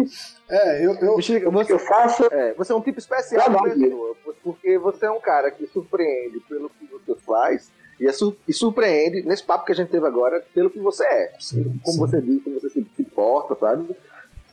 É, 0.51 0.86
eu, 0.86 0.94
eu, 0.94 1.16
você, 1.16 1.44
eu 1.69 1.78
faço. 1.78 2.27
É, 2.32 2.55
você 2.55 2.73
é 2.73 2.74
um 2.74 2.81
tipo 2.81 2.98
especial, 2.98 3.62
pessoa, 3.62 4.16
porque 4.43 4.78
você 4.78 5.05
é 5.05 5.11
um 5.11 5.20
cara 5.20 5.51
que 5.51 5.66
surpreende 5.66 6.40
pelo 6.48 6.70
que 6.70 6.86
você 6.86 7.15
faz 7.20 7.70
e, 8.01 8.07
é 8.07 8.12
sur 8.12 8.37
e 8.47 8.53
surpreende 8.53 9.23
nesse 9.23 9.43
papo 9.43 9.65
que 9.65 9.73
a 9.73 9.75
gente 9.75 9.91
teve 9.91 10.07
agora 10.07 10.45
pelo 10.55 10.70
que 10.70 10.79
você 10.79 11.05
é. 11.05 11.33
Sim, 11.39 11.81
como 11.83 11.95
sim. 11.95 11.99
você 11.99 12.20
diz, 12.20 12.43
como 12.43 12.61
você 12.61 12.70
se, 12.70 12.87
se 12.97 13.05
porta, 13.05 13.57
sabe? 13.59 13.97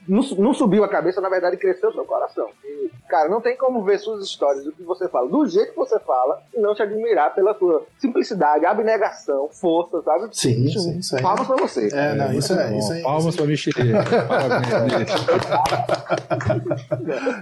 não, 0.07 0.21
não, 0.37 0.53
subiu 0.53 0.83
a 0.83 0.87
cabeça, 0.87 1.19
na 1.19 1.29
verdade 1.29 1.57
cresceu 1.57 1.91
seu 1.91 2.05
coração. 2.05 2.47
E, 2.63 2.89
cara, 3.09 3.27
não 3.27 3.41
tem 3.41 3.57
como 3.57 3.83
ver 3.83 3.97
suas 3.99 4.23
histórias, 4.23 4.63
do 4.63 4.71
que 4.71 4.83
você 4.83 5.07
fala, 5.09 5.27
do 5.27 5.45
jeito 5.47 5.71
que 5.71 5.77
você 5.77 5.99
fala, 5.99 6.41
e 6.53 6.59
não 6.59 6.75
te 6.75 6.83
admirar 6.83 7.33
pela 7.33 7.57
sua 7.57 7.85
simplicidade, 7.97 8.65
abnegação, 8.65 9.49
força, 9.49 10.01
sabe? 10.03 10.29
Sim, 10.31 10.67
sim, 10.69 11.01
sim. 11.01 11.21
Palmas 11.21 11.47
pra 11.47 11.55
você. 11.55 11.89
É, 11.91 12.13
não, 12.15 12.33
isso 12.33 12.53
é, 12.53 12.77
isso 12.77 12.93
é. 12.93 13.01
Palmas 13.01 13.35
pra 13.35 13.45
Mexerica. 13.45 14.03
Parabéns, 14.27 15.09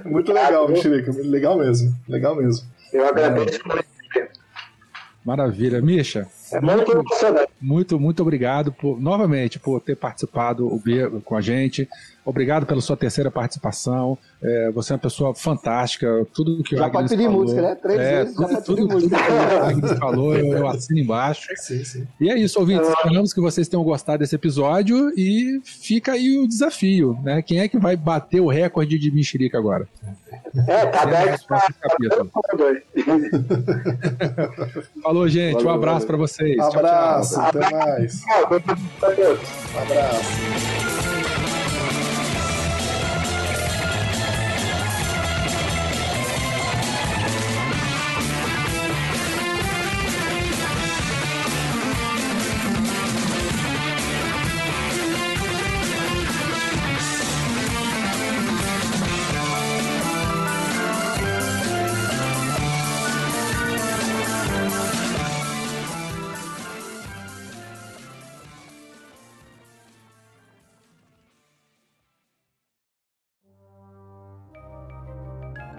Muito 0.05 0.31
legal, 0.31 0.67
Mexerica. 0.67 1.11
Legal 1.23 1.57
mesmo. 1.57 1.93
Legal 2.07 2.35
mesmo. 2.35 2.65
Eu 2.91 3.07
agradeço. 3.07 3.59
Maravilha. 5.25 5.81
Misha, 5.81 6.27
É 6.53 6.61
muito 6.61 6.91
emocionante. 6.91 7.51
Muito, 7.61 7.99
muito 7.99 8.21
obrigado 8.21 8.71
por, 8.71 8.99
novamente 8.99 9.59
por 9.59 9.79
ter 9.81 9.95
participado 9.95 10.67
o 10.67 10.79
B 10.79 11.09
com 11.23 11.35
a 11.35 11.41
gente. 11.41 11.87
Obrigado 12.25 12.65
pela 12.65 12.79
sua 12.79 12.95
terceira 12.95 13.29
participação. 13.29 14.17
É, 14.41 14.71
você 14.71 14.93
é 14.93 14.95
uma 14.95 15.01
pessoa 15.01 15.35
fantástica. 15.35 16.25
Tudo 16.33 16.63
que 16.63 16.73
já 16.75 16.83
o 16.83 16.85
Agnes 16.85 17.01
pode 17.01 17.09
pedir 17.09 17.25
falou, 17.25 17.41
música, 17.41 17.61
né? 17.61 17.75
Três 17.75 17.99
é, 17.99 18.23
vezes 18.23 18.35
tudo, 18.35 18.41
já 18.41 18.47
pode 18.53 18.65
tudo, 18.65 18.75
pedir 18.75 18.89
tudo 18.89 18.93
música. 18.93 19.17
que 19.17 19.31
o 19.31 19.63
Agnes 19.63 19.99
falou, 19.99 20.35
eu, 20.35 20.45
eu 20.45 20.67
assino 20.67 20.99
embaixo. 20.99 21.47
Sim, 21.57 21.83
sim. 21.83 22.07
E 22.19 22.29
é 22.29 22.37
isso, 22.37 22.59
ouvintes. 22.59 22.87
Esperamos 22.87 23.33
que 23.33 23.41
vocês 23.41 23.67
tenham 23.67 23.83
gostado 23.83 24.19
desse 24.19 24.35
episódio 24.35 25.11
e 25.17 25.59
fica 25.63 26.13
aí 26.13 26.39
o 26.39 26.47
desafio, 26.47 27.17
né? 27.23 27.41
Quem 27.41 27.59
é 27.59 27.67
que 27.67 27.77
vai 27.77 27.97
bater 27.97 28.39
o 28.39 28.47
recorde 28.47 28.97
de 28.97 29.11
mexerica 29.11 29.57
agora? 29.57 29.87
É, 30.67 30.85
tá 30.85 31.03
Até 31.03 31.17
aberto. 31.27 31.43
Falou, 35.01 35.27
gente. 35.27 35.55
um 35.55 35.63
Valeu, 35.63 35.71
abraço 35.71 36.01
valeu. 36.01 36.07
para 36.07 36.17
vocês. 36.43 36.57
Tchau, 36.57 36.69
tchau. 36.69 36.79
Abraço, 36.79 37.41
até 37.41 37.59
mais. 37.71 38.21
Abraço. 39.75 41.02